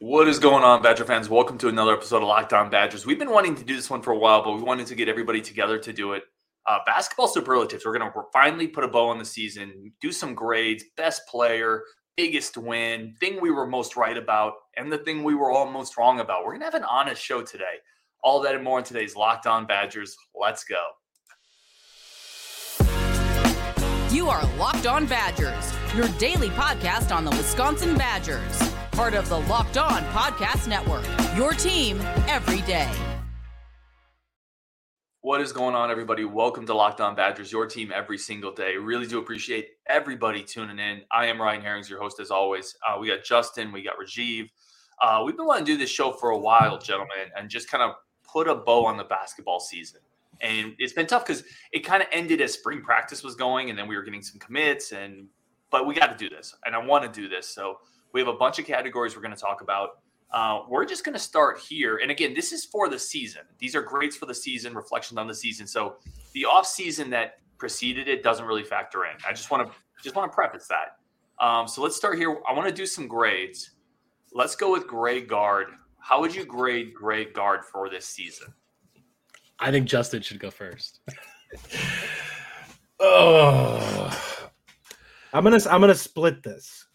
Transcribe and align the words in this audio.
What 0.00 0.26
is 0.26 0.40
going 0.40 0.64
on, 0.64 0.82
Badger 0.82 1.04
fans? 1.04 1.28
Welcome 1.28 1.56
to 1.58 1.68
another 1.68 1.92
episode 1.92 2.16
of 2.16 2.28
Locked 2.28 2.52
On 2.52 2.68
Badgers. 2.68 3.06
We've 3.06 3.18
been 3.18 3.30
wanting 3.30 3.54
to 3.54 3.64
do 3.64 3.76
this 3.76 3.88
one 3.88 4.02
for 4.02 4.12
a 4.12 4.18
while, 4.18 4.42
but 4.42 4.56
we 4.56 4.62
wanted 4.62 4.88
to 4.88 4.96
get 4.96 5.08
everybody 5.08 5.40
together 5.40 5.78
to 5.78 5.92
do 5.92 6.14
it. 6.14 6.24
Uh, 6.66 6.78
basketball 6.84 7.28
superlatives. 7.28 7.86
We're 7.86 7.96
going 7.96 8.10
to 8.10 8.22
finally 8.32 8.66
put 8.66 8.82
a 8.82 8.88
bow 8.88 9.08
on 9.08 9.18
the 9.18 9.24
season, 9.24 9.92
do 10.00 10.10
some 10.10 10.34
grades, 10.34 10.82
best 10.96 11.22
player, 11.28 11.84
biggest 12.16 12.56
win, 12.56 13.14
thing 13.20 13.40
we 13.40 13.52
were 13.52 13.68
most 13.68 13.96
right 13.96 14.16
about, 14.16 14.54
and 14.76 14.90
the 14.90 14.98
thing 14.98 15.22
we 15.22 15.36
were 15.36 15.52
all 15.52 15.70
most 15.70 15.96
wrong 15.96 16.18
about. 16.18 16.44
We're 16.44 16.52
going 16.52 16.62
to 16.62 16.66
have 16.66 16.74
an 16.74 16.84
honest 16.84 17.22
show 17.22 17.42
today. 17.42 17.76
All 18.24 18.40
that 18.40 18.56
and 18.56 18.64
more 18.64 18.80
in 18.80 18.84
today's 18.84 19.14
Locked 19.14 19.46
On 19.46 19.64
Badgers. 19.64 20.16
Let's 20.34 20.64
go. 20.64 20.84
You 24.10 24.28
are 24.28 24.44
Locked 24.56 24.86
On 24.86 25.06
Badgers, 25.06 25.72
your 25.94 26.08
daily 26.18 26.48
podcast 26.50 27.14
on 27.14 27.24
the 27.24 27.30
Wisconsin 27.32 27.96
Badgers, 27.96 28.73
part 28.94 29.14
of 29.14 29.28
the 29.28 29.40
Locked 29.40 29.76
On 29.76 30.02
Podcast 30.12 30.68
Network. 30.68 31.04
Your 31.36 31.52
team 31.52 32.00
every 32.28 32.60
day. 32.60 32.88
What 35.20 35.40
is 35.40 35.52
going 35.52 35.74
on, 35.74 35.90
everybody? 35.90 36.24
Welcome 36.24 36.64
to 36.66 36.74
Locked 36.74 37.00
On 37.00 37.16
Badgers, 37.16 37.50
your 37.50 37.66
team 37.66 37.90
every 37.92 38.18
single 38.18 38.52
day. 38.52 38.76
Really 38.76 39.08
do 39.08 39.18
appreciate 39.18 39.70
everybody 39.88 40.44
tuning 40.44 40.78
in. 40.78 41.00
I 41.10 41.26
am 41.26 41.42
Ryan 41.42 41.60
Herrings, 41.60 41.90
your 41.90 42.00
host, 42.00 42.20
as 42.20 42.30
always. 42.30 42.76
Uh, 42.86 42.96
we 43.00 43.08
got 43.08 43.24
Justin, 43.24 43.72
we 43.72 43.82
got 43.82 43.94
Rajiv. 43.98 44.48
Uh, 45.02 45.24
we've 45.26 45.36
been 45.36 45.46
wanting 45.46 45.64
to 45.64 45.72
do 45.72 45.78
this 45.78 45.90
show 45.90 46.12
for 46.12 46.30
a 46.30 46.38
while, 46.38 46.78
gentlemen, 46.78 47.32
and 47.36 47.50
just 47.50 47.68
kind 47.68 47.82
of 47.82 47.96
put 48.22 48.46
a 48.46 48.54
bow 48.54 48.86
on 48.86 48.96
the 48.96 49.04
basketball 49.04 49.58
season. 49.58 50.02
And 50.40 50.74
it's 50.78 50.92
been 50.92 51.08
tough 51.08 51.26
because 51.26 51.42
it 51.72 51.80
kind 51.80 52.00
of 52.00 52.08
ended 52.12 52.40
as 52.40 52.52
spring 52.52 52.80
practice 52.82 53.24
was 53.24 53.34
going, 53.34 53.70
and 53.70 53.78
then 53.78 53.88
we 53.88 53.96
were 53.96 54.02
getting 54.02 54.22
some 54.22 54.38
commits. 54.38 54.92
And 54.92 55.26
but 55.72 55.84
we 55.84 55.94
got 55.94 56.16
to 56.16 56.28
do 56.28 56.32
this, 56.32 56.54
and 56.64 56.76
I 56.76 56.78
want 56.78 57.12
to 57.12 57.20
do 57.20 57.28
this. 57.28 57.48
So 57.48 57.78
we 58.14 58.20
have 58.20 58.28
a 58.28 58.32
bunch 58.32 58.58
of 58.58 58.64
categories 58.64 59.14
we're 59.14 59.22
going 59.22 59.34
to 59.34 59.40
talk 59.40 59.60
about. 59.60 59.98
Uh, 60.30 60.62
we're 60.68 60.86
just 60.86 61.04
going 61.04 61.12
to 61.12 61.20
start 61.20 61.58
here. 61.58 61.98
And 61.98 62.10
again, 62.10 62.32
this 62.32 62.52
is 62.52 62.64
for 62.64 62.88
the 62.88 62.98
season. 62.98 63.42
These 63.58 63.74
are 63.74 63.82
grades 63.82 64.16
for 64.16 64.26
the 64.26 64.34
season, 64.34 64.74
reflections 64.74 65.18
on 65.18 65.26
the 65.26 65.34
season. 65.34 65.66
So 65.66 65.96
the 66.32 66.44
off 66.46 66.66
season 66.66 67.10
that 67.10 67.38
preceded 67.58 68.08
it 68.08 68.22
doesn't 68.22 68.46
really 68.46 68.64
factor 68.64 69.04
in. 69.04 69.12
I 69.28 69.32
just 69.32 69.50
want 69.50 69.68
to 69.68 69.74
just 70.02 70.16
want 70.16 70.30
to 70.30 70.34
preface 70.34 70.68
that. 70.68 71.44
Um, 71.44 71.68
so 71.68 71.82
let's 71.82 71.96
start 71.96 72.16
here. 72.16 72.38
I 72.48 72.52
want 72.52 72.68
to 72.68 72.74
do 72.74 72.86
some 72.86 73.06
grades. 73.08 73.72
Let's 74.32 74.56
go 74.56 74.72
with 74.72 74.86
Greg 74.86 75.28
Gard. 75.28 75.68
How 75.98 76.20
would 76.20 76.34
you 76.34 76.44
grade 76.44 76.94
Greg 76.94 77.32
Gard 77.32 77.64
for 77.64 77.88
this 77.88 78.06
season? 78.06 78.48
I 79.58 79.70
think 79.70 79.86
Justin 79.86 80.20
should 80.20 80.40
go 80.40 80.50
first. 80.50 81.00
oh, 83.00 84.40
I'm 85.32 85.44
gonna 85.44 85.60
I'm 85.70 85.80
gonna 85.80 85.94
split 85.94 86.42
this, 86.42 86.86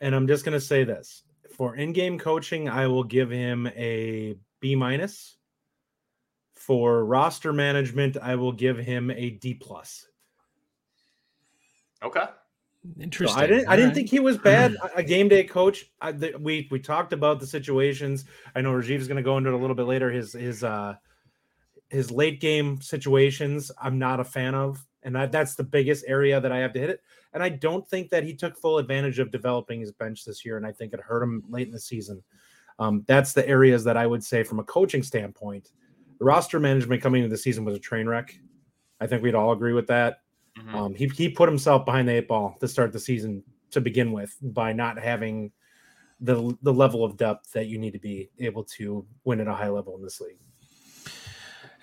and 0.00 0.14
I'm 0.14 0.26
just 0.26 0.44
gonna 0.44 0.60
say 0.60 0.84
this: 0.84 1.24
for 1.56 1.76
in-game 1.76 2.18
coaching, 2.18 2.68
I 2.68 2.86
will 2.86 3.04
give 3.04 3.30
him 3.30 3.66
a 3.68 4.36
B 4.60 4.74
minus. 4.74 5.36
For 6.54 7.04
roster 7.04 7.52
management, 7.52 8.18
I 8.20 8.34
will 8.34 8.52
give 8.52 8.76
him 8.76 9.10
a 9.10 9.30
D 9.30 9.54
plus. 9.54 10.06
Okay. 12.02 12.24
Interesting. 13.00 13.36
So 13.36 13.42
I 13.42 13.46
didn't. 13.46 13.68
I 13.68 13.76
didn't 13.76 13.90
right. 13.90 13.94
think 13.96 14.10
he 14.10 14.20
was 14.20 14.38
bad. 14.38 14.76
A 14.94 15.02
game 15.02 15.28
day 15.28 15.44
coach. 15.44 15.86
I, 16.00 16.12
the, 16.12 16.36
we 16.38 16.68
we 16.70 16.78
talked 16.78 17.12
about 17.12 17.40
the 17.40 17.46
situations. 17.46 18.24
I 18.54 18.60
know 18.60 18.72
Rajiv 18.72 18.98
is 18.98 19.08
going 19.08 19.16
to 19.16 19.22
go 19.22 19.36
into 19.38 19.50
it 19.50 19.54
a 19.54 19.58
little 19.58 19.76
bit 19.76 19.86
later. 19.86 20.10
His 20.10 20.32
his 20.32 20.62
uh 20.62 20.94
his 21.88 22.10
late 22.10 22.40
game 22.40 22.80
situations. 22.80 23.70
I'm 23.80 23.98
not 23.98 24.20
a 24.20 24.24
fan 24.24 24.54
of, 24.54 24.84
and 25.08 25.16
I, 25.16 25.24
that's 25.24 25.54
the 25.54 25.64
biggest 25.64 26.04
area 26.06 26.38
that 26.38 26.52
I 26.52 26.58
have 26.58 26.74
to 26.74 26.78
hit 26.78 26.90
it. 26.90 27.02
And 27.32 27.42
I 27.42 27.48
don't 27.48 27.88
think 27.88 28.10
that 28.10 28.24
he 28.24 28.34
took 28.34 28.58
full 28.58 28.76
advantage 28.76 29.18
of 29.18 29.30
developing 29.30 29.80
his 29.80 29.90
bench 29.90 30.24
this 30.24 30.44
year, 30.44 30.58
and 30.58 30.66
I 30.66 30.72
think 30.72 30.92
it 30.92 31.00
hurt 31.00 31.22
him 31.22 31.42
late 31.48 31.66
in 31.66 31.72
the 31.72 31.80
season. 31.80 32.22
Um, 32.78 33.04
that's 33.06 33.32
the 33.32 33.48
areas 33.48 33.82
that 33.84 33.96
I 33.96 34.06
would 34.06 34.22
say 34.22 34.42
from 34.42 34.60
a 34.60 34.64
coaching 34.64 35.02
standpoint. 35.02 35.70
The 36.18 36.26
roster 36.26 36.60
management 36.60 37.00
coming 37.00 37.22
into 37.22 37.34
the 37.34 37.40
season 37.40 37.64
was 37.64 37.74
a 37.74 37.80
train 37.80 38.06
wreck. 38.06 38.38
I 39.00 39.06
think 39.06 39.22
we'd 39.22 39.34
all 39.34 39.52
agree 39.52 39.72
with 39.72 39.86
that. 39.86 40.20
Mhm. 40.58 40.74
Um, 40.74 40.94
he 40.94 41.08
he 41.08 41.30
put 41.30 41.48
himself 41.48 41.86
behind 41.86 42.06
the 42.06 42.12
eight 42.12 42.28
ball 42.28 42.56
to 42.60 42.68
start 42.68 42.92
the 42.92 43.00
season 43.00 43.42
to 43.70 43.80
begin 43.80 44.12
with 44.12 44.36
by 44.42 44.74
not 44.74 44.98
having 44.98 45.52
the 46.20 46.54
the 46.62 46.72
level 46.72 47.02
of 47.02 47.16
depth 47.16 47.52
that 47.52 47.68
you 47.68 47.78
need 47.78 47.92
to 47.92 47.98
be 47.98 48.28
able 48.40 48.64
to 48.64 49.06
win 49.24 49.40
at 49.40 49.48
a 49.48 49.54
high 49.54 49.68
level 49.70 49.96
in 49.96 50.02
this 50.02 50.20
league. 50.20 50.38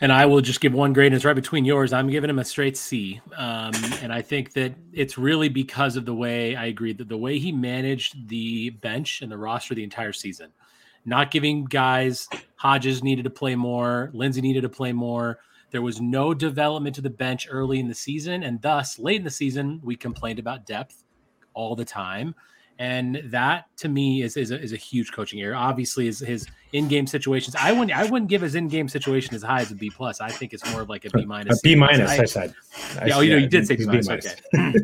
And 0.02 0.12
I 0.12 0.26
will 0.26 0.42
just 0.42 0.60
give 0.60 0.74
one 0.74 0.92
grade, 0.92 1.08
and 1.08 1.16
it's 1.16 1.24
right 1.24 1.36
between 1.36 1.64
yours. 1.64 1.94
I'm 1.94 2.10
giving 2.10 2.30
him 2.30 2.40
a 2.40 2.44
straight 2.44 2.76
C. 2.76 3.22
Um, 3.38 3.72
and 4.02 4.12
I 4.12 4.22
think 4.22 4.52
that 4.54 4.74
it's 4.92 5.18
really 5.18 5.48
because 5.48 5.96
of 5.96 6.06
the 6.06 6.14
way 6.14 6.56
I 6.56 6.66
agree 6.66 6.92
that 6.94 7.08
the 7.08 7.18
way 7.18 7.40
he 7.40 7.54
managed 7.54 8.28
the 8.28 8.72
bench 8.72 9.22
and 9.22 9.32
the 9.32 9.38
roster 9.38 9.74
the 9.74 9.86
entire 9.86 10.12
season, 10.12 10.52
not 11.06 11.32
giving 11.32 11.64
guys 11.64 12.28
Hodges 12.58 13.04
needed 13.04 13.24
to 13.24 13.30
play 13.30 13.56
more, 13.56 14.10
Lindsey 14.14 14.42
needed 14.42 14.62
to 14.62 14.70
play 14.70 14.92
more. 14.92 15.40
There 15.72 15.82
was 15.82 16.02
no 16.02 16.34
development 16.34 16.96
to 16.96 17.02
the 17.02 17.10
bench 17.10 17.48
early 17.50 17.80
in 17.80 17.88
the 17.88 17.96
season, 17.96 18.44
and 18.44 18.62
thus 18.62 19.00
late 19.00 19.18
in 19.18 19.24
the 19.24 19.30
season, 19.30 19.80
we 19.82 19.96
complained 19.96 20.40
about 20.40 20.66
depth 20.66 21.04
all 21.54 21.74
the 21.76 21.86
time. 21.86 22.36
And 22.78 23.22
that 23.26 23.66
to 23.78 23.88
me 23.88 24.22
is 24.22 24.36
is 24.36 24.52
a, 24.52 24.62
is 24.62 24.74
a 24.74 24.78
huge 24.78 25.14
coaching 25.14 25.42
error. 25.42 25.56
Obviously, 25.56 26.08
is 26.08 26.20
his 26.20 26.46
in-game 26.74 27.08
situations. 27.08 27.56
I 27.56 27.72
wouldn't 27.72 27.98
I 27.98 28.04
wouldn't 28.04 28.30
give 28.30 28.42
his 28.42 28.56
in-game 28.56 28.90
situation 28.90 29.34
as 29.34 29.44
high 29.44 29.62
as 29.62 29.72
a 29.72 29.76
B 29.76 29.90
plus. 29.90 30.20
I 30.20 30.30
think 30.30 30.54
it's 30.54 30.70
more 30.72 30.82
of 30.82 30.90
like 30.90 31.06
a 31.06 31.10
B 31.10 31.24
minus. 31.26 31.62
B 31.62 31.76
minus, 31.76 32.12
I- 32.12 32.24
I, 32.24 32.26
said. 32.26 32.54
I 33.00 33.06
yeah, 33.06 33.18
oh, 33.18 33.22
you 33.22 33.32
know, 33.32 33.38
you 33.38 33.48
did 33.48 33.66
say 33.66 33.78
B 33.78 33.86
minus. 33.86 34.10
Okay. 34.10 34.36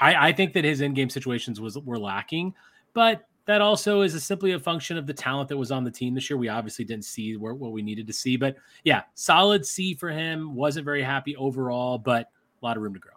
I, 0.00 0.28
I 0.28 0.32
think 0.32 0.52
that 0.54 0.64
his 0.64 0.80
in-game 0.80 1.10
situations 1.10 1.60
was 1.60 1.76
were 1.78 1.98
lacking, 1.98 2.54
but 2.94 3.26
that 3.44 3.60
also 3.60 4.02
is 4.02 4.14
a, 4.14 4.20
simply 4.20 4.52
a 4.52 4.58
function 4.58 4.96
of 4.96 5.06
the 5.06 5.14
talent 5.14 5.48
that 5.48 5.56
was 5.56 5.70
on 5.70 5.82
the 5.82 5.90
team 5.90 6.14
this 6.14 6.28
year. 6.28 6.36
We 6.36 6.48
obviously 6.48 6.84
didn't 6.84 7.06
see 7.06 7.36
where, 7.36 7.54
what 7.54 7.72
we 7.72 7.82
needed 7.82 8.06
to 8.06 8.12
see, 8.12 8.36
but 8.36 8.56
yeah, 8.84 9.02
solid 9.14 9.66
C 9.66 9.94
for 9.94 10.10
him. 10.10 10.54
Wasn't 10.54 10.84
very 10.84 11.02
happy 11.02 11.34
overall, 11.36 11.98
but 11.98 12.30
a 12.62 12.64
lot 12.64 12.76
of 12.76 12.82
room 12.82 12.94
to 12.94 13.00
grow. 13.00 13.14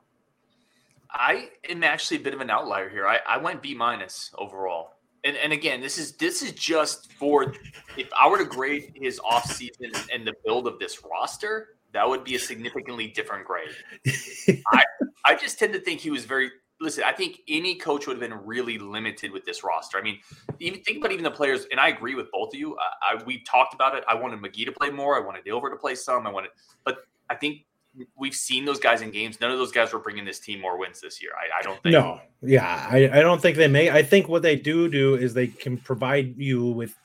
I 1.14 1.50
am 1.70 1.84
actually 1.84 2.18
a 2.18 2.22
bit 2.22 2.34
of 2.34 2.42
an 2.42 2.50
outlier 2.50 2.90
here. 2.90 3.08
I, 3.08 3.20
I 3.28 3.38
went 3.38 3.62
B 3.62 3.76
minus 3.76 4.32
overall. 4.38 4.94
And 5.24 5.38
and 5.38 5.54
again, 5.54 5.82
this 5.82 5.98
is 5.98 6.14
this 6.14 6.42
is 6.42 6.52
just 6.54 7.14
for 7.14 7.54
if 7.96 8.10
I 8.20 8.28
were 8.28 8.40
to 8.40 8.46
grade 8.46 8.92
his 8.96 9.20
offseason 9.20 10.10
and 10.12 10.26
the 10.26 10.34
build 10.46 10.68
of 10.68 10.80
this 10.80 11.04
roster, 11.04 11.76
that 11.94 12.08
would 12.08 12.24
be 12.24 12.36
a 12.36 12.40
significantly 12.40 13.08
different 13.08 13.46
grade. 13.46 13.70
I 14.74 14.84
I 15.26 15.36
just 15.36 15.60
tend 15.60 15.74
to 15.74 15.80
think 15.80 16.00
he 16.00 16.10
was 16.10 16.26
very 16.26 16.50
listen, 16.82 17.04
I 17.04 17.14
think 17.14 17.42
any 17.48 17.76
coach 17.76 18.08
would 18.08 18.20
have 18.20 18.30
been 18.30 18.46
really 18.46 18.78
limited 18.80 19.32
with 19.32 19.46
this 19.46 19.64
roster. 19.64 19.98
I 19.98 20.02
mean, 20.02 20.20
even 20.60 20.82
think 20.82 20.98
about 20.98 21.12
even 21.12 21.24
the 21.24 21.32
players, 21.32 21.68
and 21.72 21.80
I 21.80 21.90
agree 21.90 22.16
with 22.16 22.30
both 22.32 22.54
of 22.54 22.60
you. 22.60 22.76
I, 22.78 23.16
I 23.16 23.24
we 23.24 23.44
talked 23.44 23.74
about 23.74 23.96
it. 23.96 24.04
I 24.10 24.16
wanted 24.16 24.42
McGee 24.42 24.66
to 24.66 24.72
play 24.72 24.90
more. 24.90 25.16
I 25.16 25.26
wanted 25.26 25.46
Ilver 25.46 25.70
to 25.70 25.78
play 25.78 25.96
some. 25.96 26.26
I 26.26 26.32
wanted, 26.32 26.50
but 26.84 26.98
I 27.30 27.36
think 27.36 27.66
we've 28.16 28.36
seen 28.36 28.66
those 28.66 28.80
guys 28.80 29.02
in 29.02 29.12
games. 29.12 29.40
None 29.42 29.52
of 29.52 29.58
those 29.58 29.72
guys 29.72 29.94
were 29.94 30.00
bringing 30.00 30.26
this 30.26 30.40
team 30.40 30.62
more 30.62 30.78
wins 30.78 31.02
this 31.02 31.22
year. 31.22 31.32
I, 31.36 31.60
I 31.60 31.62
don't 31.62 31.82
think. 31.84 31.94
No, 31.94 32.22
yeah, 32.42 32.88
I, 32.90 33.10
I 33.10 33.22
don't 33.22 33.42
think 33.42 33.58
they 33.58 33.68
may. 33.68 33.90
I 33.90 34.04
think 34.04 34.28
what 34.28 34.42
they 34.42 34.56
do 34.56 34.90
do 34.90 35.16
is 35.16 35.34
they 35.34 35.48
can 35.48 35.78
provide 35.78 36.38
you 36.38 36.68
with 36.72 36.96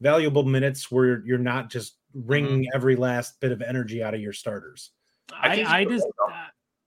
valuable 0.00 0.44
minutes 0.44 0.90
where 0.90 1.24
you're 1.24 1.38
not 1.38 1.70
just 1.70 1.96
wringing 2.14 2.60
mm-hmm. 2.60 2.76
every 2.76 2.96
last 2.96 3.40
bit 3.40 3.52
of 3.52 3.62
energy 3.62 4.02
out 4.02 4.14
of 4.14 4.20
your 4.20 4.32
starters. 4.32 4.90
I 5.32 5.62
I, 5.62 5.78
I, 5.78 5.84
just, 5.84 6.04
could, 6.04 6.12
though. 6.18 6.34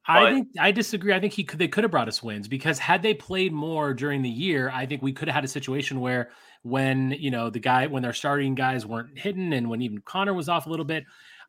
I 0.08 0.34
think 0.34 0.48
I 0.60 0.72
disagree. 0.72 1.14
I 1.14 1.20
think 1.20 1.34
he 1.34 1.44
could. 1.44 1.60
They 1.60 1.68
could 1.68 1.84
have 1.84 1.92
brought 1.92 2.08
us 2.08 2.24
wins 2.24 2.48
because 2.48 2.80
had 2.80 3.02
they 3.02 3.14
played 3.14 3.52
more 3.52 3.94
during 3.94 4.22
the 4.22 4.30
year, 4.30 4.72
I 4.74 4.86
think 4.86 5.02
we 5.02 5.12
could 5.12 5.28
have 5.28 5.36
had 5.36 5.44
a 5.44 5.50
situation 5.50 6.00
where 6.00 6.30
when 6.64 7.12
you 7.12 7.32
know 7.32 7.50
the 7.50 7.60
guy 7.60 7.88
when 7.88 8.04
their 8.04 8.14
starting 8.14 8.56
guys 8.56 8.86
weren't 8.86 9.18
hitting 9.18 9.54
and 9.54 9.70
when 9.70 9.82
even 9.82 10.00
Connor 10.00 10.34
was 10.34 10.48
off 10.48 10.66
a 10.66 10.70
little 10.70 10.86
bit, 10.86 11.04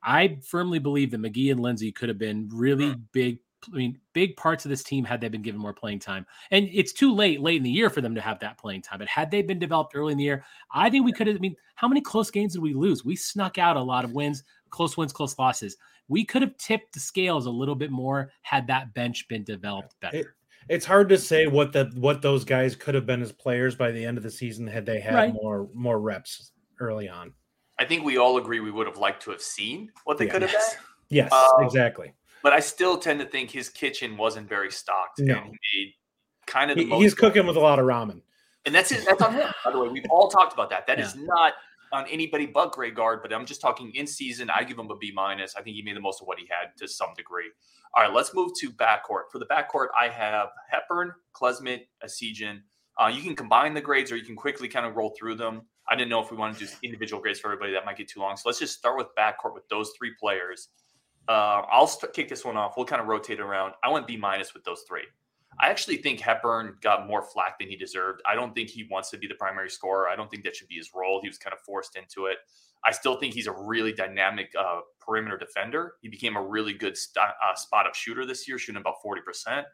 I 0.09 0.39
firmly 0.43 0.79
believe 0.79 1.11
that 1.11 1.21
McGee 1.21 1.51
and 1.51 1.61
Lindsey 1.61 1.93
could 1.93 2.09
have 2.09 2.19
been 2.19 2.49
really 2.51 2.93
hmm. 2.93 3.01
big. 3.13 3.39
I 3.71 3.77
mean, 3.77 3.99
big 4.13 4.37
parts 4.37 4.65
of 4.65 4.69
this 4.71 4.85
team 4.85 5.05
had 5.05 5.21
they 5.21 5.29
been 5.29 5.43
given 5.43 5.61
more 5.61 5.75
playing 5.75 5.99
time. 5.99 6.25
And 6.53 6.69
it's 6.73 6.93
too 6.93 7.13
late, 7.13 7.41
late 7.41 7.57
in 7.57 7.65
the 7.65 7.71
year 7.71 7.91
for 7.91 8.01
them 8.01 8.15
to 8.15 8.21
have 8.21 8.39
that 8.39 8.57
playing 8.57 8.83
time. 8.83 9.01
But 9.01 9.09
had 9.09 9.33
they 9.33 9.43
been 9.43 9.59
developed 9.59 9.97
early 9.97 10.13
in 10.13 10.19
the 10.19 10.25
year, 10.25 10.45
I 10.73 10.89
think 10.89 11.05
we 11.05 11.13
could 11.13 11.27
have. 11.27 11.37
I 11.37 11.41
mean, 11.41 11.57
how 11.75 11.89
many 11.89 12.01
close 12.01 12.31
games 12.31 12.55
did 12.55 12.63
we 12.63 12.73
lose? 12.73 13.05
We 13.05 13.17
snuck 13.17 13.59
out 13.59 13.77
a 13.77 13.83
lot 13.83 14.05
of 14.05 14.13
wins, 14.13 14.45
close 14.71 14.97
wins, 14.97 15.13
close 15.13 15.39
losses. 15.39 15.77
We 16.07 16.25
could 16.25 16.41
have 16.41 16.57
tipped 16.57 16.95
the 16.95 17.01
scales 17.01 17.47
a 17.47 17.51
little 17.51 17.75
bit 17.75 17.91
more 17.91 18.31
had 18.43 18.67
that 18.69 18.95
bench 18.95 19.27
been 19.29 19.45
developed 19.45 19.95
better. 20.01 20.19
It- 20.19 20.27
It's 20.69 20.85
hard 20.87 21.09
to 21.09 21.19
say 21.19 21.47
what 21.47 21.73
that 21.73 21.95
what 21.95 22.21
those 22.23 22.45
guys 22.45 22.77
could 22.77 22.95
have 22.95 23.07
been 23.07 23.23
as 23.23 23.33
players 23.33 23.75
by 23.75 23.91
the 23.91 24.05
end 24.05 24.19
of 24.19 24.23
the 24.23 24.31
season 24.31 24.67
had 24.67 24.85
they 24.87 25.01
had 25.01 25.15
Right. 25.15 25.33
more 25.33 25.69
more 25.73 25.99
reps 26.01 26.53
early 26.79 27.09
on. 27.09 27.33
I 27.79 27.85
think 27.85 28.05
we 28.05 28.17
all 28.19 28.39
agree 28.39 28.61
we 28.61 28.71
would 28.71 28.87
have 28.87 28.99
liked 28.99 29.23
to 29.25 29.31
have 29.31 29.41
seen 29.43 29.93
what 30.05 30.19
they 30.19 30.27
Yeah. 30.27 30.33
could 30.33 30.43
have 30.43 30.53
Yes. 30.53 30.75
been. 30.75 30.85
Yes, 31.11 31.33
Um, 31.33 31.65
exactly. 31.65 32.13
But 32.43 32.53
I 32.53 32.61
still 32.61 32.99
tend 32.99 33.21
to 33.21 33.27
think 33.27 33.51
his 33.51 33.69
kitchen 33.69 34.17
wasn't 34.17 34.49
very 34.49 34.71
stocked. 34.71 35.19
No. 35.21 35.35
And 35.39 35.45
he 35.47 35.85
made 35.85 35.95
kind 36.47 36.71
of 36.71 36.77
the 36.77 36.85
He- 36.85 36.89
most 36.89 37.03
he's 37.03 37.15
cooking 37.15 37.47
with 37.47 37.57
a 37.57 37.61
lot 37.61 37.79
of 37.79 37.87
ramen. 37.87 38.23
And 38.67 38.75
that's 38.75 38.93
it. 38.93 39.05
That's 39.07 39.23
on 39.23 39.33
him. 39.35 39.49
By 39.65 39.71
the 39.71 39.79
way, 39.79 39.89
we've 39.89 40.05
all 40.11 40.29
talked 40.29 40.53
about 40.53 40.71
that. 40.71 40.87
That 40.87 41.01
is 41.01 41.15
not 41.17 41.55
on 41.91 42.07
anybody 42.09 42.45
but 42.45 42.73
Greg 42.73 42.95
Gard. 42.95 43.23
But 43.23 43.33
I'm 43.33 43.47
just 43.47 43.61
talking 43.63 43.95
in 43.95 44.07
season. 44.07 44.51
I 44.51 44.63
give 44.65 44.79
him 44.79 44.91
a 44.91 44.97
B 44.97 45.11
minus. 45.15 45.57
I 45.57 45.63
think 45.63 45.75
he 45.77 45.83
made 45.83 45.97
the 45.97 46.01
most 46.01 46.21
of 46.21 46.27
what 46.27 46.39
he 46.39 46.47
had 46.51 46.77
to 46.79 46.87
some 46.89 47.15
degree. 47.17 47.51
All 47.95 48.03
right, 48.03 48.13
let's 48.13 48.35
move 48.35 48.51
to 48.61 48.71
backcourt. 48.71 49.31
For 49.33 49.39
the 49.39 49.47
backcourt, 49.47 49.89
I 49.99 50.09
have 50.09 50.51
Hepburn, 50.69 51.15
Klesmit, 51.33 51.87
Essegian. 52.05 52.63
Uh, 52.99 53.07
you 53.07 53.23
can 53.23 53.35
combine 53.35 53.73
the 53.73 53.81
grades 53.81 54.13
or 54.13 54.17
you 54.17 54.25
can 54.25 54.37
quickly 54.37 54.69
kind 54.69 54.85
of 54.85 54.97
roll 54.97 55.15
through 55.19 55.37
them. 55.37 55.67
I 55.91 55.97
didn't 55.97 56.11
know 56.11 56.23
if 56.23 56.31
we 56.31 56.37
want 56.37 56.57
to 56.59 56.67
do 56.67 56.71
individual 56.83 57.21
grades 57.23 57.41
for 57.41 57.49
everybody. 57.49 57.73
That 57.73 57.85
might 57.85 57.97
get 57.97 58.09
too 58.09 58.21
long. 58.21 58.37
So 58.37 58.49
let's 58.49 58.59
just 58.59 58.79
start 58.79 58.97
with 58.97 59.09
backcourt 59.19 59.55
with 59.55 59.69
those 59.69 59.93
three 59.99 60.13
players. 60.21 60.69
Uh, 61.29 61.63
I'll 61.71 61.87
st- 61.87 62.13
kick 62.13 62.29
this 62.29 62.45
one 62.45 62.57
off. 62.57 62.75
We'll 62.77 62.87
kind 62.87 63.03
of 63.03 63.09
rotate 63.09 63.41
around. 63.41 63.75
I 63.85 63.91
went 63.91 64.07
B 64.07 64.17
minus 64.17 64.55
with 64.55 64.65
those 64.65 64.83
three. 64.89 65.05
I 65.61 65.69
actually 65.69 65.97
think 65.97 66.21
Hepburn 66.21 66.77
got 66.83 67.07
more 67.07 67.23
flack 67.23 67.59
than 67.59 67.69
he 67.69 67.77
deserved. 67.77 68.23
I 68.31 68.35
don't 68.35 68.55
think 68.55 68.69
he 68.71 68.87
wants 68.91 69.11
to 69.11 69.19
be 69.19 69.27
the 69.27 69.35
primary 69.35 69.71
scorer. 69.71 70.09
I 70.09 70.15
don't 70.15 70.31
think 70.31 70.45
that 70.45 70.55
should 70.55 70.69
be 70.69 70.77
his 70.77 70.91
role. 70.95 71.21
He 71.21 71.29
was 71.29 71.39
kind 71.39 71.53
of 71.53 71.61
forced 71.61 71.97
into 71.97 72.27
it. 72.27 72.39
I 72.85 72.93
still 72.93 73.17
think 73.17 73.35
he's 73.35 73.49
a 73.49 73.53
really 73.53 73.93
dynamic 73.93 74.53
uh, 74.59 74.81
perimeter 75.01 75.37
defender. 75.37 75.95
He 76.01 76.09
became 76.09 76.37
a 76.37 76.43
really 76.43 76.75
good 76.75 76.97
st- 76.97 77.25
uh, 77.27 77.55
spot 77.57 77.87
up 77.87 77.95
shooter 77.95 78.25
this 78.25 78.47
year, 78.47 78.57
shooting 78.57 78.81
about 78.81 78.97
40%. 79.05 79.65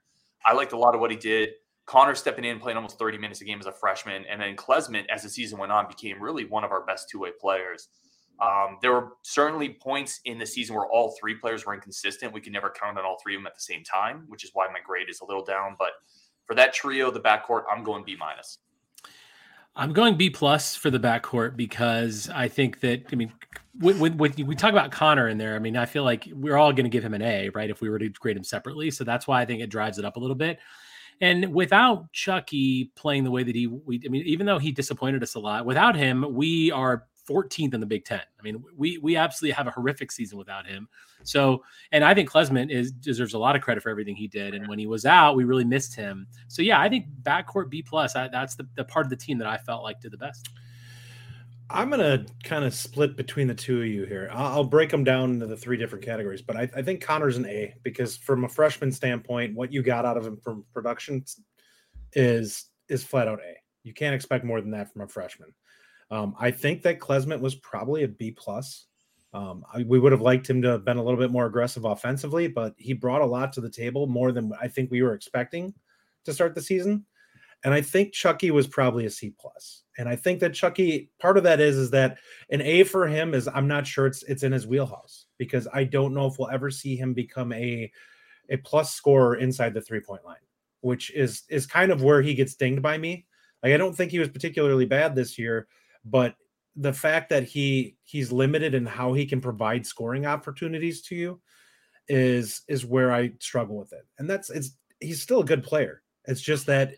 I 0.46 0.52
liked 0.54 0.72
a 0.72 0.78
lot 0.78 0.94
of 0.94 1.00
what 1.00 1.10
he 1.10 1.16
did. 1.16 1.50
Connor 1.86 2.14
stepping 2.14 2.44
in, 2.44 2.58
playing 2.58 2.76
almost 2.76 2.98
30 2.98 3.18
minutes 3.18 3.40
a 3.40 3.44
game 3.44 3.60
as 3.60 3.66
a 3.66 3.72
freshman. 3.72 4.24
And 4.30 4.40
then 4.40 4.56
Klesmit, 4.56 5.04
as 5.10 5.22
the 5.22 5.28
season 5.28 5.58
went 5.58 5.72
on, 5.72 5.86
became 5.86 6.20
really 6.20 6.44
one 6.44 6.64
of 6.64 6.70
our 6.70 6.84
best 6.84 7.10
two 7.10 7.20
way 7.20 7.30
players. 7.38 7.88
Um, 8.40 8.78
there 8.82 8.92
were 8.92 9.12
certainly 9.22 9.70
points 9.80 10.20
in 10.24 10.38
the 10.38 10.46
season 10.46 10.74
where 10.74 10.86
all 10.86 11.14
three 11.20 11.34
players 11.34 11.64
were 11.64 11.74
inconsistent. 11.74 12.32
We 12.32 12.40
could 12.40 12.52
never 12.52 12.70
count 12.70 12.98
on 12.98 13.04
all 13.04 13.18
three 13.22 13.34
of 13.34 13.40
them 13.40 13.46
at 13.46 13.54
the 13.54 13.60
same 13.60 13.84
time, 13.84 14.24
which 14.28 14.44
is 14.44 14.50
why 14.54 14.66
my 14.68 14.80
grade 14.84 15.08
is 15.08 15.20
a 15.20 15.24
little 15.24 15.44
down. 15.44 15.76
But 15.78 15.90
for 16.46 16.54
that 16.56 16.72
trio, 16.72 17.10
the 17.10 17.20
backcourt, 17.20 17.62
I'm 17.70 17.84
going 17.84 18.04
B 18.04 18.16
minus. 18.18 18.58
I'm 19.76 19.92
going 19.92 20.16
B 20.16 20.30
plus 20.30 20.76
for 20.76 20.90
the 20.90 21.00
backcourt 21.00 21.56
because 21.56 22.28
I 22.30 22.46
think 22.48 22.80
that 22.80 23.06
I 23.12 23.16
mean 23.16 23.32
when, 23.80 23.98
when, 23.98 24.16
when, 24.16 24.32
we 24.46 24.54
talk 24.54 24.70
about 24.70 24.92
Connor 24.92 25.28
in 25.28 25.36
there, 25.36 25.56
I 25.56 25.58
mean 25.58 25.76
I 25.76 25.84
feel 25.84 26.04
like 26.04 26.28
we're 26.32 26.56
all 26.56 26.72
going 26.72 26.84
to 26.84 26.90
give 26.90 27.04
him 27.04 27.12
an 27.12 27.22
A, 27.22 27.48
right? 27.50 27.68
If 27.68 27.80
we 27.80 27.90
were 27.90 27.98
to 27.98 28.08
grade 28.08 28.36
him 28.36 28.44
separately, 28.44 28.90
so 28.92 29.02
that's 29.02 29.26
why 29.26 29.40
I 29.40 29.44
think 29.44 29.62
it 29.62 29.70
drives 29.70 29.98
it 29.98 30.04
up 30.04 30.16
a 30.16 30.20
little 30.20 30.36
bit. 30.36 30.60
And 31.20 31.54
without 31.54 32.12
Chucky 32.12 32.92
playing 32.96 33.24
the 33.24 33.30
way 33.30 33.42
that 33.42 33.54
he, 33.54 33.66
we, 33.66 34.00
I 34.04 34.08
mean, 34.08 34.22
even 34.26 34.46
though 34.46 34.58
he 34.58 34.72
disappointed 34.72 35.22
us 35.22 35.34
a 35.34 35.40
lot, 35.40 35.64
without 35.64 35.96
him, 35.96 36.24
we 36.34 36.70
are 36.72 37.06
14th 37.28 37.74
in 37.74 37.80
the 37.80 37.86
Big 37.86 38.04
Ten. 38.04 38.20
I 38.20 38.42
mean, 38.42 38.62
we 38.76 38.98
we 38.98 39.16
absolutely 39.16 39.54
have 39.54 39.66
a 39.66 39.70
horrific 39.70 40.12
season 40.12 40.36
without 40.36 40.66
him. 40.66 40.88
So, 41.22 41.64
and 41.92 42.04
I 42.04 42.12
think 42.12 42.30
Klesmit 42.30 42.70
is 42.70 42.92
deserves 42.92 43.34
a 43.34 43.38
lot 43.38 43.56
of 43.56 43.62
credit 43.62 43.82
for 43.82 43.88
everything 43.88 44.14
he 44.14 44.28
did. 44.28 44.54
And 44.54 44.68
when 44.68 44.78
he 44.78 44.86
was 44.86 45.06
out, 45.06 45.36
we 45.36 45.44
really 45.44 45.64
missed 45.64 45.94
him. 45.94 46.26
So 46.48 46.60
yeah, 46.60 46.80
I 46.80 46.88
think 46.88 47.06
backcourt 47.22 47.70
B 47.70 47.82
plus. 47.82 48.12
That's 48.12 48.56
the, 48.56 48.68
the 48.76 48.84
part 48.84 49.06
of 49.06 49.10
the 49.10 49.16
team 49.16 49.38
that 49.38 49.48
I 49.48 49.56
felt 49.56 49.82
like 49.82 50.00
did 50.00 50.12
the 50.12 50.18
best. 50.18 50.50
I'm 51.70 51.90
gonna 51.90 52.26
kind 52.42 52.64
of 52.64 52.74
split 52.74 53.16
between 53.16 53.46
the 53.46 53.54
two 53.54 53.80
of 53.80 53.86
you 53.86 54.04
here. 54.04 54.28
I'll, 54.32 54.64
break 54.64 54.90
them 54.90 55.04
down 55.04 55.30
into 55.30 55.46
the 55.46 55.56
three 55.56 55.76
different 55.76 56.04
categories, 56.04 56.42
but 56.42 56.56
I, 56.56 56.68
I, 56.76 56.82
think 56.82 57.00
Connor's 57.00 57.36
an 57.36 57.46
A 57.46 57.74
because 57.82 58.16
from 58.16 58.44
a 58.44 58.48
freshman 58.48 58.92
standpoint, 58.92 59.54
what 59.54 59.72
you 59.72 59.82
got 59.82 60.04
out 60.04 60.16
of 60.16 60.26
him 60.26 60.36
from 60.36 60.64
production 60.74 61.24
is 62.12 62.66
is 62.88 63.02
flat 63.02 63.28
out 63.28 63.40
A. 63.40 63.54
You 63.82 63.94
can't 63.94 64.14
expect 64.14 64.44
more 64.44 64.60
than 64.60 64.70
that 64.72 64.92
from 64.92 65.02
a 65.02 65.08
freshman. 65.08 65.54
Um, 66.10 66.34
I 66.38 66.50
think 66.50 66.82
that 66.82 67.00
Klesmit 67.00 67.40
was 67.40 67.54
probably 67.56 68.04
a 68.04 68.08
B 68.08 68.30
plus. 68.30 68.86
Um, 69.32 69.64
I, 69.72 69.82
we 69.82 69.98
would 69.98 70.12
have 70.12 70.20
liked 70.20 70.48
him 70.48 70.62
to 70.62 70.68
have 70.68 70.84
been 70.84 70.98
a 70.98 71.02
little 71.02 71.18
bit 71.18 71.32
more 71.32 71.46
aggressive 71.46 71.84
offensively, 71.84 72.46
but 72.46 72.74
he 72.76 72.92
brought 72.92 73.22
a 73.22 73.26
lot 73.26 73.52
to 73.54 73.60
the 73.60 73.70
table, 73.70 74.06
more 74.06 74.32
than 74.32 74.52
I 74.60 74.68
think 74.68 74.90
we 74.90 75.02
were 75.02 75.14
expecting 75.14 75.74
to 76.24 76.32
start 76.32 76.54
the 76.54 76.62
season. 76.62 77.04
And 77.64 77.72
I 77.72 77.80
think 77.80 78.12
Chucky 78.12 78.50
was 78.50 78.66
probably 78.66 79.06
a 79.06 79.10
C 79.10 79.32
plus. 79.38 79.82
And 79.96 80.08
I 80.08 80.16
think 80.16 80.40
that 80.40 80.52
Chucky, 80.52 81.10
part 81.18 81.38
of 81.38 81.44
that 81.44 81.60
is 81.60 81.76
is 81.76 81.90
that 81.90 82.18
an 82.50 82.60
A 82.60 82.84
for 82.84 83.06
him 83.06 83.32
is 83.32 83.48
I'm 83.48 83.66
not 83.66 83.86
sure 83.86 84.06
it's 84.06 84.22
it's 84.24 84.42
in 84.42 84.52
his 84.52 84.66
wheelhouse 84.66 85.26
because 85.38 85.66
I 85.72 85.84
don't 85.84 86.14
know 86.14 86.26
if 86.26 86.38
we'll 86.38 86.50
ever 86.50 86.70
see 86.70 86.94
him 86.94 87.14
become 87.14 87.52
a 87.52 87.90
a 88.50 88.58
plus 88.58 88.92
scorer 88.92 89.36
inside 89.36 89.72
the 89.72 89.80
three 89.80 90.00
point 90.00 90.24
line, 90.24 90.36
which 90.82 91.10
is 91.12 91.44
is 91.48 91.66
kind 91.66 91.90
of 91.90 92.02
where 92.02 92.20
he 92.20 92.34
gets 92.34 92.54
dinged 92.54 92.82
by 92.82 92.98
me. 92.98 93.26
Like 93.62 93.72
I 93.72 93.78
don't 93.78 93.96
think 93.96 94.10
he 94.10 94.18
was 94.18 94.28
particularly 94.28 94.84
bad 94.84 95.14
this 95.14 95.38
year, 95.38 95.66
but 96.04 96.34
the 96.76 96.92
fact 96.92 97.30
that 97.30 97.44
he 97.44 97.96
he's 98.02 98.32
limited 98.32 98.74
in 98.74 98.84
how 98.84 99.12
he 99.14 99.24
can 99.24 99.40
provide 99.40 99.86
scoring 99.86 100.26
opportunities 100.26 101.02
to 101.02 101.14
you 101.14 101.40
is 102.08 102.62
is 102.68 102.84
where 102.84 103.12
I 103.12 103.32
struggle 103.40 103.78
with 103.78 103.92
it. 103.92 104.06
And 104.18 104.28
that's 104.28 104.50
it's 104.50 104.76
he's 105.00 105.22
still 105.22 105.40
a 105.40 105.46
good 105.46 105.62
player. 105.62 106.02
It's 106.26 106.40
just 106.40 106.66
that 106.66 106.94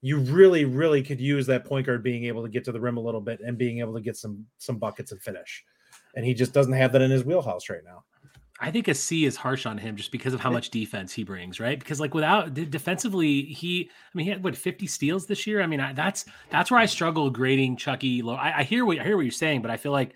you 0.00 0.18
really 0.18 0.64
really 0.64 1.02
could 1.02 1.20
use 1.20 1.46
that 1.46 1.64
point 1.64 1.86
guard 1.86 2.02
being 2.02 2.24
able 2.24 2.42
to 2.42 2.48
get 2.48 2.64
to 2.64 2.72
the 2.72 2.80
rim 2.80 2.96
a 2.96 3.00
little 3.00 3.20
bit 3.20 3.40
and 3.40 3.58
being 3.58 3.80
able 3.80 3.94
to 3.94 4.00
get 4.00 4.16
some 4.16 4.44
some 4.58 4.78
buckets 4.78 5.12
and 5.12 5.22
finish. 5.22 5.64
And 6.14 6.24
he 6.24 6.34
just 6.34 6.52
doesn't 6.52 6.72
have 6.72 6.92
that 6.92 7.02
in 7.02 7.10
his 7.10 7.24
wheelhouse 7.24 7.68
right 7.68 7.84
now. 7.84 8.04
I 8.60 8.72
think 8.72 8.88
a 8.88 8.94
C 8.94 9.24
is 9.24 9.36
harsh 9.36 9.66
on 9.66 9.78
him 9.78 9.94
just 9.94 10.10
because 10.10 10.34
of 10.34 10.40
how 10.40 10.50
much 10.50 10.70
defense 10.70 11.12
he 11.12 11.22
brings, 11.22 11.60
right? 11.60 11.78
Because 11.78 12.00
like 12.00 12.12
without 12.12 12.54
defensively, 12.54 13.42
he 13.42 13.88
I 13.92 14.10
mean 14.16 14.24
he 14.24 14.30
had 14.30 14.42
what 14.42 14.56
50 14.56 14.86
steals 14.86 15.26
this 15.26 15.46
year. 15.46 15.62
I 15.62 15.66
mean 15.66 15.80
I, 15.80 15.92
that's 15.92 16.24
that's 16.50 16.70
where 16.70 16.80
I 16.80 16.86
struggle 16.86 17.30
grading 17.30 17.76
Chucky 17.76 18.20
low. 18.22 18.34
I, 18.34 18.58
I, 18.58 18.62
hear 18.64 18.84
what 18.84 18.98
I 18.98 19.04
hear 19.04 19.16
what 19.16 19.22
you're 19.22 19.32
saying, 19.32 19.62
but 19.62 19.70
I 19.70 19.76
feel 19.76 19.92
like 19.92 20.14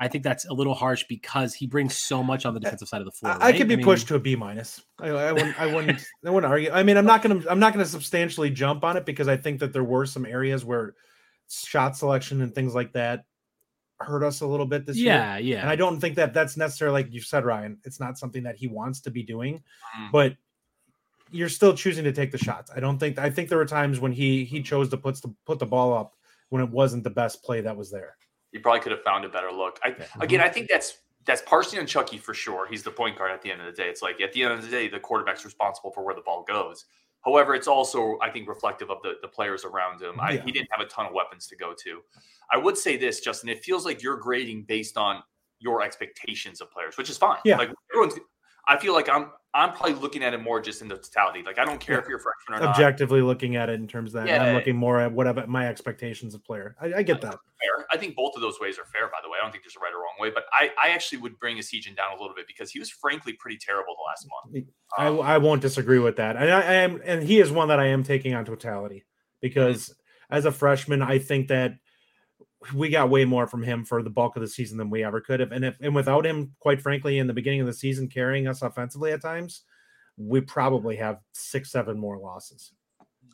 I 0.00 0.08
think 0.08 0.24
that's 0.24 0.44
a 0.46 0.52
little 0.52 0.74
harsh 0.74 1.04
because 1.08 1.54
he 1.54 1.66
brings 1.66 1.96
so 1.96 2.22
much 2.22 2.44
on 2.44 2.52
the 2.52 2.60
defensive 2.60 2.88
side 2.88 3.00
of 3.00 3.04
the 3.04 3.12
floor. 3.12 3.32
I, 3.32 3.36
right? 3.36 3.54
I 3.54 3.58
could 3.58 3.68
be 3.68 3.74
I 3.74 3.76
mean, 3.76 3.84
pushed 3.84 4.08
to 4.08 4.16
a 4.16 4.18
B 4.18 4.34
minus. 4.34 4.82
I, 4.98 5.08
I, 5.08 5.32
wouldn't 5.32 5.60
I 5.60 5.72
wouldn't 5.72 6.04
I 6.26 6.30
wouldn't 6.30 6.50
argue. 6.50 6.70
I 6.70 6.82
mean 6.82 6.96
I'm 6.96 7.06
not 7.06 7.22
gonna 7.22 7.42
I'm 7.48 7.60
not 7.60 7.72
gonna 7.72 7.86
substantially 7.86 8.50
jump 8.50 8.84
on 8.84 8.96
it 8.96 9.06
because 9.06 9.28
I 9.28 9.36
think 9.36 9.60
that 9.60 9.72
there 9.72 9.84
were 9.84 10.04
some 10.04 10.26
areas 10.26 10.64
where 10.64 10.94
shot 11.48 11.96
selection 11.96 12.40
and 12.40 12.54
things 12.54 12.74
like 12.74 12.92
that 12.94 13.24
hurt 14.00 14.24
us 14.24 14.40
a 14.40 14.46
little 14.46 14.66
bit 14.66 14.86
this 14.86 14.96
yeah, 14.96 15.36
year. 15.36 15.46
Yeah, 15.46 15.54
yeah. 15.54 15.60
And 15.60 15.70
I 15.70 15.76
don't 15.76 16.00
think 16.00 16.16
that 16.16 16.34
that's 16.34 16.56
necessarily 16.56 17.02
like 17.02 17.12
you 17.12 17.20
said, 17.20 17.44
Ryan. 17.44 17.78
It's 17.84 18.00
not 18.00 18.18
something 18.18 18.42
that 18.42 18.56
he 18.56 18.66
wants 18.66 19.00
to 19.02 19.10
be 19.10 19.22
doing, 19.22 19.62
mm. 19.98 20.10
but 20.10 20.34
you're 21.30 21.48
still 21.48 21.74
choosing 21.74 22.04
to 22.04 22.12
take 22.12 22.32
the 22.32 22.38
shots. 22.38 22.70
I 22.74 22.80
don't 22.80 22.98
think. 22.98 23.18
I 23.18 23.30
think 23.30 23.48
there 23.48 23.58
were 23.58 23.66
times 23.66 24.00
when 24.00 24.12
he 24.12 24.44
he 24.44 24.62
chose 24.62 24.88
to 24.90 24.96
put 24.96 25.20
the 25.22 25.34
put 25.46 25.58
the 25.58 25.66
ball 25.66 25.94
up 25.94 26.14
when 26.50 26.62
it 26.62 26.70
wasn't 26.70 27.04
the 27.04 27.10
best 27.10 27.42
play 27.42 27.60
that 27.60 27.76
was 27.76 27.90
there. 27.90 28.16
He 28.54 28.60
probably 28.60 28.80
could 28.80 28.92
have 28.92 29.02
found 29.02 29.24
a 29.24 29.28
better 29.28 29.50
look. 29.50 29.80
I. 29.82 29.96
Again, 30.20 30.40
I 30.40 30.48
think 30.48 30.70
that's 30.70 30.98
that's 31.26 31.42
partially 31.42 31.80
on 31.80 31.86
Chucky 31.86 32.18
for 32.18 32.32
sure. 32.32 32.68
He's 32.68 32.84
the 32.84 32.90
point 32.90 33.18
guard 33.18 33.32
at 33.32 33.42
the 33.42 33.50
end 33.50 33.60
of 33.60 33.66
the 33.66 33.72
day. 33.72 33.88
It's 33.88 34.00
like 34.00 34.20
at 34.20 34.32
the 34.32 34.44
end 34.44 34.52
of 34.52 34.62
the 34.62 34.68
day, 34.68 34.88
the 34.88 35.00
quarterback's 35.00 35.44
responsible 35.44 35.90
for 35.90 36.04
where 36.04 36.14
the 36.14 36.20
ball 36.20 36.44
goes. 36.46 36.84
However, 37.24 37.54
it's 37.54 37.66
also, 37.66 38.16
I 38.22 38.30
think, 38.30 38.48
reflective 38.48 38.90
of 38.90 38.98
the, 39.02 39.14
the 39.22 39.28
players 39.28 39.64
around 39.64 40.00
him. 40.00 40.20
I, 40.20 40.36
he 40.36 40.52
didn't 40.52 40.68
have 40.70 40.86
a 40.86 40.88
ton 40.88 41.06
of 41.06 41.12
weapons 41.12 41.46
to 41.48 41.56
go 41.56 41.74
to. 41.82 42.00
I 42.52 42.58
would 42.58 42.76
say 42.78 42.96
this, 42.96 43.20
Justin. 43.20 43.48
It 43.48 43.64
feels 43.64 43.84
like 43.84 44.02
you're 44.02 44.18
grading 44.18 44.64
based 44.64 44.96
on 44.96 45.22
your 45.58 45.82
expectations 45.82 46.60
of 46.60 46.70
players, 46.70 46.96
which 46.96 47.10
is 47.10 47.16
fine. 47.16 47.38
Yeah. 47.44 47.56
Like 47.56 47.70
everyone's 47.90 48.20
I 48.68 48.78
feel 48.78 48.92
like 48.92 49.08
I'm 49.08 49.30
I'm 49.54 49.72
probably 49.72 49.94
looking 49.94 50.24
at 50.24 50.34
it 50.34 50.42
more 50.42 50.60
just 50.60 50.82
in 50.82 50.88
the 50.88 50.96
totality. 50.96 51.42
Like 51.44 51.60
I 51.60 51.64
don't 51.64 51.78
care 51.78 51.94
yeah. 51.94 52.02
if 52.02 52.08
you're 52.08 52.18
a 52.18 52.20
freshman 52.20 52.66
or 52.66 52.70
Objectively 52.70 53.20
not. 53.20 53.26
looking 53.26 53.54
at 53.54 53.68
it 53.68 53.74
in 53.74 53.86
terms 53.86 54.12
of 54.12 54.24
that, 54.24 54.28
yeah, 54.28 54.42
I'm 54.42 54.54
looking 54.56 54.74
more 54.74 55.00
at 55.00 55.12
what 55.12 55.48
my 55.48 55.68
expectations 55.68 56.34
of 56.34 56.42
player. 56.42 56.74
I, 56.80 56.86
I 56.94 57.02
get 57.02 57.20
that. 57.20 57.30
Fair. 57.30 57.86
I 57.92 57.96
think 57.96 58.16
both 58.16 58.34
of 58.34 58.42
those 58.42 58.58
ways 58.60 58.80
are 58.80 58.84
fair. 58.84 59.06
By 59.06 59.18
the 59.22 59.30
way, 59.30 59.38
I 59.40 59.44
don't 59.44 59.52
think 59.52 59.62
there's 59.62 59.76
a 59.76 59.80
right 59.80 59.92
or 59.94 59.98
wrong 59.98 60.14
way. 60.18 60.30
But 60.34 60.44
I, 60.52 60.70
I 60.82 60.90
actually 60.90 61.18
would 61.18 61.38
bring 61.38 61.56
Essegian 61.58 61.96
down 61.96 62.16
a 62.16 62.20
little 62.20 62.34
bit 62.34 62.48
because 62.48 62.72
he 62.72 62.80
was 62.80 62.90
frankly 62.90 63.34
pretty 63.34 63.58
terrible 63.58 63.94
the 63.96 64.04
last 64.08 64.26
month. 64.28 64.66
Um, 64.98 65.20
I, 65.20 65.34
I 65.34 65.38
won't 65.38 65.62
disagree 65.62 66.00
with 66.00 66.16
that, 66.16 66.36
and 66.36 66.50
I, 66.50 66.60
I 66.60 66.74
am 66.74 67.00
and 67.04 67.22
he 67.22 67.40
is 67.40 67.52
one 67.52 67.68
that 67.68 67.78
I 67.78 67.86
am 67.86 68.02
taking 68.02 68.34
on 68.34 68.44
totality 68.44 69.04
because 69.40 69.84
mm-hmm. 69.84 70.34
as 70.34 70.46
a 70.46 70.52
freshman, 70.52 71.00
I 71.00 71.20
think 71.20 71.46
that 71.48 71.74
we 72.72 72.88
got 72.88 73.10
way 73.10 73.24
more 73.24 73.46
from 73.46 73.62
him 73.62 73.84
for 73.84 74.02
the 74.02 74.10
bulk 74.10 74.36
of 74.36 74.42
the 74.42 74.48
season 74.48 74.78
than 74.78 74.90
we 74.90 75.04
ever 75.04 75.20
could 75.20 75.40
have. 75.40 75.52
And 75.52 75.64
if 75.64 75.76
and 75.80 75.94
without 75.94 76.24
him, 76.24 76.54
quite 76.60 76.80
frankly, 76.80 77.18
in 77.18 77.26
the 77.26 77.34
beginning 77.34 77.60
of 77.60 77.66
the 77.66 77.72
season 77.72 78.08
carrying 78.08 78.46
us 78.46 78.62
offensively 78.62 79.12
at 79.12 79.20
times, 79.20 79.62
we 80.16 80.40
probably 80.40 80.96
have 80.96 81.18
six, 81.32 81.70
seven 81.70 81.98
more 81.98 82.18
losses. 82.18 82.72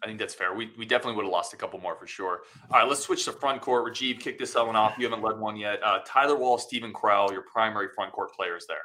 I 0.02 0.06
think 0.06 0.18
that's 0.18 0.34
fair. 0.34 0.54
We, 0.54 0.70
we 0.78 0.86
definitely 0.86 1.16
would 1.16 1.26
have 1.26 1.32
lost 1.32 1.52
a 1.52 1.56
couple 1.56 1.78
more 1.78 1.94
for 1.94 2.06
sure. 2.06 2.40
All 2.70 2.80
right, 2.80 2.88
let's 2.88 3.02
switch 3.02 3.26
to 3.26 3.32
front 3.32 3.60
court. 3.60 3.84
Rajiv, 3.84 4.18
kick 4.18 4.38
this 4.38 4.54
one 4.54 4.74
off. 4.74 4.94
You 4.98 5.04
haven't 5.04 5.22
led 5.22 5.38
one 5.38 5.56
yet. 5.56 5.78
Uh, 5.84 5.98
Tyler 6.06 6.36
Wahl, 6.36 6.56
Steven 6.56 6.92
Crowl, 6.92 7.32
your 7.32 7.42
primary 7.42 7.88
front 7.94 8.12
court 8.12 8.32
players 8.34 8.64
there. 8.66 8.78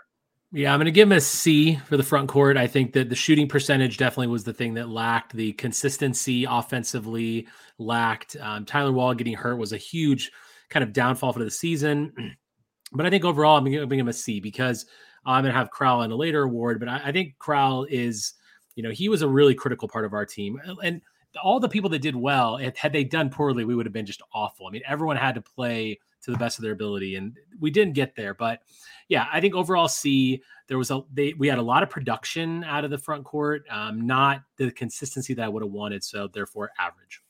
Yeah, 0.55 0.71
I'm 0.71 0.79
going 0.79 0.85
to 0.85 0.91
give 0.91 1.09
him 1.09 1.17
a 1.17 1.19
C 1.19 1.75
for 1.75 1.97
the 1.97 2.03
front 2.03 2.29
court. 2.29 2.55
I 2.55 2.65
think 2.65 2.93
that 2.93 3.09
the 3.09 3.15
shooting 3.15 3.45
percentage 3.45 3.97
definitely 3.97 4.27
was 4.27 4.45
the 4.45 4.53
thing 4.53 4.75
that 4.75 4.87
lacked. 4.87 5.33
The 5.33 5.51
consistency 5.51 6.45
offensively 6.45 7.49
lacked. 7.77 8.37
Um, 8.39 8.63
Tyler 8.63 8.93
Wahl 8.93 9.13
getting 9.15 9.33
hurt 9.33 9.57
was 9.57 9.73
a 9.73 9.77
huge 9.77 10.31
kind 10.69 10.81
of 10.81 10.93
downfall 10.93 11.33
for 11.33 11.43
the 11.43 11.51
season. 11.51 12.37
But 12.93 13.05
I 13.05 13.09
think 13.09 13.25
overall, 13.25 13.57
I'm 13.57 13.63
bring 13.63 13.99
him 13.99 14.07
a 14.07 14.13
C 14.13 14.39
because 14.39 14.85
I'm 15.25 15.43
going 15.43 15.51
to 15.51 15.57
have 15.57 15.71
Crowl 15.71 16.03
in 16.03 16.11
a 16.11 16.15
later 16.15 16.43
award. 16.43 16.79
But 16.79 16.87
I, 16.87 17.01
I 17.05 17.11
think 17.11 17.37
Crowl 17.39 17.85
is, 17.89 18.35
you 18.75 18.83
know, 18.83 18.91
he 18.91 19.09
was 19.09 19.23
a 19.23 19.27
really 19.27 19.55
critical 19.55 19.89
part 19.89 20.05
of 20.05 20.13
our 20.13 20.25
team. 20.25 20.61
And 20.81 21.01
all 21.43 21.59
the 21.59 21.67
people 21.67 21.89
that 21.89 22.03
did 22.03 22.15
well, 22.15 22.57
had 22.77 22.93
they 22.93 23.03
done 23.03 23.29
poorly, 23.31 23.65
we 23.65 23.75
would 23.75 23.85
have 23.85 23.91
been 23.91 24.05
just 24.05 24.21
awful. 24.33 24.67
I 24.67 24.69
mean, 24.69 24.83
everyone 24.87 25.17
had 25.17 25.35
to 25.35 25.41
play 25.41 25.99
to 26.25 26.31
the 26.31 26.37
best 26.37 26.57
of 26.57 26.63
their 26.63 26.73
ability, 26.73 27.15
and 27.15 27.37
we 27.59 27.71
didn't 27.71 27.93
get 27.93 28.15
there. 28.15 28.33
But 28.33 28.61
yeah, 29.07 29.27
I 29.31 29.39
think 29.39 29.55
overall 29.55 29.87
C. 29.87 30.41
There 30.67 30.77
was 30.77 30.91
a 30.91 31.01
they 31.13 31.33
we 31.37 31.47
had 31.47 31.59
a 31.59 31.63
lot 31.63 31.83
of 31.83 31.89
production 31.89 32.63
out 32.63 32.83
of 32.83 32.91
the 32.91 32.97
front 32.97 33.23
court, 33.23 33.63
um, 33.69 34.05
not 34.05 34.41
the 34.57 34.71
consistency 34.71 35.33
that 35.35 35.45
I 35.45 35.47
would 35.47 35.63
have 35.63 35.71
wanted. 35.71 36.03
So 36.03 36.27
therefore, 36.27 36.71
average. 36.79 37.21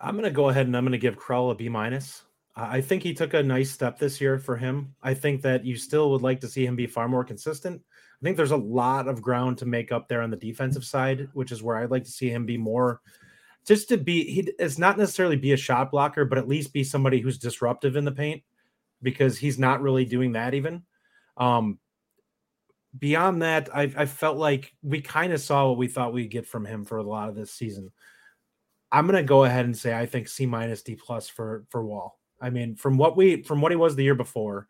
I'm 0.00 0.20
to 0.20 0.30
go 0.30 0.50
ahead 0.50 0.66
and 0.66 0.76
I'm 0.76 0.90
to 0.90 0.98
give 0.98 1.16
Crowl 1.16 1.50
a 1.50 1.54
B 1.54 1.68
minus. 1.68 2.24
I 2.56 2.80
think 2.80 3.02
he 3.02 3.14
took 3.14 3.34
a 3.34 3.42
nice 3.42 3.70
step 3.70 3.98
this 3.98 4.20
year 4.20 4.38
for 4.38 4.56
him. 4.56 4.94
I 5.02 5.12
think 5.14 5.42
that 5.42 5.64
you 5.64 5.76
still 5.76 6.10
would 6.10 6.22
like 6.22 6.40
to 6.42 6.48
see 6.48 6.64
him 6.64 6.76
be 6.76 6.86
far 6.86 7.08
more 7.08 7.24
consistent. 7.24 7.82
I 8.20 8.24
think 8.24 8.36
there's 8.36 8.52
a 8.52 8.56
lot 8.56 9.08
of 9.08 9.20
ground 9.20 9.58
to 9.58 9.66
make 9.66 9.90
up 9.90 10.08
there 10.08 10.22
on 10.22 10.30
the 10.30 10.36
defensive 10.36 10.84
side, 10.84 11.28
which 11.32 11.50
is 11.50 11.62
where 11.62 11.76
I'd 11.76 11.90
like 11.90 12.04
to 12.04 12.10
see 12.10 12.30
him 12.30 12.46
be 12.46 12.56
more 12.56 13.00
just 13.66 13.88
to 13.88 13.96
be 13.96 14.24
he 14.24 14.52
is 14.58 14.78
not 14.78 14.98
necessarily 14.98 15.36
be 15.36 15.52
a 15.52 15.56
shot 15.56 15.90
blocker, 15.90 16.24
but 16.24 16.38
at 16.38 16.48
least 16.48 16.72
be 16.72 16.84
somebody 16.84 17.20
who's 17.20 17.38
disruptive 17.38 17.96
in 17.96 18.04
the 18.04 18.12
paint 18.12 18.42
because 19.02 19.38
he's 19.38 19.58
not 19.58 19.82
really 19.82 20.04
doing 20.04 20.32
that 20.32 20.54
even. 20.54 20.82
Um, 21.36 21.78
beyond 22.98 23.42
that, 23.42 23.74
I, 23.74 23.92
I 23.96 24.06
felt 24.06 24.36
like 24.36 24.72
we 24.82 25.00
kind 25.00 25.32
of 25.32 25.40
saw 25.40 25.68
what 25.68 25.78
we 25.78 25.88
thought 25.88 26.12
we'd 26.12 26.30
get 26.30 26.46
from 26.46 26.64
him 26.64 26.84
for 26.84 26.98
a 26.98 27.02
lot 27.02 27.28
of 27.28 27.34
this 27.34 27.52
season. 27.52 27.90
I'm 28.92 29.06
gonna 29.06 29.22
go 29.22 29.44
ahead 29.44 29.64
and 29.64 29.76
say 29.76 29.96
I 29.96 30.06
think 30.06 30.28
C 30.28 30.46
minus 30.46 30.82
D 30.82 30.94
plus 30.94 31.28
for 31.28 31.64
for 31.70 31.84
Wahl. 31.84 32.18
I 32.40 32.50
mean, 32.50 32.76
from 32.76 32.98
what 32.98 33.16
we 33.16 33.42
from 33.42 33.60
what 33.60 33.72
he 33.72 33.76
was 33.76 33.96
the 33.96 34.04
year 34.04 34.14
before, 34.14 34.68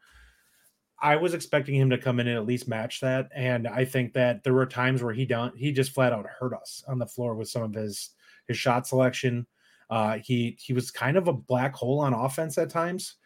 I 1.01 1.17
was 1.17 1.35
expecting 1.35 1.75
him 1.75 1.91
to 1.91 1.99
come 1.99 2.21
in 2.21 2.29
and 2.29 2.39
at 2.39 2.47
least 2.47 2.69
match 2.69 3.01
that. 3.01 3.29
And 3.35 3.67
I 3.67 3.85
think 3.85 4.15
that 4.15 4.43
there 4.45 4.55
were 4.55 4.67
times 4.67 5.03
where 5.03 5.13
he 5.13 5.27
don't 5.27 5.57
he 5.57 5.73
just 5.73 5.93
flat 5.93 6.13
out 6.13 6.27
hurt 6.27 6.55
us 6.55 6.85
on 6.89 6.99
the 6.99 7.07
floor 7.07 7.35
with 7.35 7.49
some 7.49 7.63
of 7.63 7.75
his 7.75 8.11
his 8.49 8.57
shot 8.57 8.87
selection. 8.87 9.47
Uh, 9.91 10.19
he 10.19 10.57
he 10.61 10.73
was 10.73 10.91
kind 10.91 11.17
of 11.17 11.29
a 11.29 11.33
black 11.33 11.75
hole 11.75 12.01
on 12.01 12.15
offense 12.15 12.57
at 12.59 12.71
times, 12.71 13.17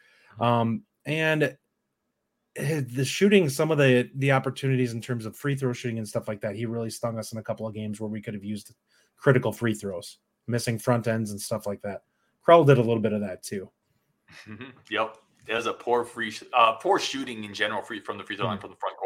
um, 0.40 0.82
and 1.06 1.56
the 2.58 3.04
shooting, 3.04 3.48
some 3.48 3.70
of 3.70 3.78
the 3.78 4.10
the 4.16 4.32
opportunities 4.32 4.92
in 4.92 5.00
terms 5.00 5.26
of 5.26 5.36
free 5.36 5.54
throw 5.54 5.72
shooting 5.72 5.98
and 5.98 6.08
stuff 6.08 6.26
like 6.26 6.40
that, 6.40 6.56
he 6.56 6.66
really 6.66 6.90
stung 6.90 7.18
us 7.18 7.32
in 7.32 7.38
a 7.38 7.42
couple 7.42 7.66
of 7.66 7.74
games 7.74 8.00
where 8.00 8.10
we 8.10 8.20
could 8.20 8.34
have 8.34 8.44
used 8.44 8.74
critical 9.16 9.52
free 9.52 9.74
throws, 9.74 10.18
missing 10.46 10.78
front 10.78 11.06
ends 11.06 11.30
and 11.30 11.40
stuff 11.40 11.66
like 11.66 11.80
that. 11.82 12.02
Crowl 12.42 12.64
did 12.64 12.78
a 12.78 12.82
little 12.82 13.00
bit 13.00 13.12
of 13.12 13.20
that 13.20 13.42
too. 13.42 13.70
yep. 14.90 15.16
There's 15.46 15.66
a 15.66 15.72
poor 15.72 16.04
free, 16.04 16.34
uh, 16.52 16.72
poor 16.72 16.98
shooting 16.98 17.44
in 17.44 17.54
general 17.54 17.80
free 17.80 18.00
from 18.00 18.18
the 18.18 18.24
free 18.24 18.36
throw 18.36 18.46
line 18.46 18.56
mm-hmm. 18.56 18.62
from 18.62 18.70
the 18.70 18.76
front 18.76 18.96
court. 18.96 18.97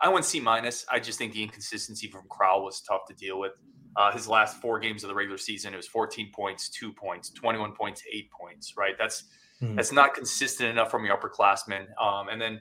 I 0.00 0.08
went 0.08 0.24
C 0.24 0.40
minus. 0.40 0.84
I 0.90 0.98
just 0.98 1.18
think 1.18 1.32
the 1.32 1.42
inconsistency 1.42 2.08
from 2.08 2.22
Crowl 2.28 2.64
was 2.64 2.80
tough 2.80 3.06
to 3.08 3.14
deal 3.14 3.38
with. 3.38 3.52
Uh, 3.96 4.12
his 4.12 4.28
last 4.28 4.60
four 4.60 4.78
games 4.78 5.04
of 5.04 5.08
the 5.08 5.14
regular 5.14 5.38
season, 5.38 5.72
it 5.72 5.78
was 5.78 5.86
14 5.86 6.30
points, 6.34 6.68
two 6.68 6.92
points, 6.92 7.30
21 7.30 7.72
points, 7.72 8.02
eight 8.12 8.30
points. 8.30 8.74
Right, 8.76 8.94
that's 8.98 9.24
mm-hmm. 9.62 9.74
that's 9.74 9.92
not 9.92 10.14
consistent 10.14 10.70
enough 10.70 10.90
from 10.90 11.04
your 11.04 11.16
upperclassmen. 11.16 11.86
Um, 12.00 12.28
and 12.28 12.40
then 12.40 12.60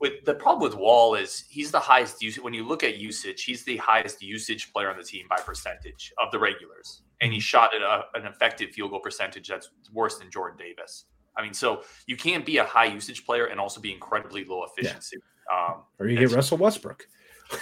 with 0.00 0.24
the 0.24 0.34
problem 0.34 0.70
with 0.70 0.78
Wahl 0.78 1.16
is 1.16 1.44
he's 1.48 1.70
the 1.70 1.80
highest 1.80 2.22
use 2.22 2.36
when 2.36 2.54
you 2.54 2.64
look 2.64 2.84
at 2.84 2.98
usage, 2.98 3.42
he's 3.44 3.64
the 3.64 3.76
highest 3.78 4.22
usage 4.22 4.72
player 4.72 4.90
on 4.90 4.96
the 4.96 5.02
team 5.02 5.26
by 5.28 5.36
percentage 5.38 6.12
of 6.22 6.30
the 6.30 6.38
regulars, 6.38 7.02
and 7.20 7.32
he 7.32 7.38
mm-hmm. 7.38 7.42
shot 7.42 7.74
at 7.74 7.82
a, 7.82 8.04
an 8.14 8.26
effective 8.26 8.70
field 8.70 8.90
goal 8.90 9.00
percentage 9.00 9.48
that's 9.48 9.70
worse 9.92 10.18
than 10.18 10.30
Jordan 10.30 10.56
Davis. 10.58 11.06
I 11.36 11.42
mean, 11.42 11.54
so 11.54 11.82
you 12.06 12.16
can't 12.16 12.44
be 12.44 12.58
a 12.58 12.64
high 12.64 12.86
usage 12.86 13.24
player 13.24 13.46
and 13.46 13.60
also 13.60 13.80
be 13.80 13.92
incredibly 13.92 14.44
low 14.44 14.64
efficiency. 14.64 15.16
Yeah. 15.16 15.22
Um, 15.52 15.82
or 15.98 16.08
you 16.08 16.18
get 16.18 16.32
Russell 16.32 16.58
Westbrook. 16.58 17.06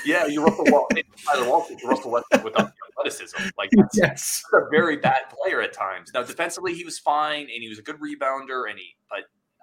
Yeah, 0.04 0.26
you 0.26 0.44
Russell 0.44 0.64
Wahl, 0.68 0.88
Russell 1.84 2.10
Westbrook 2.10 2.44
without 2.44 2.72
athleticism. 2.90 3.36
Like 3.56 3.70
that's, 3.72 3.96
yes. 4.02 4.42
that's 4.52 4.64
a 4.64 4.68
very 4.70 4.96
bad 4.96 5.22
player 5.30 5.60
at 5.62 5.72
times. 5.72 6.10
Now 6.12 6.22
defensively, 6.22 6.74
he 6.74 6.84
was 6.84 6.98
fine 6.98 7.42
and 7.42 7.62
he 7.62 7.68
was 7.68 7.78
a 7.78 7.82
good 7.82 7.96
rebounder, 7.96 8.68
and 8.68 8.78
he. 8.78 8.96
But 9.08 9.20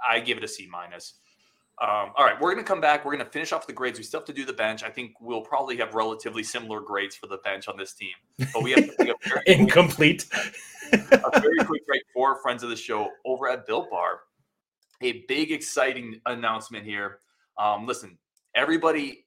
I 0.07 0.19
give 0.19 0.37
it 0.37 0.43
a 0.43 0.47
C 0.47 0.67
minus. 0.71 1.15
Um, 1.81 2.11
all 2.15 2.23
right, 2.23 2.39
we're 2.39 2.53
going 2.53 2.63
to 2.63 2.67
come 2.67 2.79
back. 2.79 3.03
We're 3.03 3.13
going 3.13 3.25
to 3.25 3.31
finish 3.31 3.51
off 3.51 3.65
the 3.65 3.73
grades. 3.73 3.97
We 3.97 4.03
still 4.05 4.19
have 4.19 4.27
to 4.27 4.33
do 4.33 4.45
the 4.45 4.53
bench. 4.53 4.83
I 4.83 4.89
think 4.89 5.13
we'll 5.19 5.41
probably 5.41 5.75
have 5.77 5.95
relatively 5.95 6.43
similar 6.43 6.79
grades 6.79 7.15
for 7.15 7.25
the 7.25 7.37
bench 7.37 7.67
on 7.67 7.77
this 7.77 7.93
team, 7.93 8.13
but 8.53 8.61
we 8.61 8.71
have 8.71 8.95
to 8.95 9.15
very 9.23 9.41
incomplete. 9.47 10.27
a 10.93 11.41
very 11.41 11.57
quick 11.65 11.85
break 11.87 12.03
for 12.13 12.39
friends 12.41 12.61
of 12.61 12.69
the 12.69 12.75
show 12.75 13.09
over 13.25 13.49
at 13.49 13.65
Built 13.65 13.89
Bar. 13.89 14.19
A 15.01 15.23
big, 15.27 15.51
exciting 15.51 16.21
announcement 16.27 16.85
here. 16.85 17.19
Um, 17.57 17.85
listen, 17.85 18.17
everybody, 18.55 19.25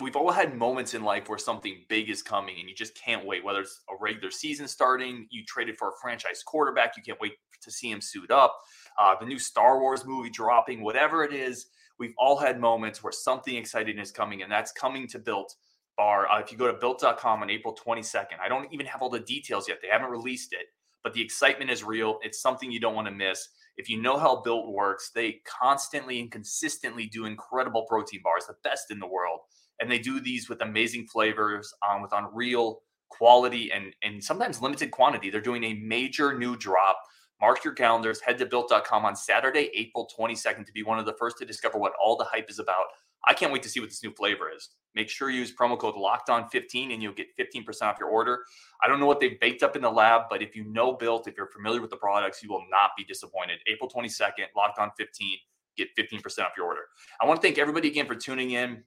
we've 0.00 0.16
all 0.16 0.30
had 0.30 0.56
moments 0.56 0.94
in 0.94 1.02
life 1.02 1.28
where 1.28 1.38
something 1.38 1.84
big 1.88 2.10
is 2.10 2.22
coming 2.22 2.56
and 2.60 2.68
you 2.68 2.74
just 2.74 2.94
can't 2.94 3.26
wait. 3.26 3.44
Whether 3.44 3.60
it's 3.60 3.82
a 3.90 3.94
regular 4.00 4.30
season 4.30 4.68
starting, 4.68 5.26
you 5.30 5.44
traded 5.46 5.76
for 5.76 5.88
a 5.88 5.92
franchise 6.00 6.42
quarterback, 6.44 6.96
you 6.96 7.02
can't 7.02 7.20
wait 7.20 7.32
to 7.62 7.70
see 7.70 7.90
him 7.90 8.00
suit 8.00 8.30
up. 8.30 8.56
Uh, 8.98 9.14
the 9.18 9.26
new 9.26 9.38
Star 9.38 9.80
Wars 9.80 10.04
movie 10.04 10.30
dropping, 10.30 10.82
whatever 10.82 11.24
it 11.24 11.32
is 11.32 11.66
we've 12.02 12.14
all 12.18 12.36
had 12.36 12.60
moments 12.60 13.02
where 13.02 13.12
something 13.12 13.54
exciting 13.54 13.98
is 13.98 14.10
coming, 14.10 14.42
and 14.42 14.50
that's 14.50 14.72
coming 14.72 15.06
to 15.08 15.20
Built 15.20 15.54
Bar. 15.96 16.28
Uh, 16.28 16.40
if 16.40 16.50
you 16.50 16.58
go 16.58 16.66
to 16.66 16.72
built.com 16.76 17.42
on 17.42 17.48
April 17.48 17.76
22nd, 17.76 18.40
I 18.44 18.48
don't 18.48 18.66
even 18.72 18.86
have 18.86 19.02
all 19.02 19.08
the 19.08 19.20
details 19.20 19.68
yet. 19.68 19.78
They 19.80 19.88
haven't 19.88 20.10
released 20.10 20.52
it, 20.52 20.66
but 21.02 21.14
the 21.14 21.22
excitement 21.22 21.70
is 21.70 21.84
real. 21.84 22.18
It's 22.22 22.40
something 22.40 22.70
you 22.70 22.80
don't 22.80 22.94
want 22.94 23.08
to 23.08 23.14
miss. 23.14 23.48
If 23.76 23.88
you 23.88 24.00
know 24.00 24.18
how 24.18 24.42
Built 24.42 24.70
works, 24.70 25.10
they 25.14 25.40
constantly 25.46 26.20
and 26.20 26.30
consistently 26.30 27.06
do 27.06 27.24
incredible 27.24 27.86
protein 27.88 28.20
bars, 28.22 28.46
the 28.46 28.54
best 28.62 28.90
in 28.90 28.98
the 28.98 29.06
world. 29.06 29.40
And 29.80 29.90
they 29.90 29.98
do 29.98 30.20
these 30.20 30.48
with 30.48 30.60
amazing 30.60 31.06
flavors, 31.06 31.72
um, 31.88 32.02
with 32.02 32.12
unreal 32.12 32.82
quality 33.08 33.70
and 33.72 33.94
and 34.02 34.22
sometimes 34.22 34.62
limited 34.62 34.90
quantity. 34.90 35.30
They're 35.30 35.40
doing 35.40 35.64
a 35.64 35.74
major 35.74 36.38
new 36.38 36.56
drop 36.56 36.98
Mark 37.42 37.64
your 37.64 37.74
calendars. 37.74 38.20
Head 38.20 38.38
to 38.38 38.46
built.com 38.46 39.04
on 39.04 39.16
Saturday, 39.16 39.68
April 39.74 40.08
22nd 40.16 40.64
to 40.64 40.72
be 40.72 40.84
one 40.84 41.00
of 41.00 41.06
the 41.06 41.14
first 41.14 41.38
to 41.38 41.44
discover 41.44 41.76
what 41.76 41.92
all 42.00 42.16
the 42.16 42.24
hype 42.24 42.48
is 42.48 42.60
about. 42.60 42.84
I 43.26 43.34
can't 43.34 43.52
wait 43.52 43.62
to 43.62 43.68
see 43.68 43.80
what 43.80 43.88
this 43.88 44.02
new 44.02 44.12
flavor 44.12 44.50
is. 44.54 44.70
Make 44.94 45.08
sure 45.08 45.30
you 45.30 45.38
use 45.38 45.54
promo 45.54 45.78
code 45.78 45.96
locked 45.96 46.28
on 46.28 46.48
15 46.48 46.90
and 46.90 47.02
you'll 47.02 47.14
get 47.14 47.28
15% 47.38 47.82
off 47.82 47.96
your 47.98 48.08
order. 48.08 48.40
I 48.82 48.88
don't 48.88 49.00
know 49.00 49.06
what 49.06 49.20
they've 49.20 49.38
baked 49.40 49.62
up 49.62 49.76
in 49.76 49.82
the 49.82 49.90
lab, 49.90 50.22
but 50.28 50.42
if 50.42 50.54
you 50.54 50.64
know 50.64 50.92
built, 50.92 51.28
if 51.28 51.36
you're 51.36 51.48
familiar 51.48 51.80
with 51.80 51.90
the 51.90 51.96
products, 51.96 52.42
you 52.42 52.50
will 52.50 52.64
not 52.70 52.90
be 52.96 53.04
disappointed. 53.04 53.58
April 53.66 53.88
22nd, 53.88 54.46
locked 54.56 54.78
on 54.78 54.90
15, 54.98 55.38
get 55.76 55.88
15% 55.96 56.44
off 56.44 56.52
your 56.56 56.66
order. 56.66 56.82
I 57.20 57.26
want 57.26 57.40
to 57.40 57.46
thank 57.46 57.58
everybody 57.58 57.88
again 57.88 58.06
for 58.06 58.14
tuning 58.14 58.52
in. 58.52 58.82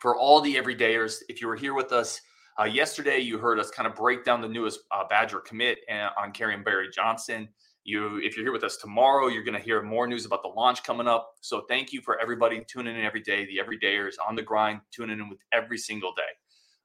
For 0.00 0.16
all 0.16 0.40
the 0.40 0.54
everydayers, 0.54 1.18
if 1.28 1.40
you 1.40 1.46
were 1.46 1.56
here 1.56 1.74
with 1.74 1.92
us 1.92 2.20
uh, 2.60 2.64
yesterday, 2.64 3.18
you 3.18 3.38
heard 3.38 3.58
us 3.58 3.70
kind 3.70 3.86
of 3.86 3.94
break 3.94 4.24
down 4.24 4.40
the 4.40 4.48
newest 4.48 4.80
uh, 4.92 5.04
Badger 5.08 5.40
commit 5.40 5.78
uh, 5.90 6.10
on 6.18 6.32
Kerrion 6.32 6.64
Barry 6.64 6.88
Johnson. 6.90 7.48
You, 7.84 8.18
if 8.22 8.36
you're 8.36 8.46
here 8.46 8.52
with 8.52 8.64
us 8.64 8.78
tomorrow, 8.78 9.28
you're 9.28 9.44
going 9.44 9.58
to 9.58 9.62
hear 9.62 9.82
more 9.82 10.06
news 10.06 10.24
about 10.24 10.42
the 10.42 10.48
launch 10.48 10.82
coming 10.82 11.06
up. 11.06 11.34
So 11.42 11.64
thank 11.68 11.92
you 11.92 12.00
for 12.00 12.18
everybody 12.18 12.64
tuning 12.66 12.96
in 12.96 13.04
every 13.04 13.20
day. 13.20 13.44
The 13.44 13.58
everydayers 13.58 14.14
on 14.26 14.34
the 14.34 14.42
grind, 14.42 14.80
tuning 14.90 15.18
in 15.18 15.28
with 15.28 15.38
every 15.52 15.76
single 15.76 16.14
day. 16.14 16.22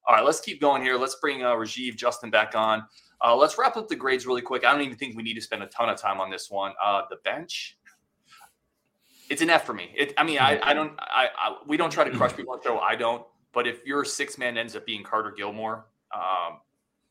All 0.07 0.15
right, 0.15 0.25
let's 0.25 0.41
keep 0.41 0.59
going 0.59 0.81
here. 0.81 0.97
Let's 0.97 1.15
bring 1.21 1.43
uh, 1.43 1.51
Rajiv 1.51 1.95
Justin 1.95 2.29
back 2.29 2.53
on. 2.53 2.83
Uh, 3.23 3.35
let's 3.35 3.57
wrap 3.57 3.77
up 3.77 3.87
the 3.87 3.95
grades 3.95 4.25
really 4.27 4.41
quick. 4.41 4.65
I 4.65 4.71
don't 4.71 4.81
even 4.81 4.97
think 4.97 5.15
we 5.15 5.23
need 5.23 5.35
to 5.35 5.41
spend 5.41 5.63
a 5.63 5.67
ton 5.67 5.89
of 5.89 5.97
time 5.97 6.19
on 6.19 6.29
this 6.29 6.49
one. 6.49 6.73
Uh, 6.83 7.03
the 7.09 7.17
bench, 7.23 7.77
it's 9.29 9.41
an 9.41 9.49
F 9.49 9.65
for 9.65 9.73
me. 9.73 9.93
It, 9.95 10.13
I 10.17 10.23
mean, 10.23 10.39
I, 10.39 10.59
I 10.63 10.73
don't, 10.73 10.93
I, 10.99 11.27
I, 11.37 11.57
we 11.67 11.77
don't 11.77 11.91
try 11.91 12.03
to 12.03 12.11
crush 12.11 12.35
people 12.35 12.53
on 12.53 12.61
show. 12.63 12.79
I 12.79 12.95
don't. 12.95 13.23
But 13.53 13.67
if 13.67 13.85
your 13.85 14.03
six 14.03 14.37
man 14.37 14.57
ends 14.57 14.75
up 14.75 14.85
being 14.85 15.03
Carter 15.03 15.31
Gilmore, 15.31 15.87
um, 16.13 16.59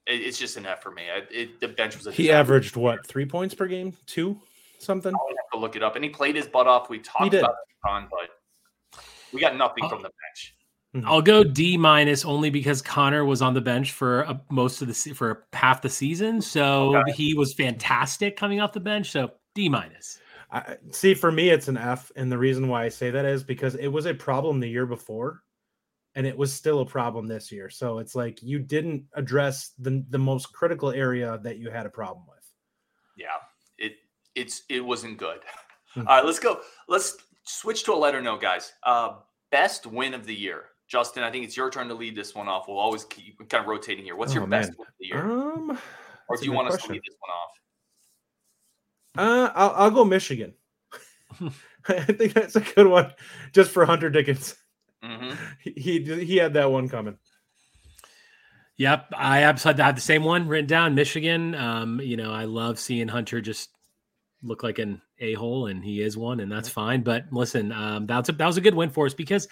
it's 0.08 0.38
just 0.38 0.56
an 0.56 0.66
F 0.66 0.82
for 0.82 0.90
me. 0.90 1.04
It, 1.30 1.60
the 1.60 1.68
bench 1.68 1.96
was 1.96 2.06
a. 2.06 2.12
He 2.12 2.24
disaster. 2.24 2.40
averaged 2.40 2.76
what 2.76 3.06
three 3.06 3.26
points 3.26 3.54
per 3.54 3.66
game, 3.66 3.96
two 4.06 4.40
something. 4.78 5.12
i 5.14 5.18
have 5.28 5.50
to 5.52 5.58
look 5.58 5.76
it 5.76 5.82
up, 5.82 5.96
and 5.96 6.04
he 6.04 6.10
played 6.10 6.36
his 6.36 6.46
butt 6.46 6.66
off. 6.66 6.88
We 6.88 6.98
talked 6.98 7.34
about 7.34 7.50
it 7.50 7.56
a 7.84 7.88
ton, 7.88 8.08
but 8.10 9.00
we 9.32 9.40
got 9.40 9.56
nothing 9.56 9.84
I'll, 9.84 9.90
from 9.90 10.02
the 10.02 10.10
bench. 10.10 10.56
Mm-hmm. 10.96 11.08
I'll 11.08 11.22
go 11.22 11.44
D 11.44 11.76
minus 11.76 12.24
only 12.24 12.50
because 12.50 12.80
Connor 12.80 13.24
was 13.24 13.42
on 13.42 13.54
the 13.54 13.60
bench 13.60 13.92
for 13.92 14.22
a, 14.22 14.40
most 14.50 14.80
of 14.80 14.88
the 14.88 15.14
for 15.14 15.46
half 15.52 15.82
the 15.82 15.90
season, 15.90 16.40
so 16.40 16.96
okay. 16.96 17.12
he 17.12 17.34
was 17.34 17.52
fantastic 17.52 18.36
coming 18.36 18.60
off 18.60 18.72
the 18.72 18.80
bench. 18.80 19.10
So 19.10 19.32
D 19.54 19.68
minus. 19.68 20.18
I, 20.50 20.76
see, 20.92 21.12
for 21.12 21.30
me, 21.30 21.50
it's 21.50 21.68
an 21.68 21.76
F, 21.76 22.10
and 22.16 22.32
the 22.32 22.38
reason 22.38 22.68
why 22.68 22.84
I 22.84 22.88
say 22.88 23.10
that 23.10 23.26
is 23.26 23.44
because 23.44 23.74
it 23.74 23.88
was 23.88 24.06
a 24.06 24.14
problem 24.14 24.60
the 24.60 24.68
year 24.68 24.86
before 24.86 25.42
and 26.18 26.26
it 26.26 26.36
was 26.36 26.52
still 26.52 26.80
a 26.80 26.84
problem 26.84 27.28
this 27.28 27.52
year. 27.52 27.70
So 27.70 27.98
it's 27.98 28.16
like 28.16 28.42
you 28.42 28.58
didn't 28.58 29.04
address 29.14 29.70
the 29.78 30.04
the 30.10 30.18
most 30.18 30.52
critical 30.52 30.90
area 30.90 31.38
that 31.44 31.58
you 31.58 31.70
had 31.70 31.86
a 31.86 31.90
problem 31.90 32.26
with. 32.28 32.44
Yeah, 33.16 33.38
it 33.78 33.92
it's 34.34 34.64
it 34.68 34.84
wasn't 34.84 35.16
good. 35.16 35.38
Mm-hmm. 35.96 36.08
All 36.08 36.16
right, 36.16 36.24
let's 36.24 36.40
go. 36.40 36.60
Let's 36.88 37.16
switch 37.44 37.84
to 37.84 37.92
a 37.92 37.94
letter 37.94 38.20
note, 38.20 38.40
guys. 38.40 38.72
Uh, 38.82 39.18
best 39.52 39.86
win 39.86 40.12
of 40.12 40.26
the 40.26 40.34
year. 40.34 40.64
Justin, 40.88 41.22
I 41.22 41.30
think 41.30 41.44
it's 41.44 41.56
your 41.56 41.70
turn 41.70 41.86
to 41.86 41.94
lead 41.94 42.16
this 42.16 42.34
one 42.34 42.48
off. 42.48 42.66
We'll 42.66 42.78
always 42.78 43.04
keep 43.04 43.38
kind 43.48 43.62
of 43.62 43.68
rotating 43.68 44.04
here. 44.04 44.16
What's 44.16 44.32
oh, 44.32 44.40
your 44.40 44.46
man. 44.48 44.62
best 44.62 44.72
win 44.76 44.88
of 44.88 44.94
the 44.98 45.06
year? 45.06 45.22
Um, 45.22 45.78
or 46.28 46.36
do 46.36 46.44
you 46.44 46.52
want 46.52 46.68
question. 46.68 46.82
us 46.82 46.86
to 46.86 46.92
lead 46.94 47.02
this 47.06 47.16
one 49.14 49.28
off? 49.30 49.48
Uh, 49.48 49.52
I'll, 49.54 49.84
I'll 49.84 49.90
go 49.92 50.04
Michigan. 50.04 50.54
I 51.88 52.00
think 52.00 52.32
that's 52.32 52.56
a 52.56 52.60
good 52.60 52.88
one, 52.88 53.12
just 53.52 53.70
for 53.70 53.84
Hunter 53.86 54.10
Dickinson. 54.10 54.56
Mm-hmm. 55.04 55.34
He, 55.62 56.24
he 56.24 56.36
had 56.36 56.54
that 56.54 56.70
one 56.70 56.88
coming. 56.88 57.18
Yep, 58.78 59.12
I 59.16 59.42
absolutely 59.42 59.82
had 59.82 59.96
the 59.96 60.00
same 60.00 60.22
one 60.22 60.46
written 60.46 60.66
down. 60.66 60.94
Michigan. 60.94 61.54
Um, 61.56 62.00
you 62.00 62.16
know, 62.16 62.32
I 62.32 62.44
love 62.44 62.78
seeing 62.78 63.08
Hunter 63.08 63.40
just 63.40 63.70
look 64.42 64.62
like 64.62 64.78
an 64.78 65.02
a 65.18 65.34
hole, 65.34 65.66
and 65.66 65.84
he 65.84 66.00
is 66.00 66.16
one, 66.16 66.38
and 66.38 66.50
that's 66.50 66.68
fine. 66.68 67.02
But 67.02 67.24
listen, 67.32 67.72
um, 67.72 68.06
that's 68.06 68.28
a, 68.28 68.32
that 68.32 68.46
was 68.46 68.56
a 68.56 68.60
good 68.60 68.76
win 68.76 68.90
for 68.90 69.06
us 69.06 69.14
because 69.14 69.48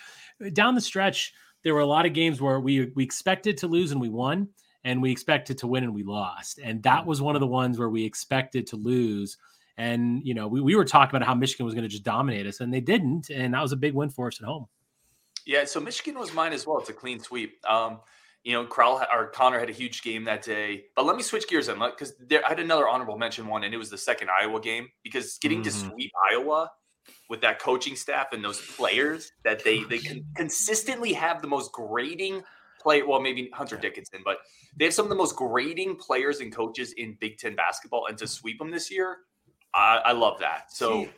down 0.52 0.76
the 0.76 0.80
stretch 0.80 1.34
there 1.64 1.74
were 1.74 1.80
a 1.80 1.86
lot 1.86 2.06
of 2.06 2.12
games 2.12 2.40
where 2.40 2.60
we 2.60 2.92
we 2.94 3.02
expected 3.02 3.58
to 3.58 3.66
lose 3.66 3.90
and 3.90 4.00
we 4.00 4.08
won, 4.08 4.48
and 4.84 5.02
we 5.02 5.10
expected 5.10 5.58
to 5.58 5.66
win 5.66 5.82
and 5.82 5.94
we 5.94 6.04
lost, 6.04 6.60
and 6.62 6.80
that 6.84 7.04
was 7.04 7.20
one 7.20 7.34
of 7.34 7.40
the 7.40 7.46
ones 7.48 7.78
where 7.78 7.90
we 7.90 8.04
expected 8.04 8.68
to 8.68 8.76
lose. 8.76 9.38
And 9.76 10.24
you 10.24 10.34
know, 10.34 10.46
we, 10.46 10.60
we 10.60 10.76
were 10.76 10.84
talking 10.84 11.16
about 11.16 11.26
how 11.26 11.34
Michigan 11.34 11.66
was 11.66 11.74
going 11.74 11.82
to 11.82 11.88
just 11.88 12.04
dominate 12.04 12.46
us, 12.46 12.60
and 12.60 12.72
they 12.72 12.80
didn't, 12.80 13.28
and 13.30 13.54
that 13.54 13.62
was 13.62 13.72
a 13.72 13.76
big 13.76 13.94
win 13.94 14.10
for 14.10 14.28
us 14.28 14.40
at 14.40 14.46
home. 14.46 14.68
Yeah, 15.46 15.64
so 15.64 15.80
Michigan 15.80 16.18
was 16.18 16.34
mine 16.34 16.52
as 16.52 16.66
well. 16.66 16.78
It's 16.78 16.90
a 16.90 16.92
clean 16.92 17.20
sweep. 17.20 17.64
Um, 17.66 18.00
You 18.44 18.52
know, 18.52 18.64
Crowl 18.64 19.02
or 19.12 19.28
Connor 19.28 19.58
had 19.58 19.70
a 19.70 19.72
huge 19.72 20.02
game 20.02 20.24
that 20.24 20.42
day. 20.42 20.84
But 20.94 21.04
let 21.04 21.16
me 21.16 21.22
switch 21.22 21.48
gears 21.48 21.68
and 21.68 21.80
because 21.80 22.12
I 22.30 22.48
had 22.48 22.60
another 22.60 22.88
honorable 22.88 23.18
mention 23.18 23.46
one, 23.46 23.64
and 23.64 23.74
it 23.74 23.76
was 23.76 23.90
the 23.90 23.98
second 23.98 24.28
Iowa 24.40 24.60
game 24.60 24.88
because 25.02 25.38
getting 25.38 25.62
mm-hmm. 25.62 25.88
to 25.88 25.90
sweep 25.90 26.12
Iowa 26.30 26.70
with 27.28 27.40
that 27.40 27.58
coaching 27.60 27.96
staff 27.96 28.28
and 28.32 28.44
those 28.44 28.60
players 28.76 29.32
that 29.44 29.64
they 29.64 29.82
they 29.84 29.98
can 29.98 30.24
consistently 30.36 31.12
have 31.12 31.42
the 31.42 31.48
most 31.48 31.72
grading 31.72 32.42
play. 32.80 33.02
Well, 33.02 33.20
maybe 33.20 33.50
Hunter 33.52 33.76
Dickinson, 33.76 34.20
but 34.24 34.38
they 34.76 34.84
have 34.84 34.94
some 34.94 35.06
of 35.06 35.10
the 35.10 35.16
most 35.16 35.34
grading 35.34 35.96
players 35.96 36.40
and 36.40 36.54
coaches 36.54 36.92
in 36.92 37.16
Big 37.20 37.38
Ten 37.38 37.56
basketball, 37.56 38.06
and 38.06 38.16
to 38.18 38.28
sweep 38.28 38.58
them 38.58 38.70
this 38.70 38.90
year, 38.92 39.18
I, 39.74 40.02
I 40.04 40.12
love 40.12 40.38
that. 40.40 40.72
So 40.72 41.08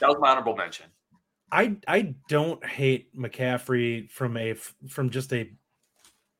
that 0.00 0.08
was 0.08 0.16
my 0.20 0.30
honorable 0.30 0.56
mention. 0.56 0.86
I 1.50 1.76
I 1.86 2.14
don't 2.28 2.64
hate 2.64 3.16
McCaffrey 3.16 4.10
from 4.10 4.36
a 4.36 4.54
from 4.88 5.10
just 5.10 5.32
a 5.32 5.50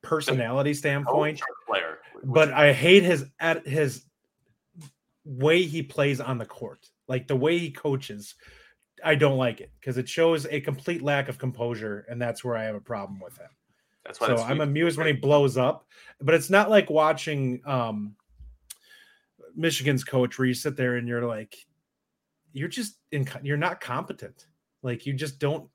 personality 0.03 0.75
standpoint, 0.75 1.41
player, 1.67 1.99
but 2.25 2.53
I 2.53 2.73
hate 2.73 3.03
his 3.03 3.27
at 3.41 3.67
his 3.67 4.05
way 5.25 5.63
he 5.63 5.83
plays 5.83 6.21
on 6.21 6.39
the 6.39 6.47
court, 6.47 6.89
like 7.07 7.27
the 7.27 7.37
way 7.37 7.59
he 7.59 7.71
coaches. 7.71 8.35
I 9.05 9.15
don't 9.15 9.39
like 9.39 9.61
it 9.61 9.71
because 9.79 9.97
it 9.97 10.09
shows 10.09 10.47
a 10.47 10.61
complete 10.61 11.03
lack 11.03 11.29
of 11.29 11.39
composure, 11.39 12.05
and 12.09 12.21
that's 12.21 12.43
where 12.43 12.57
I 12.57 12.65
have 12.65 12.75
a 12.75 12.81
problem 12.81 13.21
with 13.21 13.39
him. 13.39 13.51
That's 14.05 14.21
why 14.21 14.29
so 14.29 14.37
I'm 14.39 14.61
amused 14.61 14.97
when 14.97 15.07
he 15.07 15.13
blows 15.13 15.57
up, 15.57 15.87
but 16.21 16.35
it's 16.35 16.51
not 16.51 16.71
like 16.71 16.91
watching 16.91 17.61
um, 17.67 18.17
Michigan's 19.55 20.03
coach 20.03 20.39
where 20.39 20.47
you 20.49 20.55
sit 20.55 20.77
there 20.77 20.97
and 20.97 21.07
you're 21.07 21.27
like, 21.27 21.57
you're 22.53 22.69
just 22.69 22.97
in, 23.13 23.29
you're 23.43 23.57
not 23.57 23.81
competent. 23.81 24.47
Like 24.83 25.07
you 25.07 25.13
just 25.13 25.39
don't. 25.39 25.69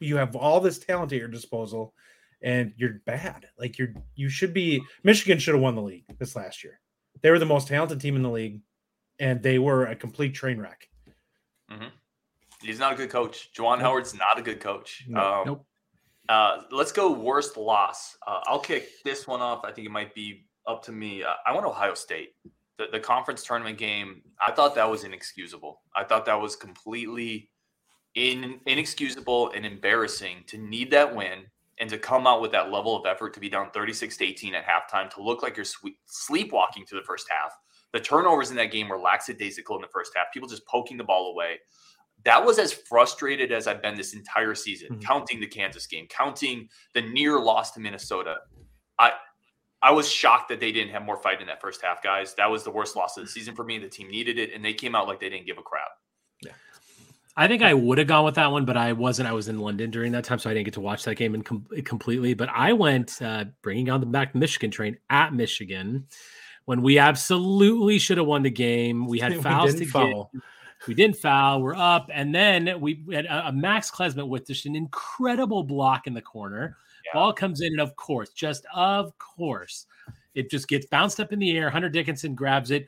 You 0.00 0.16
have 0.16 0.36
all 0.36 0.60
this 0.60 0.78
talent 0.78 1.12
at 1.12 1.18
your 1.18 1.28
disposal, 1.28 1.94
and 2.42 2.72
you're 2.76 3.00
bad. 3.06 3.46
Like 3.58 3.78
you're 3.78 3.94
you 4.14 4.28
should 4.28 4.54
be 4.54 4.82
Michigan 5.02 5.38
should 5.38 5.54
have 5.54 5.62
won 5.62 5.74
the 5.74 5.82
league 5.82 6.04
this 6.18 6.36
last 6.36 6.62
year. 6.62 6.80
They 7.22 7.30
were 7.30 7.38
the 7.38 7.46
most 7.46 7.68
talented 7.68 8.00
team 8.00 8.16
in 8.16 8.22
the 8.22 8.30
league, 8.30 8.60
and 9.18 9.42
they 9.42 9.58
were 9.58 9.86
a 9.86 9.96
complete 9.96 10.34
train 10.34 10.60
wreck. 10.60 10.88
Mm-hmm. 11.70 11.88
He's 12.62 12.78
not 12.78 12.92
a 12.92 12.96
good 12.96 13.10
coach. 13.10 13.50
Juwan 13.56 13.76
nope. 13.76 13.80
Howard's 13.80 14.14
not 14.14 14.38
a 14.38 14.42
good 14.42 14.60
coach. 14.60 15.04
Nope. 15.08 15.22
Um, 15.22 15.46
nope. 15.46 15.66
Uh, 16.28 16.62
let's 16.70 16.92
go 16.92 17.10
worst 17.10 17.56
loss. 17.56 18.16
Uh, 18.26 18.40
I'll 18.46 18.58
kick 18.58 18.88
this 19.04 19.26
one 19.26 19.40
off. 19.40 19.64
I 19.64 19.72
think 19.72 19.86
it 19.86 19.90
might 19.90 20.14
be 20.14 20.46
up 20.66 20.84
to 20.84 20.92
me. 20.92 21.22
Uh, 21.22 21.34
I 21.46 21.52
want 21.52 21.64
Ohio 21.66 21.94
State. 21.94 22.30
The, 22.76 22.86
the 22.92 23.00
conference 23.00 23.42
tournament 23.42 23.78
game, 23.78 24.22
I 24.46 24.52
thought 24.52 24.74
that 24.74 24.88
was 24.88 25.04
inexcusable. 25.04 25.82
I 25.96 26.04
thought 26.04 26.26
that 26.26 26.40
was 26.40 26.54
completely 26.54 27.50
in, 28.18 28.60
inexcusable 28.66 29.52
and 29.52 29.64
embarrassing 29.64 30.44
to 30.48 30.58
need 30.58 30.90
that 30.90 31.14
win 31.14 31.44
and 31.80 31.88
to 31.88 31.98
come 31.98 32.26
out 32.26 32.42
with 32.42 32.50
that 32.52 32.72
level 32.72 32.96
of 32.96 33.06
effort 33.06 33.32
to 33.34 33.40
be 33.40 33.48
down 33.48 33.70
36 33.70 34.16
to 34.16 34.24
18 34.24 34.54
at 34.54 34.64
halftime 34.64 35.08
to 35.10 35.22
look 35.22 35.42
like 35.42 35.56
you're 35.56 35.66
sleepwalking 36.06 36.84
to 36.86 36.96
the 36.96 37.02
first 37.02 37.26
half. 37.30 37.52
The 37.92 38.00
turnovers 38.00 38.50
in 38.50 38.56
that 38.56 38.72
game 38.72 38.88
were 38.88 38.98
lackadaisical 38.98 39.76
in 39.76 39.82
the 39.82 39.88
first 39.88 40.12
half. 40.16 40.26
People 40.32 40.48
just 40.48 40.66
poking 40.66 40.96
the 40.96 41.04
ball 41.04 41.30
away. 41.32 41.58
That 42.24 42.44
was 42.44 42.58
as 42.58 42.72
frustrated 42.72 43.52
as 43.52 43.68
I've 43.68 43.80
been 43.80 43.96
this 43.96 44.12
entire 44.12 44.54
season, 44.54 44.88
mm-hmm. 44.88 45.00
counting 45.00 45.38
the 45.38 45.46
Kansas 45.46 45.86
game, 45.86 46.06
counting 46.08 46.68
the 46.94 47.02
near 47.02 47.38
loss 47.38 47.70
to 47.72 47.80
Minnesota. 47.80 48.38
I 48.98 49.12
I 49.80 49.92
was 49.92 50.10
shocked 50.10 50.48
that 50.48 50.58
they 50.58 50.72
didn't 50.72 50.92
have 50.92 51.04
more 51.04 51.16
fight 51.16 51.40
in 51.40 51.46
that 51.46 51.60
first 51.60 51.80
half, 51.80 52.02
guys. 52.02 52.34
That 52.34 52.50
was 52.50 52.64
the 52.64 52.70
worst 52.70 52.96
loss 52.96 53.16
of 53.16 53.24
the 53.24 53.30
season 53.30 53.54
for 53.54 53.64
me. 53.64 53.78
The 53.78 53.88
team 53.88 54.10
needed 54.10 54.36
it, 54.36 54.52
and 54.52 54.64
they 54.64 54.74
came 54.74 54.96
out 54.96 55.06
like 55.06 55.20
they 55.20 55.28
didn't 55.28 55.46
give 55.46 55.58
a 55.58 55.62
crap. 55.62 55.90
Yeah. 56.44 56.52
I 57.38 57.46
think 57.46 57.62
I 57.62 57.72
would 57.72 57.98
have 57.98 58.08
gone 58.08 58.24
with 58.24 58.34
that 58.34 58.50
one, 58.50 58.64
but 58.64 58.76
I 58.76 58.92
wasn't. 58.92 59.28
I 59.28 59.32
was 59.32 59.46
in 59.46 59.60
London 59.60 59.92
during 59.92 60.10
that 60.10 60.24
time, 60.24 60.40
so 60.40 60.50
I 60.50 60.54
didn't 60.54 60.64
get 60.64 60.74
to 60.74 60.80
watch 60.80 61.04
that 61.04 61.14
game 61.14 61.36
in 61.36 61.42
com- 61.42 61.68
completely. 61.84 62.34
But 62.34 62.48
I 62.48 62.72
went 62.72 63.22
uh, 63.22 63.44
bringing 63.62 63.88
on 63.90 64.00
the 64.00 64.06
back 64.06 64.34
Michigan 64.34 64.72
train 64.72 64.98
at 65.08 65.32
Michigan 65.32 66.08
when 66.64 66.82
we 66.82 66.98
absolutely 66.98 68.00
should 68.00 68.18
have 68.18 68.26
won 68.26 68.42
the 68.42 68.50
game. 68.50 69.06
We 69.06 69.20
had 69.20 69.36
fouls 69.42 69.74
we 69.74 69.78
to 69.78 69.86
foul. 69.86 70.30
get. 70.34 70.42
We 70.88 70.94
didn't 70.94 71.14
foul. 71.14 71.62
We're 71.62 71.76
up, 71.76 72.10
and 72.12 72.34
then 72.34 72.80
we 72.80 73.04
had 73.12 73.26
a, 73.26 73.48
a 73.48 73.52
Max 73.52 73.88
Klesmit 73.88 74.26
with 74.26 74.44
just 74.44 74.66
an 74.66 74.74
incredible 74.74 75.62
block 75.62 76.08
in 76.08 76.14
the 76.14 76.22
corner. 76.22 76.76
Yeah. 77.06 77.20
Ball 77.20 77.32
comes 77.32 77.60
in, 77.60 77.68
and 77.68 77.80
of 77.80 77.94
course, 77.94 78.30
just 78.30 78.66
of 78.74 79.16
course, 79.18 79.86
it 80.34 80.50
just 80.50 80.66
gets 80.66 80.86
bounced 80.86 81.20
up 81.20 81.32
in 81.32 81.38
the 81.38 81.56
air. 81.56 81.70
Hunter 81.70 81.88
Dickinson 81.88 82.34
grabs 82.34 82.72
it 82.72 82.86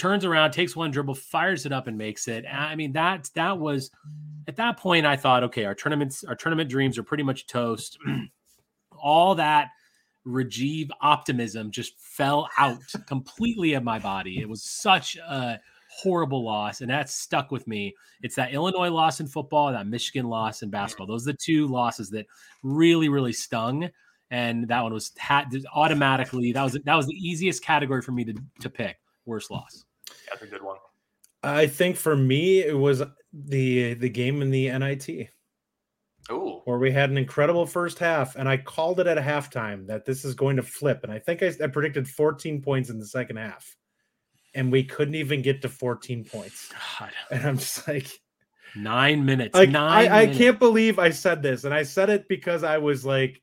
turns 0.00 0.24
around, 0.24 0.52
takes 0.52 0.74
one 0.74 0.90
dribble, 0.90 1.14
fires 1.14 1.66
it 1.66 1.72
up, 1.72 1.86
and 1.86 1.98
makes 1.98 2.26
it. 2.26 2.46
I 2.50 2.74
mean, 2.74 2.92
that 2.92 3.28
that 3.34 3.58
was 3.58 3.90
at 4.48 4.56
that 4.56 4.78
point. 4.78 5.04
I 5.04 5.16
thought, 5.16 5.44
okay, 5.44 5.66
our 5.66 5.74
tournaments, 5.74 6.24
our 6.24 6.34
tournament 6.34 6.70
dreams 6.70 6.96
are 6.96 7.02
pretty 7.02 7.22
much 7.22 7.46
toast. 7.46 7.98
All 8.98 9.34
that 9.34 9.68
Rajiv 10.26 10.88
optimism 11.02 11.70
just 11.70 11.98
fell 12.00 12.48
out 12.58 12.78
completely 13.06 13.74
of 13.74 13.84
my 13.84 13.98
body. 13.98 14.40
It 14.40 14.48
was 14.48 14.62
such 14.62 15.16
a 15.16 15.60
horrible 15.90 16.42
loss, 16.42 16.80
and 16.80 16.90
that 16.90 17.10
stuck 17.10 17.50
with 17.50 17.66
me. 17.66 17.94
It's 18.22 18.36
that 18.36 18.54
Illinois 18.54 18.90
loss 18.90 19.20
in 19.20 19.26
football, 19.26 19.70
that 19.70 19.86
Michigan 19.86 20.28
loss 20.28 20.62
in 20.62 20.70
basketball. 20.70 21.08
Those 21.08 21.28
are 21.28 21.32
the 21.32 21.38
two 21.38 21.66
losses 21.66 22.08
that 22.10 22.26
really, 22.62 23.10
really 23.10 23.34
stung. 23.34 23.90
And 24.30 24.66
that 24.68 24.80
one 24.80 24.94
was 24.94 25.12
automatically 25.74 26.52
that 26.52 26.62
was 26.62 26.78
that 26.84 26.94
was 26.94 27.06
the 27.06 27.14
easiest 27.14 27.64
category 27.64 28.00
for 28.00 28.12
me 28.12 28.24
to 28.24 28.34
to 28.60 28.70
pick. 28.70 28.96
Worst 29.26 29.50
loss. 29.50 29.84
That's 30.30 30.42
a 30.42 30.46
good 30.46 30.62
one. 30.62 30.76
I 31.42 31.66
think 31.66 31.96
for 31.96 32.16
me, 32.16 32.60
it 32.60 32.76
was 32.76 33.02
the 33.32 33.94
the 33.94 34.08
game 34.08 34.42
in 34.42 34.50
the 34.50 34.70
NIT. 34.78 35.28
Oh, 36.28 36.62
where 36.64 36.78
we 36.78 36.92
had 36.92 37.10
an 37.10 37.18
incredible 37.18 37.66
first 37.66 37.98
half, 37.98 38.36
and 38.36 38.48
I 38.48 38.56
called 38.56 39.00
it 39.00 39.06
at 39.06 39.18
a 39.18 39.22
halftime 39.22 39.86
that 39.86 40.04
this 40.04 40.24
is 40.24 40.34
going 40.34 40.56
to 40.56 40.62
flip, 40.62 41.00
and 41.02 41.12
I 41.12 41.18
think 41.18 41.42
I, 41.42 41.52
I 41.62 41.66
predicted 41.66 42.06
14 42.06 42.60
points 42.60 42.90
in 42.90 42.98
the 42.98 43.06
second 43.06 43.36
half, 43.36 43.76
and 44.54 44.70
we 44.70 44.84
couldn't 44.84 45.14
even 45.14 45.42
get 45.42 45.62
to 45.62 45.68
14 45.68 46.24
points. 46.24 46.70
God. 47.00 47.10
And 47.30 47.44
I'm 47.44 47.58
just 47.58 47.88
like, 47.88 48.06
nine 48.76 49.24
minutes. 49.24 49.54
Like, 49.54 49.70
nine. 49.70 49.90
I, 49.90 50.20
minutes. 50.20 50.36
I 50.36 50.38
can't 50.38 50.58
believe 50.58 50.98
I 50.98 51.10
said 51.10 51.42
this, 51.42 51.64
and 51.64 51.74
I 51.74 51.82
said 51.82 52.10
it 52.10 52.28
because 52.28 52.62
I 52.62 52.78
was 52.78 53.04
like, 53.04 53.42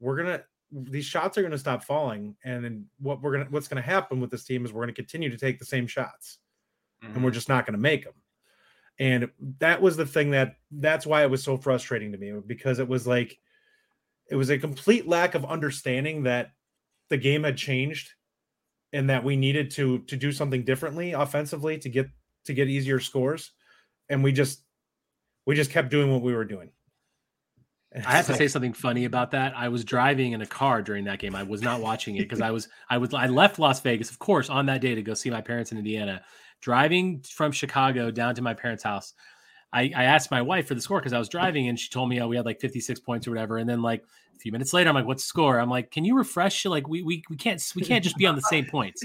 we're 0.00 0.16
gonna 0.16 0.42
these 0.72 1.04
shots 1.04 1.36
are 1.36 1.42
going 1.42 1.52
to 1.52 1.58
stop 1.58 1.84
falling 1.84 2.34
and 2.44 2.64
then 2.64 2.86
what 2.98 3.20
we're 3.20 3.32
going 3.32 3.44
to 3.44 3.52
what's 3.52 3.68
going 3.68 3.82
to 3.82 3.88
happen 3.88 4.20
with 4.20 4.30
this 4.30 4.44
team 4.44 4.64
is 4.64 4.72
we're 4.72 4.82
going 4.82 4.94
to 4.94 5.00
continue 5.00 5.28
to 5.28 5.36
take 5.36 5.58
the 5.58 5.64
same 5.64 5.86
shots 5.86 6.38
mm-hmm. 7.02 7.14
and 7.14 7.22
we're 7.22 7.30
mm-hmm. 7.30 7.34
just 7.34 7.48
not 7.48 7.66
going 7.66 7.74
to 7.74 7.80
make 7.80 8.04
them 8.04 8.14
and 8.98 9.30
that 9.58 9.80
was 9.80 9.96
the 9.96 10.06
thing 10.06 10.30
that 10.30 10.56
that's 10.70 11.06
why 11.06 11.22
it 11.22 11.30
was 11.30 11.42
so 11.42 11.56
frustrating 11.56 12.12
to 12.12 12.18
me 12.18 12.32
because 12.46 12.78
it 12.78 12.88
was 12.88 13.06
like 13.06 13.38
it 14.30 14.36
was 14.36 14.50
a 14.50 14.58
complete 14.58 15.06
lack 15.06 15.34
of 15.34 15.44
understanding 15.44 16.22
that 16.22 16.52
the 17.10 17.16
game 17.16 17.44
had 17.44 17.56
changed 17.56 18.12
and 18.92 19.10
that 19.10 19.24
we 19.24 19.36
needed 19.36 19.70
to 19.70 19.98
to 20.00 20.16
do 20.16 20.32
something 20.32 20.64
differently 20.64 21.12
offensively 21.12 21.78
to 21.78 21.88
get 21.88 22.08
to 22.44 22.54
get 22.54 22.68
easier 22.68 22.98
scores 22.98 23.52
and 24.08 24.24
we 24.24 24.32
just 24.32 24.62
we 25.46 25.54
just 25.54 25.70
kept 25.70 25.90
doing 25.90 26.10
what 26.10 26.22
we 26.22 26.34
were 26.34 26.44
doing 26.44 26.70
I 28.06 28.12
have 28.12 28.26
to 28.26 28.34
say 28.34 28.48
something 28.48 28.72
funny 28.72 29.04
about 29.04 29.32
that. 29.32 29.52
I 29.56 29.68
was 29.68 29.84
driving 29.84 30.32
in 30.32 30.40
a 30.40 30.46
car 30.46 30.82
during 30.82 31.04
that 31.04 31.18
game. 31.18 31.34
I 31.34 31.42
was 31.42 31.62
not 31.62 31.80
watching 31.80 32.16
it 32.16 32.22
because 32.22 32.40
I 32.40 32.50
was 32.50 32.68
I 32.88 32.98
was 32.98 33.12
I 33.12 33.26
left 33.26 33.58
Las 33.58 33.80
Vegas, 33.80 34.10
of 34.10 34.18
course, 34.18 34.48
on 34.48 34.66
that 34.66 34.80
day 34.80 34.94
to 34.94 35.02
go 35.02 35.14
see 35.14 35.30
my 35.30 35.40
parents 35.40 35.72
in 35.72 35.78
Indiana. 35.78 36.22
Driving 36.60 37.20
from 37.20 37.52
Chicago 37.52 38.10
down 38.10 38.34
to 38.36 38.42
my 38.42 38.54
parents' 38.54 38.84
house, 38.84 39.14
I, 39.72 39.90
I 39.96 40.04
asked 40.04 40.30
my 40.30 40.42
wife 40.42 40.68
for 40.68 40.74
the 40.74 40.80
score 40.80 41.00
because 41.00 41.12
I 41.12 41.18
was 41.18 41.28
driving 41.28 41.68
and 41.68 41.78
she 41.78 41.88
told 41.88 42.08
me, 42.08 42.20
oh, 42.20 42.28
we 42.28 42.36
had 42.36 42.44
like 42.44 42.60
56 42.60 43.00
points 43.00 43.26
or 43.26 43.30
whatever. 43.30 43.56
And 43.56 43.68
then 43.68 43.80
like 43.80 44.04
a 44.36 44.38
few 44.38 44.52
minutes 44.52 44.72
later, 44.74 44.90
I'm 44.90 44.94
like, 44.94 45.06
what's 45.06 45.22
the 45.22 45.28
score? 45.28 45.58
I'm 45.58 45.70
like, 45.70 45.90
can 45.90 46.04
you 46.04 46.16
refresh? 46.16 46.64
Like 46.66 46.88
we 46.88 47.02
we 47.02 47.22
we 47.30 47.36
can't 47.36 47.62
we 47.74 47.82
can't 47.82 48.04
just 48.04 48.16
be 48.16 48.26
on 48.26 48.34
the 48.34 48.42
same 48.42 48.66
points. 48.66 49.02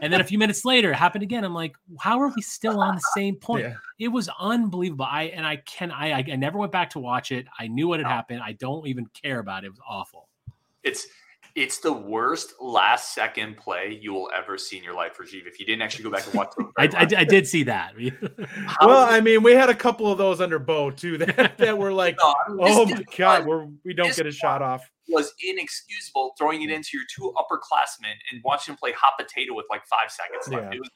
And 0.00 0.12
then 0.12 0.20
a 0.20 0.24
few 0.24 0.38
minutes 0.38 0.64
later, 0.64 0.90
it 0.90 0.94
happened 0.94 1.22
again. 1.22 1.42
I'm 1.42 1.54
like, 1.54 1.74
how 1.98 2.20
are 2.20 2.30
we 2.34 2.42
still 2.42 2.80
on 2.80 2.96
the 2.96 3.04
same 3.14 3.36
point? 3.36 3.64
Yeah. 3.64 3.74
It 3.98 4.08
was 4.08 4.28
unbelievable. 4.38 5.06
I 5.08 5.24
and 5.24 5.46
I 5.46 5.56
can 5.56 5.90
I 5.90 6.12
I 6.12 6.22
never 6.36 6.58
went 6.58 6.70
back 6.70 6.90
to 6.90 6.98
watch 6.98 7.32
it. 7.32 7.46
I 7.58 7.66
knew 7.66 7.88
what 7.88 8.00
had 8.00 8.06
happened. 8.06 8.42
I 8.42 8.52
don't 8.52 8.86
even 8.86 9.06
care 9.06 9.38
about 9.38 9.64
it. 9.64 9.68
It 9.68 9.70
was 9.70 9.80
awful. 9.88 10.28
It's 10.82 11.06
it's 11.56 11.78
the 11.78 11.92
worst 11.92 12.52
last 12.60 13.14
second 13.14 13.56
play 13.56 13.98
you 14.00 14.12
will 14.12 14.30
ever 14.36 14.58
see 14.58 14.76
in 14.76 14.84
your 14.84 14.94
life, 14.94 15.16
Rajiv. 15.16 15.46
If 15.46 15.58
you 15.58 15.64
didn't 15.64 15.80
actually 15.80 16.04
go 16.04 16.10
back 16.10 16.26
and 16.26 16.34
watch 16.34 16.52
it, 16.58 16.66
I, 16.76 16.84
I, 16.84 17.20
I, 17.20 17.24
did 17.24 17.48
see 17.48 17.62
that. 17.62 17.94
well, 18.82 19.08
I 19.08 19.20
mean, 19.22 19.42
we 19.42 19.52
had 19.52 19.70
a 19.70 19.74
couple 19.74 20.12
of 20.12 20.18
those 20.18 20.42
under 20.42 20.58
Bo 20.58 20.90
too 20.90 21.16
that, 21.18 21.56
that 21.56 21.78
were 21.78 21.92
like, 21.92 22.16
no, 22.22 22.34
oh 22.60 22.84
my 22.84 23.02
god, 23.16 23.46
we're, 23.46 23.66
we 23.86 23.94
don't 23.94 24.14
get 24.14 24.26
a 24.26 24.30
shot 24.30 24.60
off. 24.60 24.88
Was 25.08 25.32
inexcusable 25.42 26.34
throwing 26.36 26.62
it 26.62 26.70
into 26.70 26.90
your 26.92 27.04
two 27.14 27.32
upperclassmen 27.36 28.12
and 28.30 28.42
watching 28.44 28.72
them 28.72 28.78
play 28.78 28.92
hot 28.92 29.14
potato 29.18 29.54
with 29.54 29.64
like 29.70 29.86
five 29.86 30.10
seconds 30.10 30.48
left. 30.48 30.74
Yeah. 30.74 30.80
Was, 30.80 30.90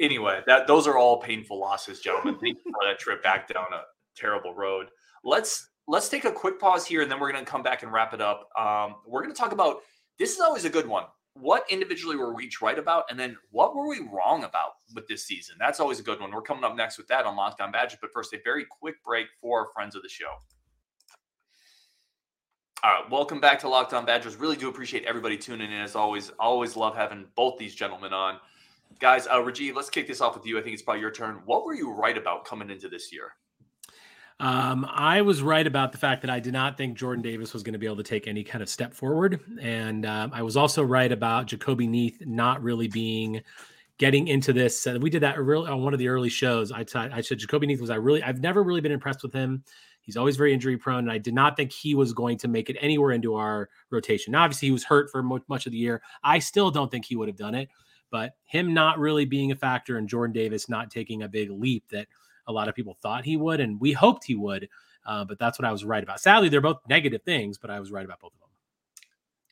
anyway, 0.00 0.42
that 0.46 0.68
those 0.68 0.86
are 0.86 0.96
all 0.96 1.20
painful 1.20 1.58
losses, 1.58 1.98
gentlemen. 1.98 2.38
Thank 2.40 2.58
you 2.64 2.70
for 2.70 2.86
that 2.86 3.00
trip 3.00 3.20
back 3.22 3.48
down 3.48 3.66
a 3.72 3.82
terrible 4.16 4.54
road. 4.54 4.86
Let's 5.24 5.71
let's 5.88 6.08
take 6.08 6.24
a 6.24 6.32
quick 6.32 6.60
pause 6.60 6.86
here 6.86 7.02
and 7.02 7.10
then 7.10 7.20
we're 7.20 7.32
going 7.32 7.44
to 7.44 7.50
come 7.50 7.62
back 7.62 7.82
and 7.82 7.92
wrap 7.92 8.14
it 8.14 8.20
up. 8.20 8.48
Um, 8.58 8.96
we're 9.06 9.22
going 9.22 9.34
to 9.34 9.38
talk 9.38 9.52
about 9.52 9.82
this 10.18 10.34
is 10.34 10.40
always 10.40 10.64
a 10.64 10.70
good 10.70 10.86
one. 10.86 11.04
What 11.34 11.64
individually 11.70 12.16
were 12.16 12.34
we 12.34 12.50
right 12.60 12.78
about? 12.78 13.04
And 13.10 13.18
then 13.18 13.36
what 13.50 13.74
were 13.74 13.88
we 13.88 14.00
wrong 14.12 14.44
about 14.44 14.72
with 14.94 15.08
this 15.08 15.24
season? 15.24 15.56
That's 15.58 15.80
always 15.80 15.98
a 15.98 16.02
good 16.02 16.20
one. 16.20 16.30
We're 16.30 16.42
coming 16.42 16.62
up 16.62 16.76
next 16.76 16.98
with 16.98 17.08
that 17.08 17.24
on 17.24 17.36
Locked 17.36 17.60
On 17.62 17.72
Badgers. 17.72 17.98
But 18.00 18.12
first, 18.12 18.34
a 18.34 18.38
very 18.44 18.66
quick 18.66 19.02
break 19.02 19.28
for 19.40 19.70
friends 19.74 19.96
of 19.96 20.02
the 20.02 20.10
show. 20.10 20.28
All 22.84 22.92
right, 22.92 23.10
welcome 23.10 23.40
back 23.40 23.60
to 23.60 23.68
Locked 23.68 23.94
On 23.94 24.04
Badgers. 24.04 24.36
Really 24.36 24.56
do 24.56 24.68
appreciate 24.68 25.04
everybody 25.04 25.38
tuning 25.38 25.70
in 25.70 25.80
as 25.80 25.96
always. 25.96 26.30
Always 26.38 26.76
love 26.76 26.94
having 26.94 27.26
both 27.34 27.56
these 27.56 27.74
gentlemen 27.74 28.12
on. 28.12 28.38
Guys, 28.98 29.26
uh, 29.26 29.36
Rajiv, 29.36 29.74
let's 29.74 29.88
kick 29.88 30.06
this 30.06 30.20
off 30.20 30.34
with 30.34 30.44
you. 30.44 30.58
I 30.58 30.62
think 30.62 30.74
it's 30.74 30.82
probably 30.82 31.00
your 31.00 31.12
turn. 31.12 31.40
What 31.46 31.64
were 31.64 31.74
you 31.74 31.92
right 31.92 32.18
about 32.18 32.44
coming 32.44 32.70
into 32.70 32.88
this 32.88 33.12
year? 33.12 33.34
Um, 34.40 34.86
I 34.90 35.22
was 35.22 35.42
right 35.42 35.66
about 35.66 35.92
the 35.92 35.98
fact 35.98 36.22
that 36.22 36.30
I 36.30 36.40
did 36.40 36.52
not 36.52 36.76
think 36.76 36.98
Jordan 36.98 37.22
Davis 37.22 37.52
was 37.52 37.62
going 37.62 37.74
to 37.74 37.78
be 37.78 37.86
able 37.86 37.96
to 37.96 38.02
take 38.02 38.26
any 38.26 38.42
kind 38.42 38.62
of 38.62 38.68
step 38.68 38.92
forward, 38.92 39.40
and 39.60 40.04
um, 40.04 40.30
I 40.34 40.42
was 40.42 40.56
also 40.56 40.82
right 40.82 41.10
about 41.10 41.46
Jahcobi 41.46 41.88
Neath 41.88 42.20
not 42.26 42.62
really 42.62 42.88
being 42.88 43.42
getting 43.98 44.26
into 44.26 44.52
this. 44.52 44.86
Uh, 44.86 44.98
we 45.00 45.10
did 45.10 45.22
that 45.22 45.38
really 45.38 45.68
on 45.68 45.82
one 45.82 45.92
of 45.92 45.98
the 45.98 46.08
early 46.08 46.28
shows. 46.28 46.72
I, 46.72 46.82
t- 46.82 46.98
I 46.98 47.20
said 47.20 47.38
Jahcobi 47.38 47.66
Neath 47.66 47.80
was 47.80 47.90
I 47.90 47.96
really 47.96 48.22
I've 48.22 48.40
never 48.40 48.62
really 48.62 48.80
been 48.80 48.92
impressed 48.92 49.22
with 49.22 49.32
him. 49.32 49.62
He's 50.02 50.16
always 50.16 50.36
very 50.36 50.52
injury 50.52 50.76
prone, 50.76 51.04
and 51.04 51.12
I 51.12 51.18
did 51.18 51.34
not 51.34 51.56
think 51.56 51.72
he 51.72 51.94
was 51.94 52.12
going 52.12 52.36
to 52.38 52.48
make 52.48 52.68
it 52.68 52.76
anywhere 52.80 53.12
into 53.12 53.36
our 53.36 53.68
rotation. 53.90 54.32
Now, 54.32 54.42
obviously, 54.42 54.66
he 54.66 54.72
was 54.72 54.82
hurt 54.82 55.10
for 55.10 55.22
mo- 55.22 55.44
much 55.46 55.66
of 55.66 55.72
the 55.72 55.78
year. 55.78 56.02
I 56.24 56.40
still 56.40 56.72
don't 56.72 56.90
think 56.90 57.04
he 57.04 57.14
would 57.14 57.28
have 57.28 57.36
done 57.36 57.54
it, 57.54 57.68
but 58.10 58.32
him 58.44 58.74
not 58.74 58.98
really 58.98 59.24
being 59.24 59.52
a 59.52 59.56
factor 59.56 59.98
and 59.98 60.08
Jordan 60.08 60.32
Davis 60.32 60.68
not 60.68 60.90
taking 60.90 61.22
a 61.22 61.28
big 61.28 61.50
leap 61.50 61.84
that 61.90 62.08
a 62.46 62.52
lot 62.52 62.68
of 62.68 62.74
people 62.74 62.96
thought 63.02 63.24
he 63.24 63.36
would, 63.36 63.60
and 63.60 63.80
we 63.80 63.92
hoped 63.92 64.24
he 64.24 64.34
would. 64.34 64.68
Uh, 65.04 65.24
but 65.24 65.38
that's 65.38 65.58
what 65.58 65.66
I 65.66 65.72
was 65.72 65.84
right 65.84 66.02
about. 66.02 66.20
Sadly, 66.20 66.48
they're 66.48 66.60
both 66.60 66.80
negative 66.88 67.22
things, 67.22 67.58
but 67.58 67.70
I 67.70 67.80
was 67.80 67.90
right 67.90 68.04
about 68.04 68.20
both 68.20 68.32
of 68.34 68.40
them. 68.40 68.48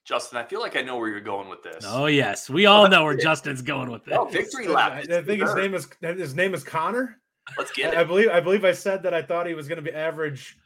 Justin, 0.04 0.38
I 0.38 0.44
feel 0.44 0.60
like 0.60 0.76
I 0.76 0.82
know 0.82 0.96
where 0.96 1.08
you're 1.08 1.20
going 1.20 1.48
with 1.48 1.62
this. 1.62 1.84
Oh 1.86 2.06
yes, 2.06 2.48
we 2.48 2.66
all 2.66 2.88
know 2.88 3.04
where 3.04 3.16
Justin's 3.16 3.62
going 3.62 3.90
with 3.90 4.04
this. 4.04 4.16
Oh, 4.18 4.24
victory 4.24 4.66
lap. 4.66 4.92
I, 4.92 5.18
I 5.18 5.22
think 5.22 5.42
his 5.42 5.54
name 5.54 5.74
is 5.74 5.88
his 6.00 6.34
name 6.34 6.54
is 6.54 6.64
Connor. 6.64 7.18
Let's 7.58 7.72
get 7.72 7.94
it. 7.94 7.98
I 7.98 8.04
believe 8.04 8.28
I 8.28 8.40
believe 8.40 8.64
I 8.64 8.72
said 8.72 9.02
that 9.02 9.14
I 9.14 9.22
thought 9.22 9.46
he 9.46 9.54
was 9.54 9.68
going 9.68 9.82
to 9.82 9.88
be 9.88 9.92
average 9.92 10.58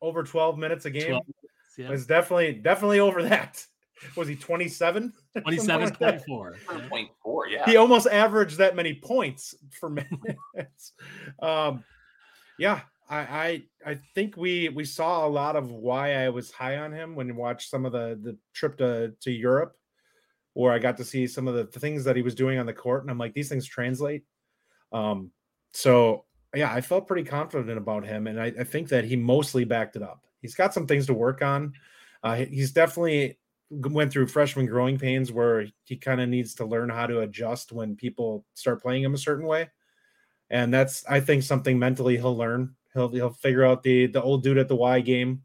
over 0.00 0.22
12 0.22 0.58
minutes 0.58 0.84
a 0.84 0.90
game. 0.90 1.08
12, 1.08 1.22
yeah. 1.78 1.90
It's 1.90 2.06
definitely 2.06 2.54
definitely 2.54 3.00
over 3.00 3.22
that. 3.24 3.66
Was 4.16 4.28
he 4.28 4.36
27? 4.36 5.12
27.4. 5.38 6.26
27.4, 6.26 7.08
yeah. 7.48 7.64
He 7.64 7.76
almost 7.76 8.06
averaged 8.06 8.58
that 8.58 8.76
many 8.76 8.94
points 8.94 9.54
for 9.78 9.88
minutes. 10.54 10.92
um 11.40 11.84
yeah, 12.58 12.80
I, 13.08 13.18
I 13.18 13.62
I 13.92 14.00
think 14.14 14.36
we 14.36 14.68
we 14.70 14.84
saw 14.84 15.26
a 15.26 15.28
lot 15.28 15.56
of 15.56 15.70
why 15.70 16.14
I 16.14 16.28
was 16.28 16.50
high 16.50 16.78
on 16.78 16.92
him 16.92 17.14
when 17.14 17.28
you 17.28 17.34
watched 17.34 17.70
some 17.70 17.84
of 17.84 17.92
the 17.92 18.18
the 18.20 18.36
trip 18.52 18.78
to 18.78 19.12
to 19.20 19.30
Europe, 19.30 19.76
where 20.54 20.72
I 20.72 20.78
got 20.78 20.96
to 20.98 21.04
see 21.04 21.26
some 21.26 21.48
of 21.48 21.54
the, 21.54 21.64
the 21.64 21.80
things 21.80 22.04
that 22.04 22.16
he 22.16 22.22
was 22.22 22.34
doing 22.34 22.58
on 22.58 22.66
the 22.66 22.72
court, 22.72 23.02
and 23.02 23.10
I'm 23.10 23.18
like, 23.18 23.34
these 23.34 23.48
things 23.48 23.66
translate. 23.66 24.24
Um, 24.92 25.30
so 25.72 26.24
yeah, 26.54 26.72
I 26.72 26.80
felt 26.80 27.06
pretty 27.06 27.24
confident 27.24 27.76
about 27.76 28.04
him, 28.04 28.26
and 28.26 28.40
I, 28.40 28.46
I 28.46 28.64
think 28.64 28.88
that 28.88 29.04
he 29.04 29.16
mostly 29.16 29.64
backed 29.64 29.96
it 29.96 30.02
up. 30.02 30.24
He's 30.40 30.54
got 30.54 30.72
some 30.74 30.86
things 30.86 31.06
to 31.06 31.14
work 31.14 31.42
on. 31.42 31.74
Uh, 32.22 32.36
he's 32.36 32.72
definitely 32.72 33.38
went 33.70 34.12
through 34.12 34.28
freshman 34.28 34.66
growing 34.66 34.98
pains 34.98 35.32
where 35.32 35.66
he 35.84 35.96
kind 35.96 36.20
of 36.20 36.28
needs 36.28 36.54
to 36.54 36.64
learn 36.64 36.88
how 36.88 37.06
to 37.06 37.20
adjust 37.20 37.72
when 37.72 37.96
people 37.96 38.44
start 38.54 38.82
playing 38.82 39.02
him 39.02 39.14
a 39.14 39.18
certain 39.18 39.46
way, 39.46 39.70
and 40.50 40.72
that's 40.72 41.04
I 41.06 41.20
think 41.20 41.42
something 41.42 41.78
mentally 41.78 42.16
he'll 42.16 42.36
learn. 42.36 42.74
He'll 42.94 43.08
he'll 43.08 43.30
figure 43.30 43.64
out 43.64 43.82
the 43.82 44.06
the 44.06 44.22
old 44.22 44.42
dude 44.42 44.58
at 44.58 44.68
the 44.68 44.76
Y 44.76 45.00
game, 45.00 45.42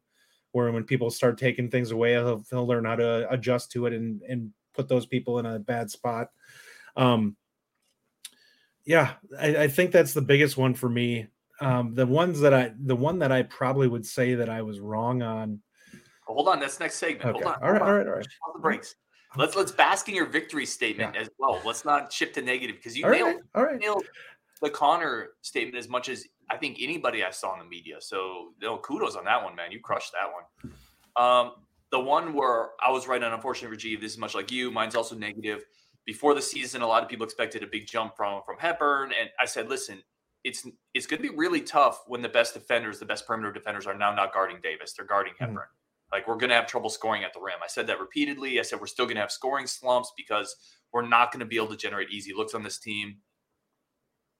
where 0.51 0.71
when 0.71 0.83
people 0.83 1.09
start 1.09 1.37
taking 1.37 1.69
things 1.69 1.91
away, 1.91 2.13
he'll 2.13 2.43
he'll 2.49 2.67
learn 2.67 2.85
how 2.85 2.95
to 2.95 3.31
adjust 3.31 3.71
to 3.71 3.85
it 3.85 3.93
and 3.93 4.21
and 4.23 4.51
put 4.73 4.87
those 4.87 5.05
people 5.05 5.39
in 5.39 5.45
a 5.45 5.59
bad 5.59 5.91
spot. 5.91 6.29
Um, 6.95 7.35
yeah, 8.85 9.13
I, 9.39 9.55
I, 9.55 9.67
think 9.67 9.91
that's 9.91 10.13
the 10.13 10.21
biggest 10.21 10.57
one 10.57 10.73
for 10.73 10.89
me. 10.89 11.27
Um, 11.59 11.93
the 11.93 12.07
ones 12.07 12.39
that 12.41 12.53
I, 12.53 12.73
the 12.77 12.95
one 12.95 13.19
that 13.19 13.31
I 13.31 13.43
probably 13.43 13.87
would 13.87 14.05
say 14.05 14.35
that 14.35 14.49
I 14.49 14.61
was 14.63 14.79
wrong 14.79 15.21
on. 15.21 15.61
Hold 16.27 16.47
on, 16.47 16.59
that's 16.59 16.79
next 16.79 16.95
segment. 16.95 17.35
Okay. 17.35 17.43
Hold 17.43 17.55
on. 17.55 17.63
All 17.63 17.71
right, 17.71 17.81
all 17.81 17.93
right, 17.93 18.07
all 18.07 18.13
right. 18.13 18.27
the 18.53 18.59
breaks. 18.59 18.95
Let's 19.37 19.55
let's 19.55 19.71
bask 19.71 20.09
in 20.09 20.15
your 20.15 20.25
victory 20.25 20.65
statement 20.65 21.15
yeah. 21.15 21.21
as 21.21 21.29
well. 21.37 21.61
Let's 21.65 21.85
not 21.85 22.11
shift 22.11 22.35
to 22.35 22.41
negative 22.41 22.75
because 22.77 22.97
you 22.97 23.05
all 23.05 23.11
nailed, 23.11 23.27
right, 23.27 23.43
all 23.55 23.63
right. 23.63 23.79
nailed 23.79 24.03
the 24.61 24.69
Connor 24.69 25.29
statement 25.41 25.77
as 25.77 25.87
much 25.87 26.09
as 26.09 26.25
I 26.49 26.57
think 26.57 26.77
anybody 26.81 27.23
I 27.23 27.31
saw 27.31 27.53
in 27.53 27.59
the 27.59 27.65
media. 27.65 27.95
So 27.99 28.53
know, 28.61 28.77
kudos 28.77 29.15
on 29.15 29.23
that 29.25 29.41
one, 29.41 29.55
man. 29.55 29.71
You 29.71 29.79
crushed 29.79 30.11
that 30.11 30.29
one. 30.31 30.73
Um, 31.15 31.51
the 31.91 31.99
one 31.99 32.33
where 32.33 32.69
I 32.85 32.91
was 32.91 33.07
right 33.07 33.21
on, 33.21 33.33
unfortunately, 33.33 33.77
Rajiv, 33.77 34.01
this 34.01 34.11
is 34.13 34.17
much 34.17 34.35
like 34.35 34.51
you. 34.51 34.69
Mine's 34.69 34.95
also 34.95 35.15
negative 35.15 35.63
before 36.05 36.33
the 36.33 36.41
season, 36.41 36.81
a 36.81 36.87
lot 36.87 37.03
of 37.03 37.09
people 37.09 37.25
expected 37.25 37.63
a 37.63 37.67
big 37.67 37.87
jump 37.87 38.15
from 38.15 38.41
from 38.45 38.57
Hepburn, 38.57 39.11
and 39.19 39.29
I 39.39 39.45
said, 39.45 39.69
listen, 39.69 40.01
it's 40.43 40.67
it's 40.93 41.05
going 41.05 41.21
to 41.21 41.29
be 41.29 41.35
really 41.35 41.61
tough 41.61 42.03
when 42.07 42.21
the 42.21 42.29
best 42.29 42.53
defenders, 42.53 42.99
the 42.99 43.05
best 43.05 43.27
perimeter 43.27 43.51
defenders, 43.51 43.85
are 43.85 43.97
now 43.97 44.13
not 44.13 44.33
guarding 44.33 44.57
Davis; 44.61 44.93
they're 44.93 45.05
guarding 45.05 45.33
mm-hmm. 45.33 45.55
Like 46.11 46.27
we're 46.27 46.35
going 46.35 46.49
to 46.49 46.55
have 46.55 46.67
trouble 46.67 46.89
scoring 46.89 47.23
at 47.23 47.33
the 47.33 47.39
rim. 47.39 47.55
I 47.63 47.67
said 47.67 47.87
that 47.87 47.99
repeatedly. 47.99 48.59
I 48.59 48.63
said 48.63 48.79
we're 48.79 48.87
still 48.87 49.05
going 49.05 49.15
to 49.15 49.21
have 49.21 49.31
scoring 49.31 49.67
slumps 49.67 50.11
because 50.17 50.55
we're 50.91 51.07
not 51.07 51.31
going 51.31 51.39
to 51.39 51.45
be 51.45 51.55
able 51.55 51.67
to 51.67 51.77
generate 51.77 52.09
easy 52.09 52.33
looks 52.33 52.53
on 52.53 52.63
this 52.63 52.77
team. 52.77 53.17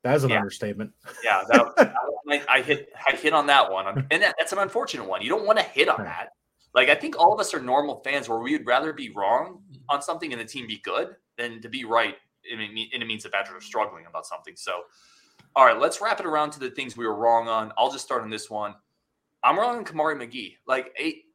That 0.04 0.16
is 0.16 0.24
an 0.24 0.32
yeah. 0.32 0.38
understatement. 0.38 0.92
Yeah, 1.24 1.44
that, 1.50 1.94
I, 2.30 2.42
I, 2.50 2.62
hit 2.62 2.90
I 3.08 3.16
hit 3.16 3.34
on 3.34 3.48
that 3.48 3.72
one, 3.72 3.88
and 4.10 4.24
that, 4.24 4.36
that's 4.38 4.52
an 4.52 4.58
unfortunate 4.60 5.08
one. 5.08 5.22
You 5.22 5.30
don't 5.30 5.46
want 5.46 5.60
to 5.60 5.66
hit 5.66 5.88
on 5.88 6.04
that. 6.04 6.30
Like 6.74 6.90
I 6.90 6.96
think 6.96 7.20
all 7.20 7.34
of 7.34 7.40
us 7.40 7.54
are 7.54 7.60
normal 7.60 8.02
fans 8.04 8.30
where 8.30 8.40
we 8.40 8.54
would 8.54 8.66
rather 8.66 8.94
be 8.94 9.10
wrong 9.10 9.62
on 9.90 10.02
something 10.02 10.32
and 10.32 10.42
the 10.42 10.46
team 10.46 10.68
be 10.68 10.80
good 10.80 11.16
than 11.38 11.62
to 11.62 11.70
be 11.70 11.86
right. 11.86 12.16
And 12.52 12.62
it 12.62 13.06
means 13.06 13.24
the 13.24 13.30
Badgers 13.30 13.56
are 13.56 13.62
struggling 13.62 14.06
about 14.08 14.26
something. 14.26 14.56
So, 14.56 14.82
all 15.56 15.66
right, 15.66 15.78
let's 15.78 16.02
wrap 16.02 16.20
it 16.20 16.26
around 16.26 16.52
to 16.52 16.60
the 16.60 16.72
things 16.72 16.98
we 16.98 17.06
were 17.06 17.16
wrong 17.16 17.48
on. 17.48 17.72
I'll 17.78 17.92
just 17.92 18.06
start 18.06 18.24
on 18.24 18.30
this 18.30 18.50
one. 18.50 18.74
I'm 19.44 19.60
wrong 19.60 19.78
on 19.78 19.86
Kamari 19.86 20.16
McGee. 20.16 20.56
Like 20.66 20.94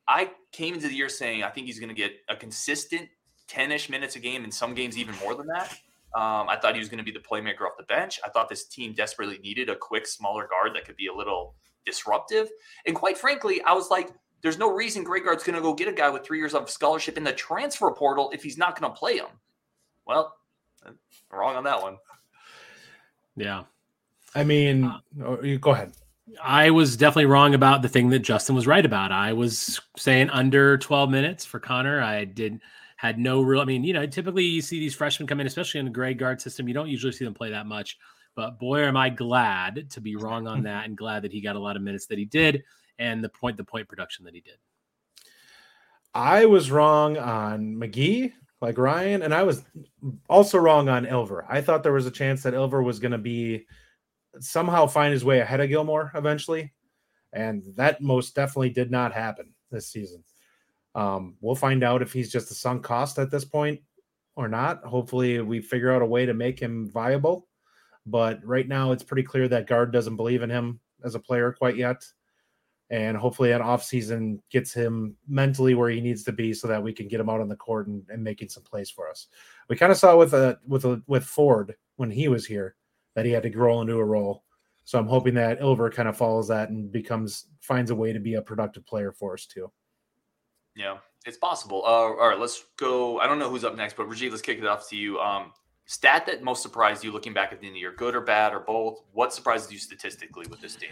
I 0.08 0.30
came 0.52 0.74
into 0.74 0.88
the 0.88 0.94
year 0.94 1.08
saying 1.08 1.42
I 1.42 1.50
think 1.50 1.66
he's 1.66 1.78
going 1.78 1.88
to 1.88 1.94
get 1.94 2.12
a 2.28 2.36
consistent 2.36 3.08
10-ish 3.48 3.88
minutes 3.88 4.16
a 4.16 4.20
game, 4.20 4.44
and 4.44 4.52
some 4.52 4.74
games 4.74 4.98
even 4.98 5.14
more 5.22 5.34
than 5.34 5.46
that. 5.46 5.72
Um, 6.14 6.48
I 6.48 6.56
thought 6.56 6.74
he 6.74 6.78
was 6.78 6.88
going 6.88 6.98
to 6.98 7.04
be 7.04 7.10
the 7.10 7.20
playmaker 7.20 7.62
off 7.62 7.76
the 7.76 7.84
bench. 7.84 8.18
I 8.24 8.28
thought 8.28 8.48
this 8.48 8.64
team 8.66 8.92
desperately 8.92 9.38
needed 9.38 9.68
a 9.68 9.76
quick, 9.76 10.06
smaller 10.06 10.48
guard 10.48 10.74
that 10.74 10.84
could 10.84 10.96
be 10.96 11.08
a 11.08 11.14
little 11.14 11.54
disruptive. 11.84 12.48
And 12.86 12.96
quite 12.96 13.18
frankly, 13.18 13.60
I 13.62 13.72
was 13.72 13.90
like, 13.90 14.10
there's 14.42 14.58
no 14.58 14.72
reason 14.72 15.04
Greg 15.04 15.24
Gard's 15.24 15.44
going 15.44 15.56
to 15.56 15.62
go 15.62 15.74
get 15.74 15.88
a 15.88 15.92
guy 15.92 16.08
with 16.08 16.24
three 16.24 16.38
years 16.38 16.54
of 16.54 16.70
scholarship 16.70 17.16
in 17.16 17.24
the 17.24 17.32
transfer 17.32 17.90
portal 17.90 18.30
if 18.32 18.42
he's 18.42 18.56
not 18.56 18.78
going 18.78 18.90
to 18.92 18.98
play 18.98 19.16
him. 19.16 19.26
Well, 20.06 20.34
wrong 21.32 21.56
on 21.56 21.64
that 21.64 21.82
one. 21.82 21.96
Yeah. 23.36 23.64
I 24.34 24.44
mean, 24.44 24.84
uh, 24.84 25.00
oh, 25.24 25.58
go 25.58 25.70
ahead. 25.70 25.92
I 26.42 26.70
was 26.70 26.96
definitely 26.96 27.26
wrong 27.26 27.54
about 27.54 27.82
the 27.82 27.88
thing 27.88 28.10
that 28.10 28.20
Justin 28.20 28.54
was 28.54 28.66
right 28.66 28.84
about. 28.84 29.12
I 29.12 29.32
was 29.32 29.80
saying 29.96 30.30
under 30.30 30.76
12 30.78 31.08
minutes 31.10 31.44
for 31.44 31.60
Connor. 31.60 32.00
I 32.00 32.24
did 32.24 32.60
had 32.96 33.18
no 33.18 33.42
real. 33.42 33.60
I 33.60 33.64
mean, 33.64 33.84
you 33.84 33.92
know, 33.92 34.06
typically 34.06 34.44
you 34.44 34.62
see 34.62 34.80
these 34.80 34.94
freshmen 34.94 35.26
come 35.26 35.40
in, 35.40 35.46
especially 35.46 35.80
in 35.80 35.86
the 35.86 35.92
Greg 35.92 36.18
Gard 36.18 36.40
system. 36.40 36.66
You 36.66 36.74
don't 36.74 36.88
usually 36.88 37.12
see 37.12 37.24
them 37.24 37.34
play 37.34 37.50
that 37.50 37.66
much. 37.66 37.98
But 38.34 38.58
boy, 38.58 38.84
am 38.84 38.96
I 38.96 39.08
glad 39.10 39.90
to 39.90 40.00
be 40.00 40.16
wrong 40.16 40.46
on 40.46 40.62
that, 40.64 40.84
and 40.84 40.96
glad 40.96 41.22
that 41.22 41.32
he 41.32 41.40
got 41.40 41.56
a 41.56 41.60
lot 41.60 41.76
of 41.76 41.82
minutes 41.82 42.06
that 42.06 42.18
he 42.18 42.24
did, 42.24 42.64
and 42.98 43.22
the 43.22 43.28
point 43.28 43.56
the 43.56 43.64
point 43.64 43.88
production 43.88 44.24
that 44.24 44.34
he 44.34 44.40
did. 44.40 44.56
I 46.12 46.46
was 46.46 46.70
wrong 46.70 47.16
on 47.16 47.76
McGee 47.76 48.32
like 48.60 48.78
Ryan, 48.78 49.22
and 49.22 49.34
I 49.34 49.42
was 49.42 49.62
also 50.28 50.58
wrong 50.58 50.88
on 50.88 51.06
Ilver. 51.06 51.44
I 51.48 51.60
thought 51.60 51.82
there 51.82 51.92
was 51.92 52.06
a 52.06 52.10
chance 52.10 52.42
that 52.42 52.54
Ilver 52.54 52.82
was 52.84 52.98
going 52.98 53.12
to 53.12 53.18
be 53.18 53.66
somehow 54.40 54.86
find 54.86 55.12
his 55.12 55.24
way 55.24 55.40
ahead 55.40 55.60
of 55.60 55.68
Gilmore 55.68 56.12
eventually, 56.14 56.72
and 57.32 57.62
that 57.76 58.00
most 58.00 58.34
definitely 58.34 58.70
did 58.70 58.90
not 58.90 59.12
happen 59.12 59.52
this 59.70 59.88
season. 59.88 60.24
Um, 60.94 61.36
we'll 61.40 61.54
find 61.54 61.84
out 61.84 62.02
if 62.02 62.12
he's 62.12 62.32
just 62.32 62.50
a 62.50 62.54
sunk 62.54 62.82
cost 62.82 63.18
at 63.18 63.30
this 63.30 63.44
point 63.44 63.80
or 64.34 64.48
not. 64.48 64.84
Hopefully, 64.84 65.40
we 65.40 65.60
figure 65.60 65.92
out 65.92 66.02
a 66.02 66.06
way 66.06 66.26
to 66.26 66.34
make 66.34 66.58
him 66.58 66.90
viable. 66.90 67.48
But 68.06 68.44
right 68.44 68.68
now, 68.68 68.92
it's 68.92 69.02
pretty 69.02 69.24
clear 69.24 69.48
that 69.48 69.66
Gard 69.66 69.92
doesn't 69.92 70.16
believe 70.16 70.42
in 70.42 70.50
him 70.50 70.80
as 71.04 71.14
a 71.14 71.20
player 71.20 71.52
quite 71.52 71.76
yet 71.76 72.04
and 72.90 73.16
hopefully 73.16 73.52
an 73.52 73.62
offseason 73.62 74.38
gets 74.50 74.72
him 74.72 75.16
mentally 75.26 75.74
where 75.74 75.90
he 75.90 76.00
needs 76.00 76.22
to 76.24 76.32
be 76.32 76.52
so 76.54 76.68
that 76.68 76.82
we 76.82 76.92
can 76.92 77.08
get 77.08 77.20
him 77.20 77.28
out 77.28 77.40
on 77.40 77.48
the 77.48 77.56
court 77.56 77.88
and, 77.88 78.04
and 78.08 78.22
making 78.22 78.48
some 78.48 78.62
plays 78.62 78.90
for 78.90 79.08
us. 79.08 79.26
We 79.68 79.76
kind 79.76 79.90
of 79.90 79.98
saw 79.98 80.16
with 80.16 80.34
a 80.34 80.58
with 80.66 80.84
a 80.84 81.02
with 81.06 81.24
Ford 81.24 81.74
when 81.96 82.10
he 82.10 82.28
was 82.28 82.46
here 82.46 82.76
that 83.16 83.24
he 83.24 83.32
had 83.32 83.42
to 83.42 83.50
grow 83.50 83.80
into 83.80 83.96
a 83.96 84.04
role. 84.04 84.44
So 84.84 85.00
I'm 85.00 85.08
hoping 85.08 85.34
that 85.34 85.60
Ilver 85.60 85.92
kind 85.92 86.08
of 86.08 86.16
follows 86.16 86.46
that 86.48 86.68
and 86.68 86.92
becomes 86.92 87.46
finds 87.60 87.90
a 87.90 87.94
way 87.94 88.12
to 88.12 88.20
be 88.20 88.34
a 88.34 88.42
productive 88.42 88.86
player 88.86 89.10
for 89.10 89.34
us 89.34 89.46
too. 89.46 89.72
Yeah, 90.76 90.98
it's 91.24 91.38
possible. 91.38 91.82
Uh, 91.84 91.88
all 91.88 92.28
right, 92.28 92.38
let's 92.38 92.64
go. 92.76 93.18
I 93.18 93.26
don't 93.26 93.40
know 93.40 93.50
who's 93.50 93.64
up 93.64 93.74
next, 93.74 93.96
but 93.96 94.08
Rajiv, 94.08 94.30
let's 94.30 94.42
kick 94.42 94.58
it 94.58 94.66
off 94.66 94.88
to 94.90 94.96
you. 94.96 95.18
Um, 95.18 95.52
stat 95.86 96.26
that 96.26 96.44
most 96.44 96.62
surprised 96.62 97.02
you 97.02 97.10
looking 97.10 97.32
back 97.32 97.52
at 97.52 97.60
the 97.60 97.66
end 97.66 97.72
of 97.72 97.74
the 97.74 97.80
year, 97.80 97.94
good 97.96 98.14
or 98.14 98.20
bad 98.20 98.52
or 98.52 98.60
both? 98.60 99.02
What 99.12 99.32
surprised 99.32 99.72
you 99.72 99.78
statistically 99.78 100.46
with 100.48 100.60
this 100.60 100.76
team? 100.76 100.90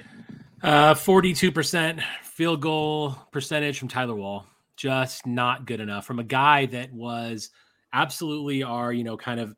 Uh, 0.63 0.95
42% 0.95 2.03
field 2.23 2.63
goal 2.63 3.17
percentage 3.31 3.79
from 3.79 3.89
Tyler 3.89 4.15
Wahl. 4.15 4.47
Just 4.77 5.27
not 5.27 5.67
good 5.67 5.79
enough 5.79 6.07
from 6.07 6.19
a 6.19 6.25
guy 6.25 6.67
that 6.67 6.93
was 6.93 7.51
absolutely 7.93 8.63
our, 8.63 8.93
you 8.93 9.05
know, 9.05 9.17
kind 9.17 9.39
of 9.39 9.55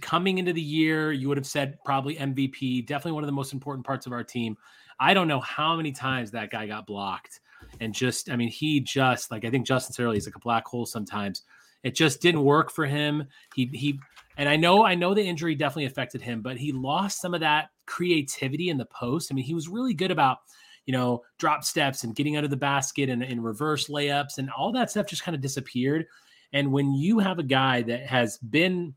coming 0.00 0.38
into 0.38 0.52
the 0.52 0.60
year. 0.60 1.12
You 1.12 1.28
would 1.28 1.36
have 1.36 1.46
said 1.46 1.78
probably 1.84 2.16
MVP, 2.16 2.86
definitely 2.86 3.12
one 3.12 3.22
of 3.22 3.28
the 3.28 3.32
most 3.32 3.52
important 3.52 3.86
parts 3.86 4.06
of 4.06 4.12
our 4.12 4.24
team. 4.24 4.56
I 4.98 5.14
don't 5.14 5.28
know 5.28 5.40
how 5.40 5.76
many 5.76 5.92
times 5.92 6.30
that 6.30 6.50
guy 6.50 6.66
got 6.66 6.86
blocked. 6.86 7.40
and 7.80 7.94
just 7.94 8.30
I 8.30 8.36
mean 8.36 8.48
he 8.48 8.80
just 8.80 9.30
like 9.30 9.44
I 9.44 9.50
think 9.50 9.66
Justin 9.66 10.04
earlier 10.04 10.14
he's 10.14 10.26
like 10.26 10.36
a 10.36 10.40
black 10.40 10.66
hole 10.66 10.86
sometimes. 10.86 11.42
It 11.82 11.94
just 11.94 12.20
didn't 12.20 12.44
work 12.44 12.70
for 12.70 12.86
him. 12.86 13.24
He 13.54 13.70
he 13.72 14.00
and 14.36 14.48
I 14.48 14.56
know 14.56 14.84
I 14.84 14.94
know 14.94 15.14
the 15.14 15.22
injury 15.22 15.54
definitely 15.54 15.86
affected 15.86 16.22
him, 16.22 16.42
but 16.42 16.56
he 16.56 16.72
lost 16.72 17.20
some 17.20 17.34
of 17.34 17.40
that 17.40 17.70
creativity 17.86 18.68
in 18.68 18.78
the 18.78 18.86
post. 18.86 19.30
I 19.30 19.34
mean, 19.34 19.44
he 19.44 19.54
was 19.54 19.68
really 19.68 19.94
good 19.94 20.10
about 20.10 20.38
you 20.86 20.92
know 20.92 21.22
drop 21.38 21.64
steps 21.64 22.04
and 22.04 22.14
getting 22.14 22.36
under 22.36 22.48
the 22.48 22.56
basket 22.56 23.08
and, 23.08 23.22
and 23.22 23.44
reverse 23.44 23.88
layups 23.88 24.38
and 24.38 24.50
all 24.50 24.72
that 24.72 24.90
stuff 24.90 25.06
just 25.06 25.24
kind 25.24 25.34
of 25.34 25.40
disappeared. 25.40 26.06
And 26.52 26.72
when 26.72 26.94
you 26.94 27.18
have 27.20 27.38
a 27.38 27.44
guy 27.44 27.82
that 27.82 28.06
has 28.06 28.38
been 28.38 28.94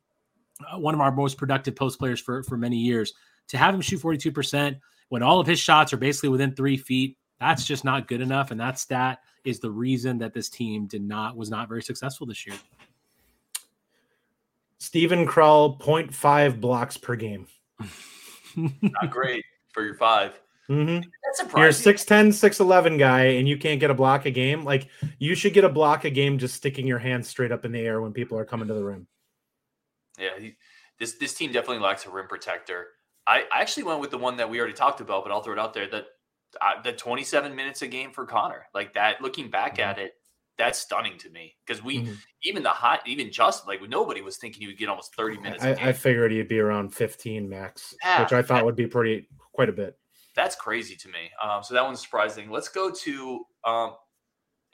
one 0.75 0.93
of 0.93 1.01
our 1.01 1.11
most 1.11 1.37
productive 1.37 1.75
post 1.75 1.99
players 1.99 2.19
for 2.19 2.43
for 2.43 2.57
many 2.57 2.77
years, 2.77 3.13
to 3.49 3.57
have 3.57 3.73
him 3.73 3.81
shoot 3.81 4.01
42% 4.01 4.79
when 5.09 5.21
all 5.21 5.39
of 5.39 5.45
his 5.45 5.59
shots 5.59 5.93
are 5.93 5.97
basically 5.97 6.29
within 6.29 6.55
three 6.55 6.77
feet, 6.77 7.17
that's 7.39 7.65
just 7.65 7.85
not 7.85 8.07
good 8.07 8.21
enough. 8.21 8.51
And 8.51 8.59
that 8.59 8.79
stat 8.79 9.19
is 9.43 9.59
the 9.59 9.69
reason 9.69 10.17
that 10.19 10.33
this 10.33 10.49
team 10.49 10.87
did 10.87 11.03
not 11.03 11.37
was 11.37 11.49
not 11.49 11.67
very 11.69 11.83
successful 11.83 12.25
this 12.25 12.47
year. 12.47 12.55
Steven 14.79 15.25
Crowl 15.25 15.77
0.5 15.77 16.59
blocks 16.59 16.97
per 16.97 17.15
game. 17.15 17.47
not 18.55 19.11
great 19.11 19.45
for 19.71 19.83
your 19.83 19.95
5 19.95 20.39
Mm-hmm. 20.69 20.95
That's 21.25 21.39
surprising. 21.39 21.59
You're 21.59 21.67
a 21.67 21.95
6'10, 21.95 22.27
6'11 22.29 22.97
guy, 22.97 23.23
and 23.23 23.47
you 23.47 23.57
can't 23.57 23.81
get 23.81 23.91
a 23.91 23.93
block 23.93 24.25
a 24.25 24.31
game. 24.31 24.63
Like 24.63 24.87
you 25.19 25.35
should 25.35 25.53
get 25.53 25.65
a 25.65 25.69
block 25.69 26.05
a 26.05 26.09
game 26.09 26.37
just 26.37 26.55
sticking 26.55 26.87
your 26.87 26.99
hands 26.99 27.27
straight 27.27 27.51
up 27.51 27.65
in 27.65 27.71
the 27.73 27.81
air 27.81 28.01
when 28.01 28.13
people 28.13 28.37
are 28.37 28.45
coming 28.45 28.69
to 28.69 28.73
the 28.73 28.83
rim. 28.83 29.05
Yeah, 30.19 30.39
he, 30.39 30.55
this 30.99 31.13
this 31.13 31.33
team 31.33 31.51
definitely 31.51 31.83
lacks 31.83 32.05
a 32.05 32.09
rim 32.09 32.27
protector. 32.27 32.87
I, 33.25 33.43
I 33.53 33.61
actually 33.61 33.83
went 33.83 33.99
with 33.99 34.11
the 34.11 34.17
one 34.17 34.37
that 34.37 34.49
we 34.49 34.59
already 34.59 34.73
talked 34.73 35.01
about, 35.01 35.23
but 35.23 35.31
I'll 35.31 35.41
throw 35.41 35.53
it 35.53 35.59
out 35.59 35.73
there 35.73 35.87
that 35.89 36.05
uh, 36.61 36.81
the 36.83 36.91
27 36.91 37.55
minutes 37.55 37.81
a 37.81 37.87
game 37.87 38.11
for 38.11 38.25
Connor, 38.25 38.65
like 38.73 38.93
that. 38.93 39.21
Looking 39.21 39.49
back 39.49 39.77
mm-hmm. 39.77 39.89
at 39.89 39.99
it, 39.99 40.13
that's 40.57 40.79
stunning 40.79 41.17
to 41.19 41.29
me 41.29 41.55
because 41.65 41.83
we 41.83 41.99
mm-hmm. 41.99 42.13
even 42.43 42.63
the 42.63 42.69
hot 42.69 43.01
even 43.07 43.31
just 43.31 43.67
like 43.67 43.79
nobody 43.87 44.21
was 44.21 44.37
thinking 44.37 44.61
he 44.61 44.67
would 44.67 44.77
get 44.77 44.89
almost 44.89 45.15
30 45.15 45.39
minutes. 45.39 45.63
I, 45.63 45.71
I 45.71 45.93
figured 45.93 46.31
he'd 46.31 46.47
be 46.47 46.59
around 46.59 46.93
15 46.93 47.49
max, 47.49 47.95
yeah, 48.03 48.21
which 48.21 48.33
I 48.33 48.41
thought 48.41 48.55
that, 48.55 48.65
would 48.65 48.75
be 48.75 48.87
pretty 48.87 49.27
quite 49.53 49.69
a 49.69 49.73
bit. 49.73 49.97
That's 50.35 50.55
crazy 50.55 50.95
to 50.95 51.07
me. 51.09 51.31
Um, 51.41 51.63
so 51.63 51.73
that 51.73 51.83
one's 51.83 52.01
surprising. 52.01 52.49
Let's 52.49 52.69
go 52.69 52.91
to 52.91 53.45
um, 53.65 53.95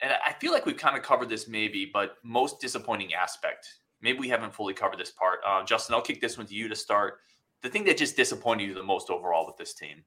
and 0.02 0.12
I 0.24 0.32
feel 0.34 0.52
like 0.52 0.66
we've 0.66 0.76
kind 0.76 0.96
of 0.96 1.02
covered 1.02 1.28
this 1.28 1.48
maybe, 1.48 1.90
but 1.92 2.16
most 2.24 2.60
disappointing 2.60 3.14
aspect. 3.14 3.68
Maybe 4.02 4.18
we 4.18 4.28
haven't 4.28 4.54
fully 4.54 4.74
covered 4.74 4.98
this 4.98 5.10
part. 5.10 5.40
Uh, 5.46 5.64
Justin, 5.64 5.94
I'll 5.94 6.02
kick 6.02 6.20
this 6.20 6.38
one 6.38 6.46
to 6.46 6.54
you 6.54 6.68
to 6.68 6.76
start 6.76 7.20
the 7.62 7.68
thing 7.68 7.84
that 7.84 7.96
just 7.96 8.16
disappointed 8.16 8.64
you 8.64 8.74
the 8.74 8.82
most 8.82 9.10
overall 9.10 9.46
with 9.46 9.56
this 9.56 9.74
team? 9.74 10.02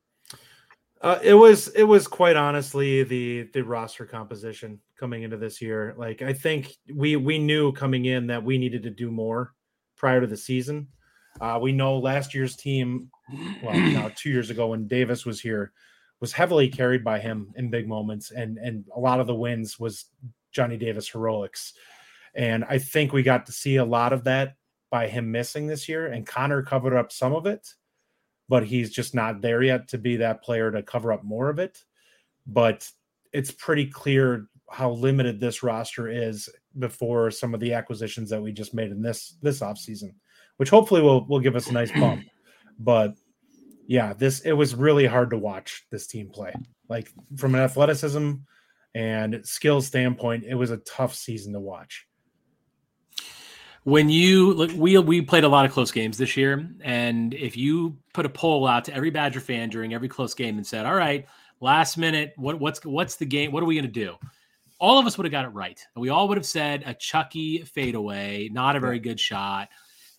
Uh, 1.02 1.20
it 1.22 1.34
was 1.34 1.68
it 1.70 1.84
was 1.84 2.08
quite 2.08 2.38
honestly 2.38 3.04
the 3.04 3.50
the 3.54 3.62
roster 3.62 4.06
composition 4.06 4.80
coming 4.98 5.24
into 5.24 5.36
this 5.36 5.62
year. 5.62 5.94
Like 5.98 6.22
I 6.22 6.32
think 6.32 6.76
we 6.94 7.18
we 7.18 7.38
knew 7.38 7.74
coming 7.74 8.06
in 8.06 8.28
that 8.28 8.44
we 8.44 8.58
needed 8.58 8.84
to 8.84 8.90
do 8.90 9.12
more 9.12 9.54
prior 9.98 10.22
to 10.22 10.28
the 10.28 10.38
season. 10.38 10.88
Uh, 11.42 11.60
we 11.62 11.72
know 11.72 11.98
last 11.98 12.34
year's 12.34 12.56
team, 12.56 13.10
well, 13.62 13.74
now 13.74 14.12
two 14.16 14.30
years 14.30 14.50
ago 14.50 14.68
when 14.68 14.88
Davis 14.88 15.26
was 15.26 15.42
here, 15.42 15.74
was 16.22 16.32
heavily 16.32 16.70
carried 16.70 17.04
by 17.04 17.20
him 17.20 17.52
in 17.58 17.70
big 17.70 17.86
moments, 17.86 18.32
and 18.32 18.58
and 18.58 18.86
a 18.96 19.00
lot 19.00 19.20
of 19.20 19.28
the 19.28 19.36
wins 19.36 19.78
was 19.78 20.06
Johnny 20.54 20.78
Davis 20.78 21.10
heroics. 21.10 21.74
And 22.36 22.66
I 22.66 22.78
think 22.80 23.14
we 23.14 23.24
got 23.24 23.46
to 23.46 23.52
see 23.52 23.76
a 23.76 23.86
lot 23.86 24.14
of 24.14 24.24
that 24.24 24.56
by 24.90 25.08
him 25.08 25.32
missing 25.32 25.68
this 25.68 25.90
year, 25.90 26.08
and 26.08 26.26
Connor 26.26 26.62
covered 26.62 26.96
up 26.96 27.12
some 27.12 27.34
of 27.34 27.46
it, 27.46 27.68
but 28.50 28.66
he's 28.66 28.92
just 28.92 29.16
not 29.16 29.42
there 29.42 29.64
yet 29.64 29.88
to 29.90 29.98
be 29.98 30.18
that 30.18 30.44
player 30.44 30.72
to 30.72 30.84
cover 30.84 31.12
up 31.12 31.24
more 31.24 31.50
of 31.50 31.60
it. 31.60 31.84
But 32.46 32.88
it's 33.32 33.52
pretty 33.52 33.88
clear 33.88 34.48
how 34.70 34.92
limited 34.92 35.40
this 35.40 35.64
roster 35.64 36.08
is 36.08 36.50
before 36.80 37.32
some 37.32 37.54
of 37.54 37.60
the 37.60 37.74
acquisitions 37.74 38.30
that 38.30 38.42
we 38.42 38.52
just 38.52 38.74
made 38.74 38.92
in 38.92 39.02
this 39.02 39.38
this 39.42 39.60
offseason, 39.62 40.14
which 40.58 40.70
hopefully 40.70 41.02
will 41.02 41.26
will 41.28 41.40
give 41.40 41.56
us 41.56 41.68
a 41.68 41.74
nice 41.74 41.92
bump. 41.92 42.24
But 42.80 43.14
yeah, 43.86 44.14
this 44.14 44.40
it 44.42 44.54
was 44.54 44.74
really 44.74 45.06
hard 45.06 45.30
to 45.30 45.38
watch 45.38 45.86
this 45.92 46.08
team 46.08 46.30
play. 46.30 46.54
Like 46.90 47.12
from 47.38 47.54
an 47.54 47.62
athleticism 47.62 48.34
and 48.96 49.46
skill 49.46 49.80
standpoint, 49.80 50.44
it 50.44 50.56
was 50.56 50.72
a 50.72 50.78
tough 50.78 51.14
season 51.14 51.54
to 51.54 51.60
watch 51.60 52.08
when 53.84 54.10
you 54.10 54.54
look 54.54 54.72
we 54.76 54.98
we 54.98 55.22
played 55.22 55.44
a 55.44 55.48
lot 55.48 55.66
of 55.66 55.72
close 55.72 55.92
games 55.92 56.18
this 56.18 56.38
year 56.38 56.70
and 56.82 57.34
if 57.34 57.58
you 57.58 57.98
put 58.14 58.26
a 58.26 58.30
poll 58.30 58.66
out 58.66 58.86
to 58.86 58.94
every 58.94 59.10
badger 59.10 59.42
fan 59.42 59.70
during 59.70 59.94
every 59.94 60.08
close 60.08 60.34
game 60.34 60.58
and 60.58 60.66
said 60.66 60.86
all 60.86 60.96
right 60.96 61.26
last 61.60 61.98
minute 61.98 62.34
what 62.38 62.60
what's 62.60 62.84
what's 62.86 63.16
the 63.18 63.26
game 63.26 63.52
what 63.52 63.62
are 63.62 63.66
we 63.66 63.76
going 63.76 63.86
to 63.86 63.92
do 63.92 64.16
all 64.80 65.00
of 65.00 65.06
us 65.06 65.18
would 65.18 65.26
have 65.26 65.32
got 65.32 65.46
it 65.46 65.50
right 65.50 65.86
we 65.96 66.10
all 66.10 66.28
would 66.28 66.38
have 66.38 66.46
said 66.46 66.84
a 66.86 66.94
chucky 66.94 67.62
fadeaway 67.64 68.50
not 68.52 68.76
a 68.76 68.80
very 68.80 69.00
good 69.00 69.20
shot 69.20 69.68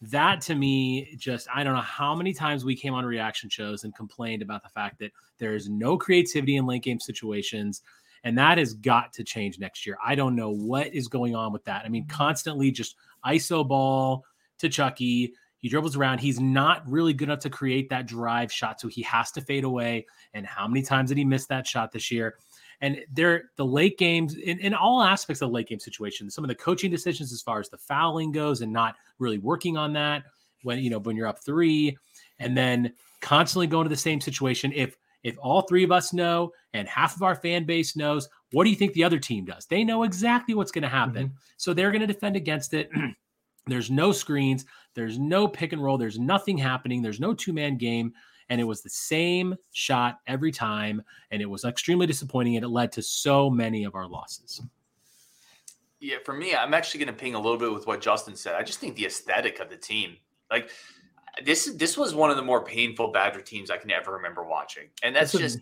that 0.02 0.42
to 0.42 0.54
me 0.54 1.14
just 1.16 1.48
i 1.54 1.64
don't 1.64 1.74
know 1.74 1.80
how 1.80 2.14
many 2.14 2.34
times 2.34 2.64
we 2.64 2.76
came 2.76 2.92
on 2.92 3.04
reaction 3.04 3.48
shows 3.48 3.84
and 3.84 3.94
complained 3.94 4.42
about 4.42 4.62
the 4.62 4.68
fact 4.68 4.98
that 4.98 5.10
there 5.38 5.54
is 5.54 5.70
no 5.70 5.96
creativity 5.96 6.56
in 6.56 6.66
late 6.66 6.82
game 6.82 7.00
situations 7.00 7.82
and 8.24 8.38
that 8.38 8.56
has 8.56 8.72
got 8.72 9.12
to 9.12 9.22
change 9.22 9.58
next 9.58 9.86
year. 9.86 9.98
I 10.04 10.14
don't 10.14 10.34
know 10.34 10.50
what 10.50 10.92
is 10.94 11.08
going 11.08 11.36
on 11.36 11.52
with 11.52 11.62
that. 11.64 11.84
I 11.84 11.90
mean, 11.90 12.06
constantly 12.06 12.70
just 12.70 12.96
ISO 13.26 13.66
ball 13.66 14.24
to 14.58 14.68
Chucky. 14.68 15.34
He 15.58 15.68
dribbles 15.68 15.96
around. 15.96 16.18
He's 16.18 16.40
not 16.40 16.88
really 16.88 17.14
good 17.14 17.28
enough 17.28 17.40
to 17.40 17.50
create 17.50 17.88
that 17.88 18.06
drive 18.06 18.52
shot, 18.52 18.80
so 18.80 18.88
he 18.88 19.02
has 19.02 19.30
to 19.32 19.40
fade 19.40 19.64
away. 19.64 20.06
And 20.34 20.46
how 20.46 20.68
many 20.68 20.82
times 20.82 21.08
did 21.08 21.18
he 21.18 21.24
miss 21.24 21.46
that 21.46 21.66
shot 21.66 21.90
this 21.90 22.10
year? 22.10 22.36
And 22.80 23.00
there, 23.10 23.44
the 23.56 23.64
late 23.64 23.96
games 23.96 24.34
in, 24.34 24.58
in 24.58 24.74
all 24.74 25.02
aspects 25.02 25.40
of 25.40 25.48
the 25.48 25.54
late 25.54 25.68
game 25.68 25.80
situation, 25.80 26.30
some 26.30 26.44
of 26.44 26.48
the 26.48 26.54
coaching 26.54 26.90
decisions 26.90 27.32
as 27.32 27.40
far 27.40 27.60
as 27.60 27.70
the 27.70 27.78
fouling 27.78 28.30
goes, 28.30 28.60
and 28.60 28.72
not 28.72 28.96
really 29.18 29.38
working 29.38 29.76
on 29.76 29.94
that 29.94 30.24
when 30.64 30.78
you 30.80 30.90
know 30.90 30.98
when 30.98 31.16
you're 31.16 31.26
up 31.26 31.42
three, 31.42 31.96
and 32.38 32.56
then 32.56 32.92
constantly 33.20 33.66
going 33.66 33.84
to 33.84 33.88
the 33.88 33.96
same 33.96 34.20
situation. 34.20 34.70
If 34.74 34.98
if 35.22 35.38
all 35.40 35.62
three 35.62 35.84
of 35.84 35.90
us 35.90 36.12
know 36.12 36.52
and 36.74 36.86
half 36.86 37.16
of 37.16 37.22
our 37.22 37.34
fan 37.34 37.64
base 37.64 37.96
knows, 37.96 38.28
what 38.54 38.64
do 38.64 38.70
you 38.70 38.76
think 38.76 38.92
the 38.92 39.04
other 39.04 39.18
team 39.18 39.44
does? 39.44 39.66
They 39.66 39.84
know 39.84 40.04
exactly 40.04 40.54
what's 40.54 40.72
going 40.72 40.82
to 40.82 40.88
happen. 40.88 41.26
Mm-hmm. 41.26 41.36
So 41.56 41.74
they're 41.74 41.90
going 41.90 42.00
to 42.00 42.06
defend 42.06 42.36
against 42.36 42.72
it. 42.74 42.90
there's 43.66 43.90
no 43.90 44.12
screens, 44.12 44.64
there's 44.94 45.18
no 45.18 45.48
pick 45.48 45.72
and 45.72 45.82
roll, 45.82 45.98
there's 45.98 46.18
nothing 46.18 46.56
happening, 46.58 47.02
there's 47.02 47.20
no 47.20 47.34
two 47.34 47.52
man 47.52 47.76
game. 47.76 48.12
And 48.50 48.60
it 48.60 48.64
was 48.64 48.82
the 48.82 48.90
same 48.90 49.56
shot 49.72 50.20
every 50.26 50.52
time. 50.52 51.02
And 51.30 51.40
it 51.40 51.46
was 51.46 51.64
extremely 51.64 52.06
disappointing. 52.06 52.56
And 52.56 52.64
it 52.64 52.68
led 52.68 52.92
to 52.92 53.02
so 53.02 53.48
many 53.48 53.84
of 53.84 53.94
our 53.94 54.06
losses. 54.06 54.60
Yeah, 55.98 56.16
for 56.22 56.34
me, 56.34 56.54
I'm 56.54 56.74
actually 56.74 57.02
going 57.02 57.16
to 57.16 57.18
ping 57.18 57.34
a 57.34 57.40
little 57.40 57.56
bit 57.56 57.72
with 57.72 57.86
what 57.86 58.02
Justin 58.02 58.36
said. 58.36 58.54
I 58.56 58.62
just 58.62 58.78
think 58.78 58.96
the 58.96 59.06
aesthetic 59.06 59.60
of 59.60 59.70
the 59.70 59.76
team, 59.78 60.18
like 60.50 60.68
this 61.42 61.72
this 61.76 61.96
was 61.96 62.14
one 62.14 62.30
of 62.30 62.36
the 62.36 62.42
more 62.42 62.62
painful 62.62 63.10
Badger 63.10 63.40
teams 63.40 63.70
I 63.70 63.78
can 63.78 63.90
ever 63.90 64.12
remember 64.12 64.44
watching, 64.44 64.88
and 65.02 65.16
that's, 65.16 65.32
just 65.32 65.60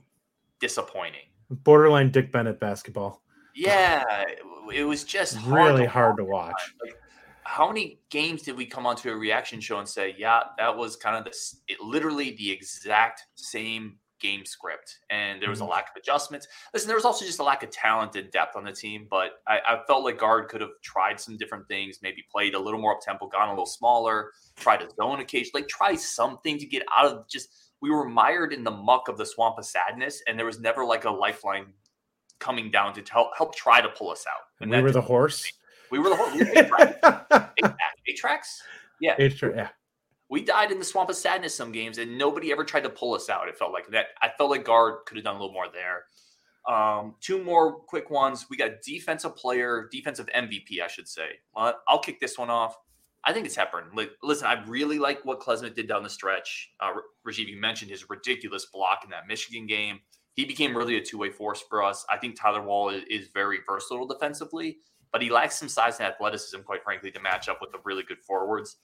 disappointing. 0.58 1.26
Borderline 1.64 2.10
Dick 2.10 2.32
Bennett 2.32 2.60
basketball. 2.60 3.22
Yeah, 3.54 4.24
it 4.72 4.84
was 4.84 5.04
just 5.04 5.38
really 5.44 5.84
hard 5.84 6.16
to 6.16 6.24
watch. 6.24 6.52
Hard 6.52 6.56
to 6.56 6.84
watch. 6.84 6.92
Like, 6.94 6.98
how 7.44 7.68
many 7.68 7.98
games 8.08 8.42
did 8.42 8.56
we 8.56 8.64
come 8.64 8.86
onto 8.86 9.10
a 9.10 9.16
reaction 9.16 9.60
show 9.60 9.78
and 9.78 9.88
say, 9.88 10.14
"Yeah, 10.16 10.40
that 10.58 10.76
was 10.76 10.96
kind 10.96 11.16
of 11.16 11.24
the 11.24 11.36
it, 11.68 11.80
literally 11.80 12.34
the 12.36 12.50
exact 12.50 13.26
same 13.34 13.98
game 14.22 14.46
script, 14.46 15.00
and 15.10 15.42
there 15.42 15.50
was 15.50 15.60
a 15.60 15.64
mm-hmm. 15.64 15.72
lack 15.72 15.90
of 15.90 16.00
adjustments. 16.00 16.46
Listen, 16.72 16.86
there 16.86 16.96
was 16.96 17.04
also 17.04 17.26
just 17.26 17.40
a 17.40 17.42
lack 17.42 17.62
of 17.64 17.70
talent 17.70 18.14
and 18.14 18.30
depth 18.30 18.56
on 18.56 18.64
the 18.64 18.72
team, 18.72 19.06
but 19.10 19.42
I, 19.46 19.58
I 19.68 19.80
felt 19.86 20.04
like 20.04 20.18
Gard 20.18 20.48
could 20.48 20.60
have 20.60 20.70
tried 20.82 21.20
some 21.20 21.36
different 21.36 21.66
things, 21.68 21.98
maybe 22.02 22.24
played 22.30 22.54
a 22.54 22.58
little 22.58 22.80
more 22.80 22.94
up 22.94 23.00
tempo, 23.02 23.26
gone 23.26 23.48
a 23.48 23.52
little 23.52 23.66
smaller, 23.66 24.30
tried 24.56 24.80
a 24.80 24.88
zone 24.94 25.20
occasion, 25.20 25.50
like 25.52 25.68
try 25.68 25.96
something 25.96 26.56
to 26.58 26.66
get 26.66 26.84
out 26.96 27.06
of 27.06 27.28
just. 27.28 27.48
We 27.82 27.90
were 27.90 28.08
mired 28.08 28.52
in 28.52 28.64
the 28.64 28.70
muck 28.70 29.08
of 29.08 29.18
the 29.18 29.26
swamp 29.26 29.58
of 29.58 29.66
sadness, 29.66 30.22
and 30.26 30.38
there 30.38 30.46
was 30.46 30.60
never 30.60 30.84
like 30.84 31.04
a 31.04 31.10
lifeline 31.10 31.66
coming 32.38 32.70
down 32.70 32.94
to 32.94 33.02
help 33.12 33.36
help 33.36 33.54
try 33.54 33.80
to 33.80 33.88
pull 33.90 34.10
us 34.10 34.24
out. 34.26 34.42
And 34.60 34.70
we 34.70 34.80
were 34.80 34.92
the 34.92 35.00
horse. 35.02 35.52
We 35.90 35.98
were 35.98 36.08
the 36.08 36.16
horse. 36.16 36.32
We 38.06 38.14
tracks. 38.16 38.62
Yeah. 39.00 39.16
yeah 39.18 39.68
we 40.32 40.42
died 40.42 40.72
in 40.72 40.78
the 40.78 40.84
swamp 40.84 41.10
of 41.10 41.16
sadness 41.16 41.54
some 41.54 41.72
games, 41.72 41.98
and 41.98 42.16
nobody 42.16 42.50
ever 42.52 42.64
tried 42.64 42.84
to 42.84 42.88
pull 42.88 43.14
us 43.14 43.28
out. 43.28 43.48
It 43.48 43.58
felt 43.58 43.70
like 43.70 43.86
that. 43.88 44.06
I 44.22 44.30
felt 44.38 44.48
like 44.48 44.64
Gard 44.64 45.04
could 45.04 45.18
have 45.18 45.24
done 45.24 45.36
a 45.36 45.38
little 45.38 45.52
more 45.52 45.66
there. 45.70 46.04
Um, 46.74 47.16
two 47.20 47.44
more 47.44 47.80
quick 47.80 48.08
ones. 48.08 48.46
We 48.48 48.56
got 48.56 48.80
defensive 48.82 49.36
player, 49.36 49.90
defensive 49.92 50.30
MVP, 50.34 50.80
I 50.82 50.86
should 50.86 51.06
say. 51.06 51.32
I'll 51.54 51.98
kick 51.98 52.18
this 52.18 52.38
one 52.38 52.48
off. 52.48 52.78
I 53.24 53.32
think 53.32 53.46
it's 53.46 53.54
Hepburn. 53.54 53.90
Listen, 54.22 54.46
I 54.48 54.64
really 54.66 54.98
like 54.98 55.24
what 55.24 55.40
Klesmit 55.40 55.74
did 55.74 55.86
down 55.86 56.02
the 56.02 56.10
stretch. 56.10 56.70
Uh, 56.80 56.92
Rajiv, 57.26 57.46
you 57.46 57.60
mentioned 57.60 57.90
his 57.90 58.10
ridiculous 58.10 58.66
block 58.66 59.02
in 59.04 59.10
that 59.10 59.28
Michigan 59.28 59.66
game. 59.66 60.00
He 60.34 60.44
became 60.44 60.76
really 60.76 60.96
a 60.96 61.00
two 61.00 61.18
way 61.18 61.30
force 61.30 61.62
for 61.68 61.82
us. 61.84 62.04
I 62.10 62.16
think 62.16 62.40
Tyler 62.40 62.62
Wahl 62.62 62.88
is, 62.88 63.04
is, 63.08 63.28
very 63.32 63.58
versatile 63.66 64.06
defensively, 64.06 64.78
but 65.12 65.22
he 65.22 65.30
lacks 65.30 65.58
some 65.58 65.68
size 65.68 66.00
and 66.00 66.08
athleticism, 66.08 66.62
quite 66.62 66.82
frankly, 66.82 67.10
to 67.12 67.20
match 67.20 67.48
up 67.48 67.58
with 67.60 67.70
the 67.70 67.78
really 67.84 68.02
good 68.02 68.20
forwards. 68.26 68.78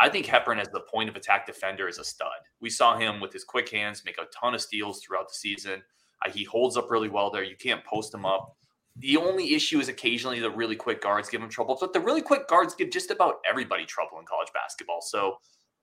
I 0.00 0.08
think 0.08 0.26
Hepburn 0.26 0.58
as 0.58 0.68
the 0.68 0.80
point 0.80 1.08
of 1.08 1.16
attack 1.16 1.46
defender 1.46 1.88
is 1.88 1.98
a 1.98 2.04
stud. 2.04 2.28
We 2.60 2.70
saw 2.70 2.96
him 2.96 3.20
with 3.20 3.32
his 3.32 3.44
quick 3.44 3.68
hands 3.68 4.02
make 4.04 4.18
a 4.18 4.26
ton 4.34 4.54
of 4.54 4.60
steals 4.60 5.02
throughout 5.02 5.28
the 5.28 5.34
season. 5.34 5.82
Uh, 6.24 6.30
he 6.30 6.44
holds 6.44 6.76
up 6.76 6.90
really 6.90 7.08
well 7.08 7.30
there. 7.30 7.44
You 7.44 7.56
can't 7.56 7.84
post 7.84 8.14
him 8.14 8.24
up. 8.24 8.56
The 8.96 9.16
only 9.16 9.54
issue 9.54 9.80
is 9.80 9.88
occasionally 9.88 10.38
the 10.38 10.50
really 10.50 10.76
quick 10.76 11.02
guards 11.02 11.28
give 11.28 11.42
him 11.42 11.48
trouble, 11.48 11.76
but 11.80 11.92
the 11.92 12.00
really 12.00 12.22
quick 12.22 12.46
guards 12.46 12.74
give 12.74 12.90
just 12.90 13.10
about 13.10 13.36
everybody 13.48 13.84
trouble 13.84 14.18
in 14.20 14.24
college 14.24 14.48
basketball. 14.54 15.00
So 15.00 15.36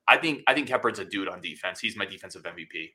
I 0.07 0.17
think 0.17 0.43
I 0.47 0.53
think 0.53 0.69
Hepburn's 0.69 0.99
a 0.99 1.05
dude 1.05 1.27
on 1.27 1.41
defense. 1.41 1.79
He's 1.79 1.97
my 1.97 2.05
defensive 2.05 2.43
MVP. 2.43 2.91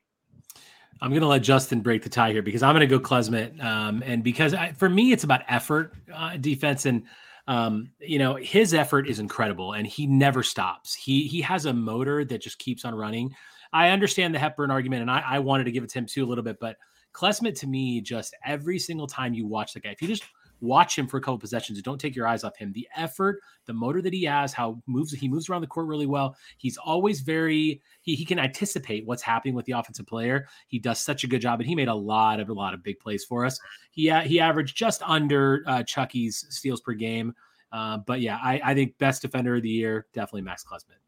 I'm 1.01 1.11
going 1.11 1.21
to 1.21 1.27
let 1.27 1.43
Justin 1.43 1.81
break 1.81 2.01
the 2.01 2.09
tie 2.09 2.31
here 2.31 2.41
because 2.41 2.63
I'm 2.63 2.73
going 2.73 2.87
to 2.87 2.87
go 2.87 2.99
Klesmit. 2.99 3.63
Um, 3.63 4.01
and 4.05 4.23
because 4.23 4.53
I, 4.53 4.71
for 4.71 4.89
me, 4.89 5.11
it's 5.11 5.23
about 5.23 5.41
effort, 5.47 5.93
uh, 6.13 6.37
defense, 6.37 6.85
and 6.85 7.03
um, 7.47 7.91
you 7.99 8.19
know 8.19 8.35
his 8.35 8.73
effort 8.73 9.07
is 9.07 9.19
incredible, 9.19 9.73
and 9.73 9.85
he 9.85 10.07
never 10.07 10.43
stops. 10.43 10.95
He 10.95 11.27
he 11.27 11.41
has 11.41 11.65
a 11.65 11.73
motor 11.73 12.25
that 12.25 12.41
just 12.41 12.57
keeps 12.59 12.83
on 12.83 12.95
running. 12.95 13.35
I 13.71 13.89
understand 13.89 14.33
the 14.33 14.39
Hepburn 14.39 14.71
argument, 14.71 15.03
and 15.03 15.11
I, 15.11 15.23
I 15.25 15.39
wanted 15.39 15.65
to 15.65 15.71
give 15.71 15.83
it 15.83 15.89
to 15.91 15.99
him 15.99 16.05
too 16.05 16.25
a 16.25 16.27
little 16.27 16.43
bit, 16.43 16.57
but 16.59 16.77
Klesmit 17.17 17.57
to 17.59 17.67
me, 17.67 17.99
just 17.99 18.35
every 18.45 18.77
single 18.77 19.07
time 19.07 19.33
you 19.33 19.47
watch 19.47 19.73
the 19.73 19.79
guy, 19.79 19.89
if 19.89 20.01
you 20.01 20.07
just 20.07 20.25
watch 20.61 20.97
him 20.97 21.07
for 21.07 21.17
a 21.17 21.21
couple 21.21 21.37
possessions, 21.39 21.81
don't 21.81 21.99
take 21.99 22.15
your 22.15 22.27
eyes 22.27 22.43
off 22.43 22.55
him. 22.55 22.71
The 22.73 22.87
effort, 22.95 23.39
the 23.65 23.73
motor 23.73 24.01
that 24.03 24.13
he 24.13 24.23
has, 24.25 24.53
how 24.53 24.81
moves 24.85 25.11
he 25.11 25.27
moves 25.27 25.49
around 25.49 25.61
the 25.61 25.67
court 25.67 25.87
really 25.87 26.05
well. 26.05 26.35
He's 26.57 26.77
always 26.77 27.21
very 27.21 27.81
he 28.01 28.13
he 28.15 28.23
can 28.23 28.37
anticipate 28.37 29.05
what's 29.05 29.23
happening 29.23 29.55
with 29.55 29.65
the 29.65 29.71
offensive 29.71 30.05
player. 30.05 30.47
He 30.67 30.77
does 30.77 30.99
such 30.99 31.23
a 31.23 31.27
good 31.27 31.41
job, 31.41 31.59
and 31.59 31.67
he 31.67 31.75
made 31.75 31.87
a 31.87 31.95
lot 31.95 32.39
of 32.39 32.49
a 32.49 32.53
lot 32.53 32.75
of 32.75 32.83
big 32.83 32.99
plays 32.99 33.25
for 33.25 33.45
us. 33.45 33.59
He 33.89 34.11
he 34.25 34.39
averaged 34.39 34.77
just 34.77 35.01
under 35.01 35.63
uh, 35.65 35.83
Chucky's 35.83 36.45
steals 36.49 36.81
per 36.81 36.93
game. 36.93 37.33
Uh, 37.71 37.97
but 37.97 38.21
yeah, 38.21 38.37
I, 38.41 38.61
I 38.63 38.73
think 38.73 38.97
best 38.97 39.23
defender 39.23 39.55
of 39.55 39.63
the 39.63 39.69
year, 39.69 40.05
definitely 40.13 40.43
Max 40.43 40.63
Klesmit. 40.63 41.01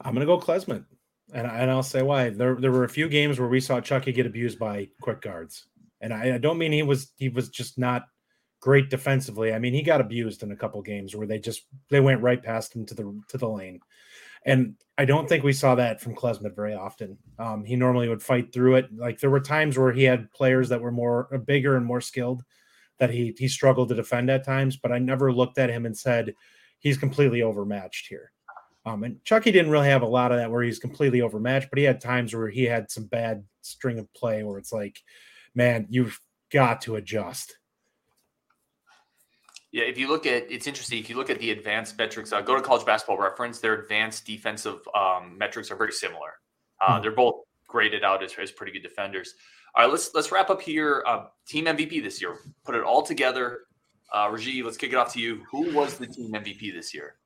I'm 0.00 0.14
gonna 0.14 0.26
go 0.26 0.38
Klesmit 0.38 0.84
and, 1.34 1.46
and 1.46 1.70
I'll 1.70 1.82
say 1.82 2.02
why. 2.02 2.30
There 2.30 2.56
there 2.56 2.72
were 2.72 2.84
a 2.84 2.88
few 2.88 3.08
games 3.08 3.38
where 3.38 3.48
we 3.48 3.60
saw 3.60 3.80
Chucky 3.80 4.12
get 4.12 4.26
abused 4.26 4.58
by 4.58 4.88
quick 5.00 5.20
guards, 5.20 5.66
and 6.00 6.12
I, 6.12 6.34
I 6.34 6.38
don't 6.38 6.58
mean 6.58 6.72
he 6.72 6.82
was 6.82 7.12
he 7.16 7.28
was 7.28 7.48
just 7.48 7.78
not 7.78 8.06
great 8.60 8.90
defensively. 8.90 9.52
I 9.52 9.58
mean 9.58 9.72
he 9.72 9.82
got 9.82 10.00
abused 10.00 10.42
in 10.42 10.52
a 10.52 10.56
couple 10.56 10.82
games 10.82 11.14
where 11.14 11.26
they 11.26 11.38
just 11.38 11.62
they 11.88 12.00
went 12.00 12.22
right 12.22 12.42
past 12.42 12.74
him 12.74 12.86
to 12.86 12.94
the 12.94 13.20
to 13.28 13.38
the 13.38 13.48
lane, 13.48 13.80
and 14.44 14.74
I 14.98 15.04
don't 15.04 15.28
think 15.28 15.44
we 15.44 15.52
saw 15.52 15.74
that 15.76 16.00
from 16.00 16.14
Klesmit 16.14 16.54
very 16.54 16.74
often. 16.74 17.18
Um, 17.38 17.64
he 17.64 17.76
normally 17.76 18.08
would 18.08 18.22
fight 18.22 18.52
through 18.52 18.76
it. 18.76 18.94
Like 18.94 19.20
there 19.20 19.30
were 19.30 19.40
times 19.40 19.78
where 19.78 19.92
he 19.92 20.04
had 20.04 20.32
players 20.32 20.68
that 20.68 20.80
were 20.80 20.92
more 20.92 21.28
uh, 21.32 21.38
bigger 21.38 21.76
and 21.76 21.86
more 21.86 22.00
skilled 22.00 22.42
that 22.98 23.10
he 23.10 23.34
he 23.38 23.48
struggled 23.48 23.88
to 23.88 23.94
defend 23.94 24.30
at 24.30 24.44
times, 24.44 24.76
but 24.76 24.92
I 24.92 24.98
never 24.98 25.32
looked 25.32 25.58
at 25.58 25.70
him 25.70 25.86
and 25.86 25.96
said 25.96 26.34
he's 26.78 26.98
completely 26.98 27.42
overmatched 27.42 28.06
here. 28.08 28.32
Um, 28.90 29.04
and 29.04 29.24
Chucky 29.24 29.52
didn't 29.52 29.70
really 29.70 29.88
have 29.88 30.02
a 30.02 30.06
lot 30.06 30.32
of 30.32 30.38
that 30.38 30.50
where 30.50 30.62
he's 30.62 30.78
completely 30.78 31.20
overmatched, 31.20 31.70
but 31.70 31.78
he 31.78 31.84
had 31.84 32.00
times 32.00 32.34
where 32.34 32.48
he 32.48 32.64
had 32.64 32.90
some 32.90 33.04
bad 33.04 33.44
string 33.62 33.98
of 33.98 34.12
play 34.14 34.42
where 34.42 34.58
it's 34.58 34.72
like, 34.72 35.00
man, 35.54 35.86
you've 35.90 36.18
got 36.52 36.82
to 36.82 36.96
adjust. 36.96 37.56
Yeah, 39.72 39.84
if 39.84 39.98
you 39.98 40.08
look 40.08 40.26
at 40.26 40.50
it's 40.50 40.66
interesting. 40.66 40.98
If 40.98 41.08
you 41.08 41.16
look 41.16 41.30
at 41.30 41.38
the 41.38 41.52
advanced 41.52 41.96
metrics, 41.96 42.32
uh, 42.32 42.40
go 42.40 42.56
to 42.56 42.62
College 42.62 42.84
Basketball 42.84 43.18
Reference. 43.18 43.60
Their 43.60 43.74
advanced 43.74 44.26
defensive 44.26 44.80
um, 44.96 45.38
metrics 45.38 45.70
are 45.70 45.76
very 45.76 45.92
similar. 45.92 46.32
Uh, 46.80 46.94
mm-hmm. 46.94 47.02
They're 47.02 47.12
both 47.12 47.44
graded 47.68 48.02
out 48.02 48.24
as, 48.24 48.34
as, 48.42 48.50
pretty 48.50 48.72
good 48.72 48.82
defenders. 48.82 49.34
All 49.76 49.84
right, 49.84 49.90
let's 49.90 50.12
let's 50.12 50.32
wrap 50.32 50.50
up 50.50 50.60
here. 50.60 51.04
Uh, 51.06 51.26
team 51.46 51.66
MVP 51.66 52.02
this 52.02 52.20
year. 52.20 52.38
Put 52.64 52.74
it 52.74 52.82
all 52.82 53.02
together. 53.02 53.60
Uh, 54.12 54.26
Rajiv, 54.26 54.64
let's 54.64 54.76
kick 54.76 54.92
it 54.92 54.96
off 54.96 55.12
to 55.12 55.20
you. 55.20 55.42
Who 55.52 55.72
was 55.72 55.98
the 55.98 56.08
team 56.08 56.32
MVP 56.32 56.72
this 56.74 56.92
year? 56.92 57.19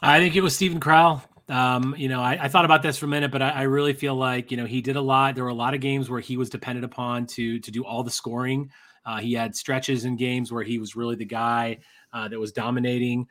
I 0.00 0.18
think 0.18 0.36
it 0.36 0.42
was 0.42 0.54
Steven 0.54 0.80
Crowl. 0.80 1.22
Um, 1.48 1.94
you 1.98 2.08
know, 2.08 2.22
I, 2.22 2.44
I, 2.44 2.48
thought 2.48 2.64
about 2.64 2.82
this 2.82 2.96
for 2.96 3.04
a 3.04 3.08
minute, 3.08 3.30
but 3.30 3.42
I, 3.42 3.50
I, 3.50 3.62
really 3.62 3.92
feel 3.92 4.14
like 4.14 4.50
you 4.50 4.56
know 4.56 4.64
he 4.64 4.80
did 4.80 4.96
a 4.96 5.00
lot. 5.00 5.34
There 5.34 5.44
were 5.44 5.50
a 5.50 5.54
lot 5.54 5.74
of 5.74 5.80
games 5.80 6.08
where 6.08 6.20
he 6.20 6.38
was 6.38 6.48
dependent 6.48 6.86
upon 6.86 7.26
to 7.26 7.58
to 7.58 7.70
do 7.70 7.84
all 7.84 8.02
the 8.02 8.10
scoring. 8.10 8.70
Uh, 9.04 9.18
he 9.18 9.34
had 9.34 9.54
stretches 9.54 10.06
in 10.06 10.16
games 10.16 10.50
where 10.50 10.62
he 10.62 10.78
was 10.78 10.96
really 10.96 11.16
the 11.16 11.26
guy 11.26 11.78
uh, 12.14 12.28
that 12.28 12.40
was 12.40 12.50
dominating. 12.52 13.26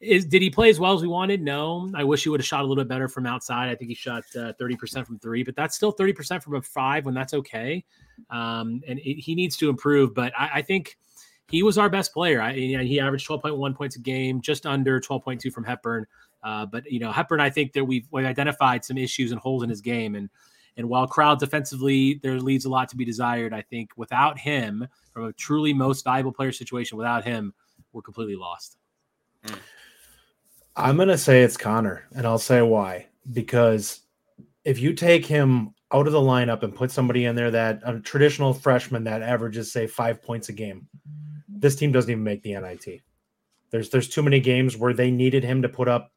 Is 0.00 0.24
did 0.24 0.40
he 0.40 0.48
play 0.48 0.70
as 0.70 0.80
well 0.80 0.94
as 0.94 1.02
we 1.02 1.08
wanted? 1.08 1.42
No. 1.42 1.90
I 1.94 2.04
wish 2.04 2.22
he 2.22 2.30
would 2.30 2.40
have 2.40 2.46
shot 2.46 2.60
a 2.60 2.62
little 2.62 2.82
bit 2.82 2.88
better 2.88 3.08
from 3.08 3.26
outside. 3.26 3.68
I 3.68 3.74
think 3.74 3.90
he 3.90 3.94
shot 3.94 4.24
uh, 4.34 4.52
thirty 4.58 4.74
uh, 4.74 4.78
percent 4.78 5.06
from 5.06 5.18
three, 5.18 5.42
but 5.42 5.54
that's 5.54 5.76
still 5.76 5.92
thirty 5.92 6.14
percent 6.14 6.42
from 6.42 6.54
a 6.54 6.62
five 6.62 7.04
when 7.04 7.14
that's 7.14 7.34
okay. 7.34 7.84
Um, 8.30 8.80
and 8.88 8.98
it, 9.00 9.20
he 9.20 9.34
needs 9.34 9.56
to 9.58 9.68
improve. 9.68 10.14
But 10.14 10.32
I, 10.38 10.50
I 10.54 10.62
think 10.62 10.96
he 11.50 11.62
was 11.62 11.78
our 11.78 11.88
best 11.88 12.12
player. 12.12 12.40
I, 12.40 12.52
he 12.52 13.00
averaged 13.00 13.28
12.1 13.28 13.74
points 13.74 13.96
a 13.96 14.00
game, 14.00 14.40
just 14.40 14.66
under 14.66 15.00
12.2 15.00 15.52
from 15.52 15.64
Hepburn. 15.64 16.06
Uh, 16.42 16.66
but 16.66 16.90
you 16.90 17.00
know, 17.00 17.10
Hepburn, 17.10 17.40
I 17.40 17.50
think 17.50 17.72
that 17.72 17.84
we've, 17.84 18.06
we've 18.10 18.26
identified 18.26 18.84
some 18.84 18.98
issues 18.98 19.32
and 19.32 19.40
holes 19.40 19.62
in 19.62 19.70
his 19.70 19.80
game, 19.80 20.14
and 20.14 20.28
and 20.76 20.88
while 20.88 21.08
Crowl 21.08 21.34
defensively 21.34 22.20
there 22.22 22.38
leaves 22.38 22.64
a 22.64 22.68
lot 22.68 22.88
to 22.90 22.96
be 22.96 23.04
desired, 23.04 23.52
I 23.52 23.62
think 23.62 23.90
without 23.96 24.38
him, 24.38 24.86
from 25.12 25.24
a 25.24 25.32
truly 25.32 25.72
most 25.72 26.04
valuable 26.04 26.32
player 26.32 26.52
situation, 26.52 26.96
without 26.96 27.24
him, 27.24 27.52
we're 27.92 28.02
completely 28.02 28.36
lost. 28.36 28.76
I'm 30.76 30.96
gonna 30.96 31.18
say 31.18 31.42
it's 31.42 31.56
Connor, 31.56 32.06
and 32.14 32.26
I'll 32.26 32.38
say 32.38 32.62
why. 32.62 33.08
Because 33.32 34.02
if 34.64 34.78
you 34.78 34.92
take 34.92 35.26
him 35.26 35.74
out 35.92 36.06
of 36.06 36.12
the 36.12 36.20
lineup 36.20 36.62
and 36.62 36.74
put 36.74 36.90
somebody 36.90 37.24
in 37.24 37.34
there 37.34 37.50
that 37.50 37.80
a 37.84 37.98
traditional 37.98 38.54
freshman 38.54 39.04
that 39.04 39.22
averages 39.22 39.72
say 39.72 39.86
five 39.86 40.22
points 40.22 40.48
a 40.48 40.52
game, 40.52 40.86
this 41.60 41.76
team 41.76 41.92
doesn't 41.92 42.10
even 42.10 42.24
make 42.24 42.42
the 42.42 42.54
NIT. 42.54 43.02
There's 43.70 43.90
there's 43.90 44.08
too 44.08 44.22
many 44.22 44.40
games 44.40 44.76
where 44.76 44.92
they 44.92 45.10
needed 45.10 45.44
him 45.44 45.62
to 45.62 45.68
put 45.68 45.88
up 45.88 46.12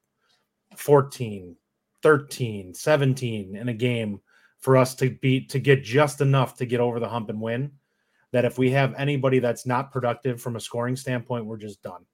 14, 0.78 1.56
13, 2.02 2.74
17 2.74 3.56
in 3.56 3.70
a 3.70 3.74
game 3.74 4.22
for 4.60 4.78
us 4.78 4.96
to 4.96 5.10
beat 5.10 5.50
to 5.50 5.60
get 5.60 5.84
just 5.84 6.22
enough 6.22 6.56
to 6.58 6.66
get 6.66 6.80
over 6.80 7.00
the 7.00 7.10
hump 7.10 7.30
and 7.30 7.42
win. 7.42 7.72
That 8.32 8.46
if 8.46 8.58
we 8.58 8.72
have 8.72 8.94
anybody 8.96 9.40
that's 9.40 9.66
not 9.66 9.92
productive 9.92 10.42
from 10.42 10.56
a 10.56 10.62
scoring 10.62 10.96
standpoint, 10.96 11.46
we're 11.46 11.58
just 11.58 11.82
done. 11.82 12.06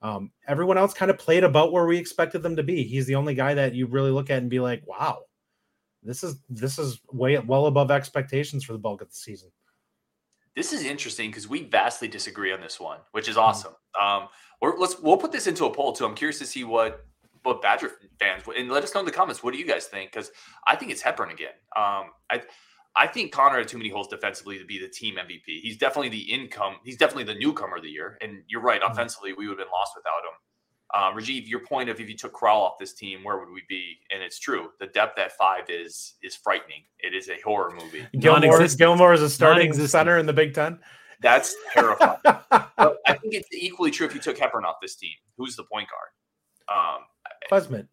Um, 0.00 0.30
everyone 0.46 0.78
else 0.78 0.94
kind 0.94 1.10
of 1.10 1.18
played 1.18 1.42
about 1.42 1.72
where 1.72 1.86
we 1.86 1.96
expected 1.96 2.42
them 2.42 2.56
to 2.56 2.62
be. 2.62 2.84
He's 2.84 3.06
the 3.06 3.14
only 3.16 3.34
guy 3.34 3.54
that 3.54 3.74
you 3.74 3.86
really 3.86 4.10
look 4.10 4.30
at 4.30 4.38
and 4.38 4.50
be 4.50 4.60
like, 4.60 4.86
"Wow, 4.86 5.22
this 6.02 6.22
is 6.22 6.36
this 6.48 6.78
is 6.78 7.00
way 7.10 7.36
well 7.38 7.66
above 7.66 7.90
expectations 7.90 8.62
for 8.62 8.74
the 8.74 8.78
bulk 8.78 9.00
of 9.00 9.08
the 9.08 9.14
season." 9.14 9.50
This 10.56 10.72
is 10.72 10.84
interesting 10.84 11.30
because 11.30 11.48
we 11.48 11.64
vastly 11.64 12.08
disagree 12.08 12.52
on 12.52 12.60
this 12.60 12.78
one, 12.78 12.98
which 13.12 13.28
is 13.28 13.36
mm-hmm. 13.36 13.46
awesome. 13.46 13.74
Um, 14.00 14.28
we're, 14.60 14.78
let's 14.78 15.00
we'll 15.00 15.16
put 15.16 15.32
this 15.32 15.46
into 15.46 15.66
a 15.66 15.70
poll 15.70 15.92
too. 15.92 16.04
I'm 16.04 16.14
curious 16.14 16.38
to 16.38 16.46
see 16.46 16.64
what 16.64 17.04
what 17.42 17.60
Badger 17.60 17.90
fans 18.18 18.42
and 18.56 18.70
let 18.70 18.82
us 18.82 18.94
know 18.94 19.00
in 19.00 19.06
the 19.06 19.12
comments. 19.12 19.42
What 19.42 19.52
do 19.52 19.58
you 19.58 19.66
guys 19.66 19.86
think? 19.86 20.12
Because 20.12 20.30
I 20.66 20.76
think 20.76 20.90
it's 20.90 21.02
Hepburn 21.02 21.30
again. 21.30 21.52
Um, 21.76 22.10
I 22.30 22.42
I 22.96 23.06
think 23.08 23.32
Connor 23.32 23.58
had 23.58 23.68
too 23.68 23.78
many 23.78 23.90
holes 23.90 24.08
defensively 24.08 24.58
to 24.58 24.64
be 24.64 24.78
the 24.78 24.88
team 24.88 25.16
MVP. 25.16 25.60
He's 25.62 25.76
definitely 25.76 26.10
the 26.10 26.32
income. 26.32 26.76
He's 26.84 26.96
definitely 26.96 27.24
the 27.24 27.38
newcomer 27.38 27.76
of 27.76 27.82
the 27.82 27.90
year. 27.90 28.16
And 28.20 28.44
you're 28.48 28.62
right. 28.62 28.80
Mm-hmm. 28.80 28.92
Offensively, 28.92 29.32
we 29.32 29.48
would 29.48 29.58
have 29.58 29.66
been 29.66 29.72
lost 29.72 29.92
without 29.96 30.22
him. 30.22 30.38
Um, 30.94 31.16
Rajiv, 31.16 31.48
your 31.48 31.60
point 31.60 31.90
of 31.90 31.98
if 31.98 32.08
you 32.08 32.16
took 32.16 32.32
Crowl 32.32 32.62
off 32.62 32.78
this 32.78 32.92
team, 32.92 33.24
where 33.24 33.38
would 33.38 33.50
we 33.50 33.62
be? 33.68 33.98
And 34.12 34.22
it's 34.22 34.38
true. 34.38 34.70
The 34.78 34.86
depth 34.86 35.18
at 35.18 35.32
five 35.32 35.68
is 35.68 36.14
is 36.22 36.36
frightening. 36.36 36.84
It 37.00 37.14
is 37.14 37.28
a 37.28 37.40
horror 37.44 37.72
movie. 37.72 38.06
Gilmore, 38.18 38.64
Gilmore 38.68 39.12
is 39.12 39.22
a 39.22 39.28
starting 39.28 39.72
center 39.72 40.18
in 40.18 40.26
the 40.26 40.32
Big 40.32 40.54
Ten. 40.54 40.78
That's 41.20 41.56
terrifying. 41.72 42.18
but 42.24 42.98
I 43.06 43.14
think 43.14 43.34
it's 43.34 43.48
equally 43.52 43.90
true 43.90 44.06
if 44.06 44.14
you 44.14 44.20
took 44.20 44.38
Hepburn 44.38 44.64
off 44.64 44.76
this 44.80 44.94
team. 44.94 45.14
Who's 45.36 45.56
the 45.56 45.64
point 45.64 45.88
guard? 45.88 46.98
Um, 47.00 47.02
Klesmit. 47.50 47.88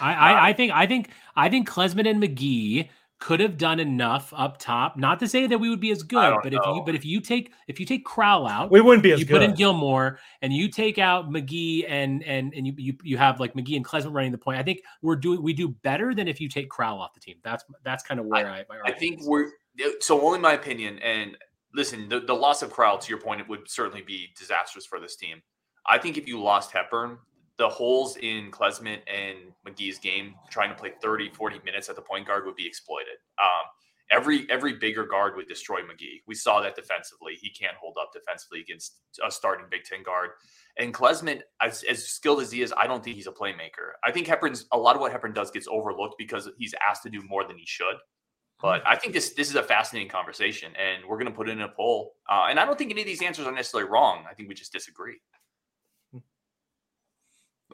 I, 0.00 0.14
I, 0.14 0.48
I 0.48 0.52
think 0.52 0.72
I 0.72 0.86
think 0.86 1.10
I 1.36 1.48
think 1.48 1.68
Klesmit 1.68 2.08
and 2.08 2.22
McGee 2.22 2.88
could 3.24 3.40
have 3.40 3.56
done 3.56 3.80
enough 3.80 4.34
up 4.36 4.58
top. 4.58 4.98
Not 4.98 5.18
to 5.20 5.26
say 5.26 5.46
that 5.46 5.56
we 5.56 5.70
would 5.70 5.80
be 5.80 5.90
as 5.90 6.02
good, 6.02 6.36
but 6.42 6.52
know. 6.52 6.60
if 6.60 6.66
you 6.66 6.82
but 6.84 6.94
if 6.94 7.06
you 7.06 7.22
take 7.22 7.52
if 7.68 7.80
you 7.80 7.86
take 7.86 8.04
Crowl 8.04 8.46
out, 8.46 8.70
we 8.70 8.82
wouldn't 8.82 9.02
be 9.02 9.12
as 9.12 9.18
you 9.18 9.24
good. 9.24 9.40
put 9.40 9.42
in 9.42 9.54
Gilmore 9.54 10.18
and 10.42 10.52
you 10.52 10.68
take 10.68 10.98
out 10.98 11.30
McGee 11.30 11.86
and 11.88 12.22
and 12.24 12.52
and 12.52 12.66
you, 12.66 12.74
you 12.76 12.94
you 13.02 13.16
have 13.16 13.40
like 13.40 13.54
McGee 13.54 13.76
and 13.76 13.84
Klesmit 13.84 14.12
running 14.12 14.30
the 14.30 14.36
point. 14.36 14.58
I 14.58 14.62
think 14.62 14.82
we're 15.00 15.16
doing 15.16 15.42
we 15.42 15.54
do 15.54 15.68
better 15.68 16.14
than 16.14 16.28
if 16.28 16.38
you 16.38 16.50
take 16.50 16.68
Crowl 16.68 17.00
off 17.00 17.14
the 17.14 17.20
team. 17.20 17.36
That's 17.42 17.64
that's 17.82 18.02
kind 18.02 18.20
of 18.20 18.26
where 18.26 18.46
I 18.46 18.58
I, 18.58 18.64
I 18.88 18.92
think 18.92 19.20
we're 19.22 19.52
so 20.00 20.20
only 20.20 20.38
my 20.38 20.52
opinion. 20.52 20.98
And 20.98 21.34
listen, 21.74 22.10
the, 22.10 22.20
the 22.20 22.34
loss 22.34 22.60
of 22.60 22.70
Crowl 22.70 22.98
to 22.98 23.08
your 23.08 23.20
point, 23.20 23.40
it 23.40 23.48
would 23.48 23.70
certainly 23.70 24.02
be 24.02 24.34
disastrous 24.38 24.84
for 24.84 25.00
this 25.00 25.16
team. 25.16 25.40
I 25.86 25.96
think 25.96 26.18
if 26.18 26.28
you 26.28 26.42
lost 26.42 26.72
Hepburn, 26.72 27.16
the 27.58 27.68
holes 27.68 28.16
in 28.16 28.50
Klesmit 28.50 29.00
and 29.06 29.38
McGee's 29.66 29.98
game, 29.98 30.34
trying 30.50 30.70
to 30.70 30.74
play 30.74 30.92
30, 31.00 31.30
40 31.30 31.60
minutes 31.64 31.88
at 31.88 31.96
the 31.96 32.02
point 32.02 32.26
guard 32.26 32.44
would 32.46 32.56
be 32.56 32.66
exploited. 32.66 33.14
Um, 33.40 33.66
every 34.10 34.46
every 34.50 34.74
bigger 34.74 35.04
guard 35.04 35.36
would 35.36 35.48
destroy 35.48 35.80
McGee. 35.80 36.22
We 36.26 36.34
saw 36.34 36.60
that 36.60 36.76
defensively. 36.76 37.34
He 37.40 37.50
can't 37.50 37.76
hold 37.76 37.96
up 38.00 38.10
defensively 38.12 38.60
against 38.60 38.96
a 39.24 39.30
starting 39.30 39.66
Big 39.70 39.84
Ten 39.84 40.02
guard. 40.02 40.30
And 40.76 40.92
Klesmit, 40.92 41.42
as, 41.62 41.84
as 41.88 42.04
skilled 42.04 42.40
as 42.40 42.50
he 42.50 42.60
is, 42.60 42.74
I 42.76 42.88
don't 42.88 43.02
think 43.04 43.14
he's 43.14 43.28
a 43.28 43.32
playmaker. 43.32 43.92
I 44.04 44.10
think 44.10 44.26
Hepburn's 44.26 44.66
a 44.72 44.78
lot 44.78 44.96
of 44.96 45.00
what 45.00 45.12
Hepburn 45.12 45.32
does 45.32 45.52
gets 45.52 45.68
overlooked 45.68 46.16
because 46.18 46.50
he's 46.58 46.74
asked 46.86 47.04
to 47.04 47.10
do 47.10 47.22
more 47.28 47.46
than 47.46 47.56
he 47.56 47.64
should. 47.64 47.94
But 48.60 48.82
I 48.86 48.96
think 48.96 49.12
this 49.12 49.34
this 49.34 49.50
is 49.50 49.56
a 49.56 49.62
fascinating 49.62 50.08
conversation, 50.08 50.72
and 50.76 51.04
we're 51.06 51.18
going 51.18 51.30
to 51.30 51.36
put 51.36 51.48
it 51.48 51.52
in 51.52 51.60
a 51.60 51.68
poll. 51.68 52.14
Uh, 52.28 52.46
and 52.48 52.58
I 52.58 52.64
don't 52.64 52.78
think 52.78 52.90
any 52.90 53.02
of 53.02 53.06
these 53.06 53.22
answers 53.22 53.46
are 53.46 53.52
necessarily 53.52 53.90
wrong. 53.90 54.24
I 54.30 54.34
think 54.34 54.48
we 54.48 54.54
just 54.54 54.72
disagree. 54.72 55.16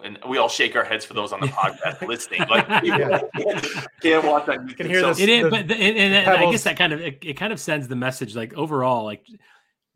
And 0.04 0.18
we 0.28 0.38
all 0.38 0.48
shake 0.48 0.76
our 0.76 0.84
heads 0.84 1.04
for 1.04 1.14
those 1.14 1.32
on 1.32 1.40
the 1.40 1.46
podcast 1.46 2.00
listening. 2.08 2.42
Like 2.48 2.66
yeah. 2.84 3.20
can't 4.00 4.24
watch 4.24 4.46
that. 4.46 4.68
You 4.68 4.74
can 4.74 4.86
hear 4.86 5.02
this. 5.02 5.20
It 5.20 5.28
is, 5.28 5.50
but 5.50 5.68
the, 5.68 5.74
and, 5.74 6.14
and 6.14 6.28
I 6.28 6.50
guess 6.50 6.64
that 6.64 6.76
kind 6.76 6.92
of 6.92 7.00
it, 7.00 7.18
it 7.22 7.34
kind 7.34 7.52
of 7.52 7.60
sends 7.60 7.88
the 7.88 7.96
message 7.96 8.34
like 8.34 8.54
overall, 8.54 9.04
like 9.04 9.26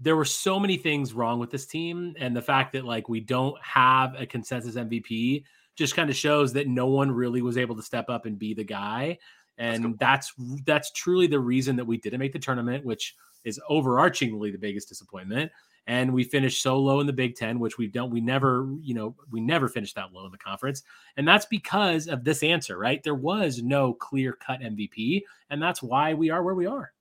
there 0.00 0.16
were 0.16 0.24
so 0.24 0.58
many 0.58 0.76
things 0.76 1.12
wrong 1.12 1.38
with 1.38 1.50
this 1.50 1.66
team, 1.66 2.14
and 2.18 2.36
the 2.36 2.42
fact 2.42 2.72
that 2.72 2.84
like 2.84 3.08
we 3.08 3.20
don't 3.20 3.56
have 3.62 4.14
a 4.18 4.26
consensus 4.26 4.74
MVP 4.74 5.44
just 5.76 5.94
kind 5.96 6.10
of 6.10 6.16
shows 6.16 6.52
that 6.52 6.68
no 6.68 6.86
one 6.86 7.10
really 7.10 7.42
was 7.42 7.56
able 7.56 7.76
to 7.76 7.82
step 7.82 8.08
up 8.08 8.26
and 8.26 8.38
be 8.38 8.54
the 8.54 8.64
guy. 8.64 9.18
And 9.58 9.96
that's 9.98 10.32
that's, 10.36 10.62
that's 10.64 10.92
truly 10.92 11.26
the 11.26 11.38
reason 11.38 11.76
that 11.76 11.84
we 11.84 11.96
didn't 11.96 12.18
make 12.18 12.32
the 12.32 12.38
tournament, 12.38 12.84
which 12.84 13.14
is 13.44 13.60
overarchingly 13.70 14.50
the 14.50 14.58
biggest 14.58 14.88
disappointment 14.88 15.50
and 15.86 16.12
we 16.12 16.24
finished 16.24 16.62
so 16.62 16.78
low 16.78 17.00
in 17.00 17.06
the 17.06 17.12
Big 17.12 17.36
Ten, 17.36 17.58
which 17.58 17.78
we 17.78 17.86
don't, 17.86 18.10
we 18.10 18.20
never, 18.20 18.68
you 18.80 18.94
know, 18.94 19.14
we 19.30 19.40
never 19.40 19.68
finished 19.68 19.94
that 19.96 20.12
low 20.12 20.24
in 20.26 20.32
the 20.32 20.38
conference, 20.38 20.82
and 21.16 21.26
that's 21.26 21.46
because 21.46 22.08
of 22.08 22.24
this 22.24 22.42
answer, 22.42 22.78
right? 22.78 23.02
There 23.02 23.14
was 23.14 23.62
no 23.62 23.92
clear 23.94 24.32
cut 24.32 24.60
MVP, 24.60 25.22
and 25.50 25.62
that's 25.62 25.82
why 25.82 26.14
we 26.14 26.30
are 26.30 26.42
where 26.42 26.54
we 26.54 26.66
are. 26.66 26.92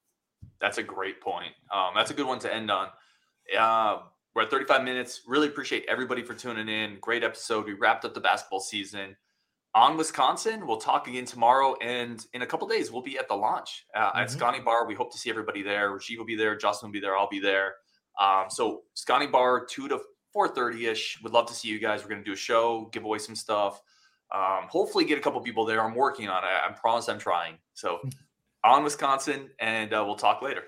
That's 0.60 0.78
a 0.78 0.84
great 0.84 1.22
point. 1.22 1.54
Um, 1.72 1.92
that's 1.96 2.12
a 2.12 2.14
good 2.14 2.28
one 2.28 2.40
to 2.40 2.54
end 2.54 2.72
on. 2.72 2.90
Uh, 3.58 4.00
we're 4.36 4.44
at 4.44 4.50
35 4.50 4.84
minutes. 4.84 5.22
Really 5.28 5.48
appreciate 5.48 5.86
everybody 5.88 6.24
for 6.24 6.34
tuning 6.34 6.68
in. 6.68 6.98
Great 7.02 7.24
episode. 7.24 7.66
We 7.66 7.74
wrapped 7.74 8.04
up 8.06 8.14
the 8.14 8.20
basketball 8.20 8.62
season 8.62 9.16
on 9.76 9.98
Wisconsin. 9.98 10.66
We'll 10.66 10.78
talk 10.78 11.08
again 11.08 11.26
tomorrow, 11.26 11.76
and 11.82 12.26
in 12.34 12.42
a 12.42 12.46
couple 12.46 12.68
days, 12.68 12.92
we'll 12.92 13.02
be 13.02 13.18
at 13.18 13.28
the 13.28 13.36
launch 13.36 13.86
uh, 13.96 14.08
mm-hmm. 14.08 14.20
at 14.20 14.32
Scotty 14.32 14.60
Bar. 14.60 14.88
We 14.88 14.96
hope 14.96 15.12
to 15.12 15.18
see 15.18 15.30
everybody 15.30 15.62
there. 15.62 15.92
Rajiv 15.92 16.18
will 16.18 16.26
be 16.26 16.36
there. 16.36 16.56
Justin 16.56 16.90
will 16.90 16.94
be 16.94 17.00
there. 17.00 17.18
I'll 17.18 17.30
be 17.30 17.40
there. 17.40 17.74
Um, 18.20 18.46
so 18.50 18.84
Scotty 18.94 19.28
Bar, 19.28 19.66
two 19.66 19.88
to 19.88 20.00
four 20.32 20.48
thirty 20.48 20.88
ish. 20.88 21.20
Would 21.24 21.34
love 21.34 21.48
to 21.48 21.54
see 21.54 21.68
you 21.68 21.80
guys. 21.80 22.04
We're 22.04 22.10
gonna 22.10 22.24
do 22.24 22.34
a 22.34 22.38
show, 22.38 22.90
give 22.92 23.04
away 23.04 23.20
some 23.20 23.36
stuff. 23.36 23.82
Um, 24.34 24.68
hopefully, 24.68 25.06
get 25.06 25.18
a 25.18 25.22
couple 25.22 25.40
people 25.42 25.66
there. 25.66 25.84
I'm 25.84 25.96
working 25.96 26.30
on 26.30 26.44
it. 26.44 26.48
I 26.48 26.72
promise 26.72 27.08
I'm 27.08 27.20
trying. 27.20 27.58
So 27.74 28.00
on 28.64 28.84
Wisconsin, 28.84 29.50
and 29.60 29.94
uh, 29.94 30.04
we'll 30.06 30.16
talk 30.16 30.42
later. 30.42 30.64